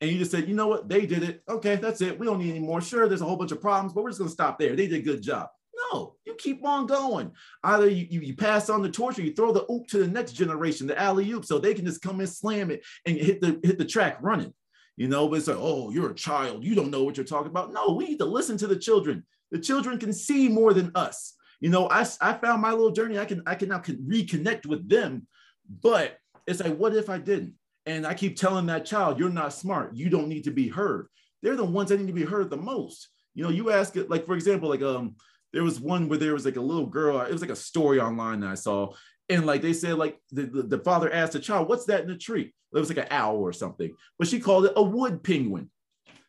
And 0.00 0.10
you 0.10 0.18
just 0.18 0.30
said, 0.30 0.48
you 0.48 0.54
know 0.54 0.68
what, 0.68 0.88
they 0.88 1.06
did 1.06 1.22
it. 1.22 1.42
Okay, 1.48 1.76
that's 1.76 2.00
it. 2.00 2.18
We 2.18 2.26
don't 2.26 2.38
need 2.38 2.50
any 2.50 2.60
more. 2.60 2.80
Sure, 2.80 3.08
there's 3.08 3.20
a 3.20 3.24
whole 3.24 3.36
bunch 3.36 3.52
of 3.52 3.60
problems, 3.60 3.92
but 3.92 4.04
we're 4.04 4.10
just 4.10 4.20
gonna 4.20 4.30
stop 4.30 4.58
there. 4.58 4.76
They 4.76 4.86
did 4.86 5.00
a 5.00 5.02
good 5.02 5.22
job. 5.22 5.48
No, 5.92 6.16
you 6.24 6.34
keep 6.34 6.64
on 6.64 6.86
going. 6.86 7.32
Either 7.64 7.88
you, 7.88 8.06
you, 8.10 8.20
you, 8.20 8.36
pass 8.36 8.68
on 8.68 8.82
the 8.82 8.90
torch 8.90 9.18
or 9.18 9.22
you 9.22 9.32
throw 9.32 9.52
the 9.52 9.70
oop 9.70 9.86
to 9.88 9.98
the 9.98 10.08
next 10.08 10.32
generation, 10.32 10.86
the 10.86 11.00
alley 11.00 11.30
oop, 11.30 11.44
so 11.44 11.58
they 11.58 11.74
can 11.74 11.84
just 11.84 12.02
come 12.02 12.20
and 12.20 12.28
slam 12.28 12.70
it 12.70 12.84
and 13.06 13.16
hit 13.16 13.40
the 13.40 13.60
hit 13.62 13.78
the 13.78 13.84
track 13.84 14.18
running. 14.20 14.52
You 14.98 15.06
know, 15.06 15.28
but 15.28 15.36
it's 15.36 15.46
like, 15.46 15.56
oh, 15.60 15.90
you're 15.90 16.10
a 16.10 16.14
child. 16.14 16.64
You 16.64 16.74
don't 16.74 16.90
know 16.90 17.04
what 17.04 17.16
you're 17.16 17.24
talking 17.24 17.52
about. 17.52 17.72
No, 17.72 17.92
we 17.92 18.08
need 18.08 18.18
to 18.18 18.24
listen 18.24 18.58
to 18.58 18.66
the 18.66 18.74
children. 18.76 19.24
The 19.52 19.60
children 19.60 19.96
can 19.96 20.12
see 20.12 20.48
more 20.48 20.74
than 20.74 20.90
us. 20.96 21.34
You 21.60 21.70
know, 21.70 21.88
I, 21.88 22.00
I 22.20 22.32
found 22.32 22.60
my 22.60 22.72
little 22.72 22.90
journey. 22.90 23.16
I 23.16 23.24
can 23.24 23.44
I 23.46 23.54
can 23.54 23.68
now 23.68 23.78
can 23.78 23.98
reconnect 23.98 24.66
with 24.66 24.88
them, 24.88 25.28
but 25.68 26.18
it's 26.48 26.58
like, 26.58 26.76
what 26.76 26.96
if 26.96 27.08
I 27.08 27.18
didn't? 27.18 27.54
And 27.86 28.04
I 28.04 28.14
keep 28.14 28.36
telling 28.36 28.66
that 28.66 28.86
child, 28.86 29.20
you're 29.20 29.30
not 29.30 29.52
smart. 29.52 29.94
You 29.94 30.10
don't 30.10 30.28
need 30.28 30.44
to 30.44 30.50
be 30.50 30.66
heard. 30.66 31.06
They're 31.42 31.54
the 31.54 31.64
ones 31.64 31.90
that 31.90 32.00
need 32.00 32.08
to 32.08 32.12
be 32.12 32.24
heard 32.24 32.50
the 32.50 32.56
most. 32.56 33.08
You 33.34 33.44
know, 33.44 33.50
you 33.50 33.70
ask 33.70 33.94
it, 33.94 34.10
like, 34.10 34.26
for 34.26 34.34
example, 34.34 34.68
like 34.68 34.82
um, 34.82 35.14
there 35.52 35.62
was 35.62 35.78
one 35.78 36.08
where 36.08 36.18
there 36.18 36.32
was 36.32 36.44
like 36.44 36.56
a 36.56 36.60
little 36.60 36.86
girl, 36.86 37.20
it 37.20 37.32
was 37.32 37.40
like 37.40 37.50
a 37.50 37.56
story 37.56 38.00
online 38.00 38.40
that 38.40 38.50
I 38.50 38.54
saw. 38.54 38.94
And 39.28 39.46
like 39.46 39.62
they 39.62 39.72
said, 39.72 39.98
like 39.98 40.18
the, 40.30 40.44
the, 40.44 40.62
the 40.62 40.78
father 40.78 41.12
asked 41.12 41.32
the 41.32 41.40
child, 41.40 41.68
what's 41.68 41.84
that 41.86 42.02
in 42.02 42.08
the 42.08 42.16
tree? 42.16 42.52
It 42.72 42.78
was 42.78 42.88
like 42.88 42.98
an 42.98 43.08
owl 43.10 43.36
or 43.36 43.52
something, 43.52 43.94
but 44.18 44.28
she 44.28 44.40
called 44.40 44.66
it 44.66 44.72
a 44.76 44.82
wood 44.82 45.22
penguin. 45.22 45.70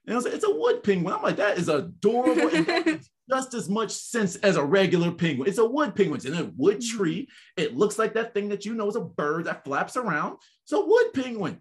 And 0.06 0.14
I 0.14 0.16
was 0.16 0.26
like, 0.26 0.34
it's 0.34 0.46
a 0.46 0.56
wood 0.56 0.84
penguin. 0.84 1.14
I'm 1.14 1.22
like, 1.22 1.36
that 1.36 1.58
is 1.58 1.70
adorable. 1.70 2.50
just 3.30 3.54
as 3.54 3.70
much 3.70 3.92
sense 3.92 4.36
as 4.38 4.56
a 4.56 4.64
regular 4.64 5.12
penguin. 5.12 5.48
It's 5.48 5.60
a 5.60 5.66
wood 5.66 5.96
penguin. 5.96 6.16
It's 6.16 6.26
in 6.26 6.34
a 6.34 6.52
wood 6.58 6.80
mm-hmm. 6.80 6.98
tree. 6.98 7.28
It 7.58 7.78
looks 7.78 8.00
like 8.00 8.14
that 8.14 8.34
thing 8.34 8.50
that 8.50 8.66
you 8.66 8.74
know 8.74 8.88
is 8.88 8.96
a 8.96 9.02
bird 9.02 9.46
that 9.46 9.64
flaps 9.64 9.96
around. 9.98 10.38
It's 10.64 10.72
a 10.72 10.80
wood 10.80 11.14
penguin. 11.14 11.60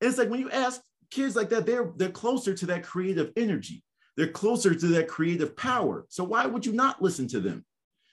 And 0.00 0.08
it's 0.08 0.18
like 0.18 0.30
when 0.30 0.40
you 0.40 0.50
ask 0.50 0.80
kids 1.10 1.34
like 1.34 1.48
that, 1.50 1.66
they're 1.66 1.90
they're 1.96 2.10
closer 2.10 2.54
to 2.54 2.66
that 2.66 2.84
creative 2.84 3.32
energy. 3.36 3.82
They're 4.16 4.28
closer 4.28 4.74
to 4.74 4.86
that 4.88 5.08
creative 5.08 5.56
power. 5.56 6.06
So 6.08 6.24
why 6.24 6.46
would 6.46 6.64
you 6.64 6.72
not 6.72 7.02
listen 7.02 7.26
to 7.28 7.40
them? 7.40 7.64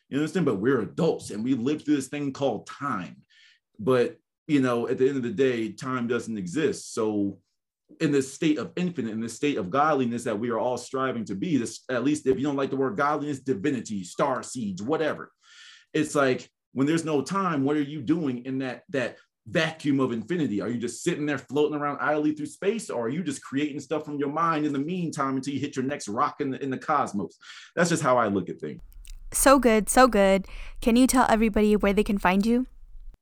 You 0.10 0.18
understand? 0.18 0.46
But 0.46 0.60
we're 0.60 0.82
adults 0.82 1.32
and 1.32 1.44
we 1.44 1.54
live 1.56 1.84
through 1.84 1.96
this 1.96 2.08
thing 2.08 2.32
called 2.32 2.68
time. 2.68 3.18
But 3.80 4.18
you 4.48 4.62
know, 4.62 4.88
at 4.88 4.98
the 4.98 5.08
end 5.08 5.18
of 5.18 5.24
the 5.24 5.32
day, 5.32 5.72
time 5.72 6.08
doesn't 6.08 6.38
exist. 6.38 6.94
So 6.94 7.40
in 8.00 8.12
this 8.12 8.34
state 8.34 8.58
of 8.58 8.72
infinite, 8.76 9.12
in 9.12 9.22
this 9.22 9.36
state 9.36 9.58
of 9.58 9.70
godliness 9.70 10.24
that 10.24 10.40
we 10.40 10.50
are 10.50 10.60
all 10.60 10.78
striving 10.78 11.26
to 11.26 11.36
be, 11.36 11.58
this 11.58 11.84
at 11.90 12.04
least 12.04 12.28
if 12.28 12.38
you 12.38 12.44
don't 12.44 12.56
like 12.56 12.70
the 12.70 12.76
word 12.76 12.98
godliness, 12.98 13.40
divinity, 13.40 14.04
star 14.04 14.44
seeds, 14.44 14.82
whatever. 14.82 15.32
It's 15.94 16.16
like 16.16 16.50
when 16.74 16.88
there's 16.88 17.06
no 17.06 17.22
time, 17.22 17.64
what 17.64 17.78
are 17.78 17.82
you 17.82 18.02
doing 18.02 18.46
in 18.46 18.60
that 18.60 18.84
that 18.90 19.18
vacuum 19.48 20.00
of 20.00 20.12
infinity? 20.12 20.62
Are 20.62 20.70
you 20.70 20.78
just 20.78 21.04
sitting 21.04 21.26
there 21.26 21.38
floating 21.38 21.78
around 21.78 22.00
idly 22.00 22.34
through 22.34 22.48
space, 22.48 22.90
or 22.90 23.06
are 23.06 23.10
you 23.10 23.24
just 23.24 23.44
creating 23.44 23.80
stuff 23.80 24.06
from 24.06 24.18
your 24.18 24.32
mind 24.32 24.66
in 24.66 24.74
the 24.74 24.80
meantime 24.80 25.36
until 25.36 25.54
you 25.54 25.60
hit 25.60 25.76
your 25.76 25.86
next 25.86 26.08
rock 26.08 26.42
in 26.42 26.52
the, 26.52 26.62
in 26.62 26.70
the 26.70 26.78
cosmos? 26.78 27.38
That's 27.76 27.90
just 27.90 28.04
how 28.04 28.18
I 28.18 28.28
look 28.28 28.50
at 28.50 28.60
things. 28.60 28.82
So 29.36 29.60
good, 29.60 29.90
so 29.90 30.08
good. 30.08 30.48
Can 30.82 30.96
you 30.96 31.08
tell 31.08 31.26
everybody 31.30 31.76
where 31.76 31.94
they 31.94 32.04
can 32.04 32.18
find 32.18 32.46
you? 32.46 32.68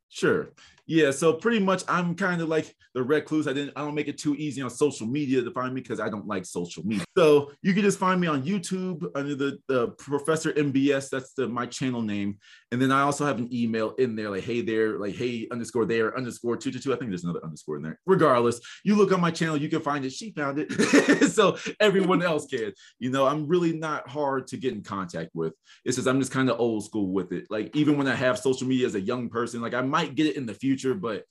Sure. 0.09 0.49
Yeah, 0.86 1.11
so 1.11 1.34
pretty 1.34 1.59
much 1.59 1.84
I'm 1.88 2.13
kind 2.15 2.41
of 2.41 2.49
like 2.49 2.75
the 2.93 3.01
recluse. 3.01 3.47
I 3.47 3.53
didn't 3.53 3.73
I 3.75 3.81
don't 3.81 3.95
make 3.95 4.07
it 4.07 4.17
too 4.17 4.36
easy 4.36 4.61
on 4.61 4.69
social 4.69 5.07
media 5.07 5.41
to 5.41 5.51
find 5.51 5.73
me 5.73 5.81
because 5.81 5.99
I 5.99 6.09
don't 6.09 6.27
like 6.27 6.45
social 6.45 6.84
media. 6.86 7.05
So 7.17 7.51
you 7.61 7.73
can 7.73 7.84
just 7.84 7.99
find 7.99 8.19
me 8.19 8.27
on 8.27 8.43
YouTube 8.43 9.05
under 9.15 9.36
the, 9.36 9.59
the 9.67 9.89
Professor 9.89 10.51
MBS. 10.51 11.09
That's 11.09 11.34
the 11.34 11.47
my 11.47 11.65
channel 11.65 12.01
name. 12.01 12.38
And 12.71 12.81
then 12.81 12.91
I 12.91 13.01
also 13.01 13.25
have 13.25 13.38
an 13.38 13.53
email 13.53 13.91
in 13.95 14.15
there 14.15 14.29
like 14.29 14.43
hey 14.43 14.61
there, 14.61 14.99
like 14.99 15.15
hey 15.15 15.47
underscore 15.51 15.86
there 15.86 16.17
underscore 16.17 16.57
two 16.57 16.71
two 16.71 16.79
two. 16.79 16.93
I 16.93 16.97
think 16.97 17.11
there's 17.11 17.23
another 17.23 17.43
underscore 17.43 17.77
in 17.77 17.84
there. 17.84 17.99
Regardless, 18.05 18.59
you 18.84 18.95
look 18.95 19.11
on 19.11 19.21
my 19.21 19.31
channel, 19.31 19.57
you 19.57 19.69
can 19.69 19.81
find 19.81 20.03
it. 20.05 20.11
She 20.11 20.31
found 20.31 20.59
it. 20.59 20.71
so 21.31 21.57
everyone 21.79 22.21
else 22.23 22.45
can. 22.47 22.73
You 22.99 23.09
know, 23.09 23.25
I'm 23.25 23.47
really 23.47 23.73
not 23.73 24.07
hard 24.07 24.47
to 24.47 24.57
get 24.57 24.73
in 24.73 24.84
contact 24.84 25.31
with. 25.34 25.53
It's 25.86 25.95
just 25.95 26.07
I'm 26.07 26.19
just 26.19 26.31
kind 26.31 26.49
of 26.49 26.59
old 26.59 26.84
school 26.84 27.11
with 27.11 27.31
it. 27.31 27.45
Like 27.49 27.75
even 27.75 27.97
when 27.97 28.07
I 28.07 28.15
have 28.15 28.38
social 28.38 28.67
media 28.67 28.88
as 28.88 28.95
a 28.95 29.01
young 29.01 29.29
person, 29.29 29.61
like 29.61 29.73
I 29.73 29.81
might 29.81 30.15
get 30.15 30.27
it 30.27 30.36
in 30.36 30.45
the 30.45 30.53
future, 30.53 30.72
but 30.93 31.26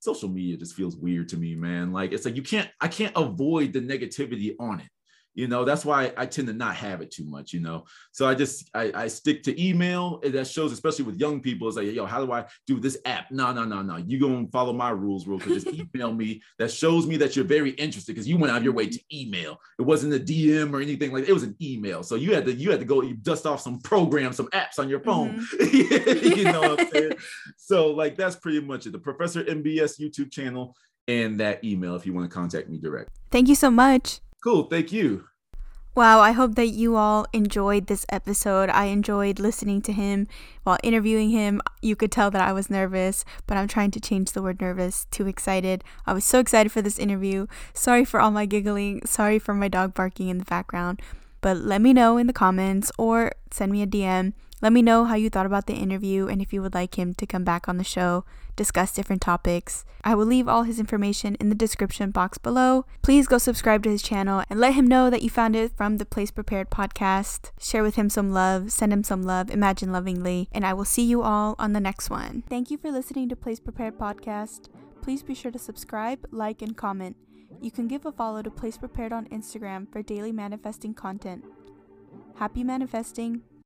social 0.00 0.28
media 0.28 0.56
just 0.56 0.74
feels 0.74 0.96
weird 0.96 1.28
to 1.30 1.36
me, 1.36 1.54
man. 1.54 1.92
Like 1.92 2.12
it's 2.12 2.24
like 2.24 2.36
you 2.36 2.42
can't, 2.42 2.68
I 2.80 2.88
can't 2.88 3.12
avoid 3.16 3.72
the 3.72 3.80
negativity 3.80 4.54
on 4.60 4.80
it 4.80 4.88
you 5.34 5.48
know 5.48 5.64
that's 5.64 5.84
why 5.84 6.12
i 6.16 6.26
tend 6.26 6.48
to 6.48 6.54
not 6.54 6.74
have 6.74 7.00
it 7.00 7.10
too 7.10 7.24
much 7.24 7.52
you 7.52 7.60
know? 7.60 7.84
So 8.12 8.26
i 8.26 8.34
just 8.34 8.70
i, 8.74 8.92
I 8.94 9.08
stick 9.08 9.42
to 9.44 9.62
email 9.62 10.20
and 10.24 10.32
that 10.34 10.46
shows 10.46 10.72
especially 10.72 11.04
with 11.04 11.18
young 11.18 11.40
people 11.40 11.68
it's 11.68 11.76
like 11.76 11.92
yo 11.92 12.06
how 12.06 12.24
do 12.24 12.32
i 12.32 12.44
do 12.66 12.80
this 12.80 12.98
app? 13.04 13.30
No 13.30 13.52
no 13.52 13.64
no 13.64 13.82
no. 13.82 13.96
You 13.96 14.20
gonna 14.20 14.46
follow 14.48 14.72
my 14.72 14.90
rules 14.90 15.26
real 15.26 15.38
quick. 15.38 15.54
Just 15.54 15.66
email 15.94 16.12
me. 16.12 16.42
That 16.58 16.70
shows 16.70 17.06
me 17.06 17.16
that 17.18 17.36
you're 17.36 17.44
very 17.44 17.70
interested 17.70 18.12
because 18.12 18.28
you 18.28 18.36
went 18.36 18.52
out 18.52 18.58
of 18.58 18.64
your 18.64 18.72
way 18.72 18.86
to 18.86 19.00
email. 19.12 19.58
It 19.78 19.82
wasn't 19.82 20.14
a 20.14 20.18
dm 20.18 20.72
or 20.72 20.80
anything 20.80 21.12
like 21.12 21.28
it 21.28 21.32
was 21.32 21.42
an 21.42 21.56
email. 21.60 22.02
So 22.02 22.14
you 22.14 22.34
had 22.34 22.44
to 22.46 22.52
you 22.52 22.70
had 22.70 22.80
to 22.80 22.86
go 22.86 23.02
you 23.02 23.14
dust 23.14 23.46
off 23.46 23.60
some 23.60 23.80
programs 23.80 24.36
some 24.36 24.48
apps 24.48 24.78
on 24.78 24.88
your 24.88 25.00
phone. 25.00 25.40
Mm-hmm. 25.40 26.38
you 26.38 26.44
know 26.44 26.60
what 26.60 26.80
i'm 26.80 26.90
saying? 26.90 27.12
So 27.56 27.88
like 27.88 28.16
that's 28.16 28.36
pretty 28.36 28.60
much 28.60 28.86
it. 28.86 28.92
The 28.92 28.98
professor 28.98 29.42
mbs 29.44 29.98
youtube 30.00 30.30
channel 30.30 30.76
and 31.08 31.38
that 31.40 31.62
email 31.64 31.96
if 31.96 32.06
you 32.06 32.12
want 32.12 32.30
to 32.30 32.34
contact 32.34 32.68
me 32.68 32.78
direct. 32.78 33.10
Thank 33.30 33.48
you 33.48 33.54
so 33.54 33.70
much 33.70 34.20
Cool. 34.44 34.64
Thank 34.64 34.92
you. 34.92 35.24
Wow, 35.94 36.20
I 36.20 36.32
hope 36.32 36.54
that 36.56 36.66
you 36.66 36.96
all 36.96 37.24
enjoyed 37.32 37.86
this 37.86 38.04
episode. 38.10 38.68
I 38.68 38.86
enjoyed 38.86 39.38
listening 39.38 39.80
to 39.82 39.92
him 39.92 40.26
while 40.64 40.76
interviewing 40.82 41.30
him. 41.30 41.62
You 41.80 41.96
could 41.96 42.12
tell 42.12 42.30
that 42.30 42.42
I 42.42 42.52
was 42.52 42.68
nervous, 42.68 43.24
but 43.46 43.56
I'm 43.56 43.68
trying 43.68 43.90
to 43.92 44.00
change 44.00 44.32
the 44.32 44.42
word 44.42 44.60
nervous 44.60 45.06
to 45.12 45.26
excited. 45.26 45.82
I 46.04 46.12
was 46.12 46.26
so 46.26 46.40
excited 46.40 46.70
for 46.70 46.82
this 46.82 46.98
interview. 46.98 47.46
Sorry 47.72 48.04
for 48.04 48.20
all 48.20 48.30
my 48.30 48.44
giggling. 48.44 49.06
Sorry 49.06 49.38
for 49.38 49.54
my 49.54 49.68
dog 49.68 49.94
barking 49.94 50.28
in 50.28 50.36
the 50.36 50.44
background. 50.44 51.00
But 51.40 51.56
let 51.56 51.80
me 51.80 51.94
know 51.94 52.18
in 52.18 52.26
the 52.26 52.34
comments 52.34 52.92
or 52.98 53.32
send 53.50 53.72
me 53.72 53.80
a 53.80 53.86
DM 53.86 54.34
let 54.64 54.72
me 54.72 54.80
know 54.80 55.04
how 55.04 55.14
you 55.14 55.28
thought 55.28 55.44
about 55.44 55.66
the 55.66 55.74
interview 55.74 56.26
and 56.26 56.40
if 56.40 56.50
you 56.50 56.62
would 56.62 56.72
like 56.72 56.98
him 56.98 57.12
to 57.16 57.26
come 57.26 57.44
back 57.44 57.68
on 57.68 57.76
the 57.76 57.84
show, 57.84 58.24
discuss 58.56 58.94
different 58.94 59.20
topics. 59.20 59.84
I 60.02 60.14
will 60.14 60.24
leave 60.24 60.48
all 60.48 60.62
his 60.62 60.80
information 60.80 61.34
in 61.34 61.50
the 61.50 61.54
description 61.54 62.10
box 62.10 62.38
below. 62.38 62.86
Please 63.02 63.26
go 63.26 63.36
subscribe 63.36 63.82
to 63.82 63.90
his 63.90 64.00
channel 64.00 64.42
and 64.48 64.58
let 64.58 64.72
him 64.72 64.86
know 64.86 65.10
that 65.10 65.20
you 65.20 65.28
found 65.28 65.54
it 65.54 65.76
from 65.76 65.98
the 65.98 66.06
Place 66.06 66.30
Prepared 66.30 66.70
podcast. 66.70 67.50
Share 67.60 67.82
with 67.82 67.96
him 67.96 68.08
some 68.08 68.32
love, 68.32 68.72
send 68.72 68.90
him 68.90 69.04
some 69.04 69.22
love, 69.22 69.50
imagine 69.50 69.92
lovingly, 69.92 70.48
and 70.50 70.64
I 70.64 70.72
will 70.72 70.86
see 70.86 71.04
you 71.04 71.20
all 71.20 71.56
on 71.58 71.74
the 71.74 71.78
next 71.78 72.08
one. 72.08 72.42
Thank 72.48 72.70
you 72.70 72.78
for 72.78 72.90
listening 72.90 73.28
to 73.28 73.36
Place 73.36 73.60
Prepared 73.60 73.98
podcast. 73.98 74.70
Please 75.02 75.22
be 75.22 75.34
sure 75.34 75.50
to 75.50 75.58
subscribe, 75.58 76.26
like, 76.30 76.62
and 76.62 76.74
comment. 76.74 77.16
You 77.60 77.70
can 77.70 77.86
give 77.86 78.06
a 78.06 78.12
follow 78.12 78.40
to 78.40 78.50
Place 78.50 78.78
Prepared 78.78 79.12
on 79.12 79.26
Instagram 79.26 79.92
for 79.92 80.00
daily 80.00 80.32
manifesting 80.32 80.94
content. 80.94 81.44
Happy 82.36 82.64
manifesting! 82.64 83.42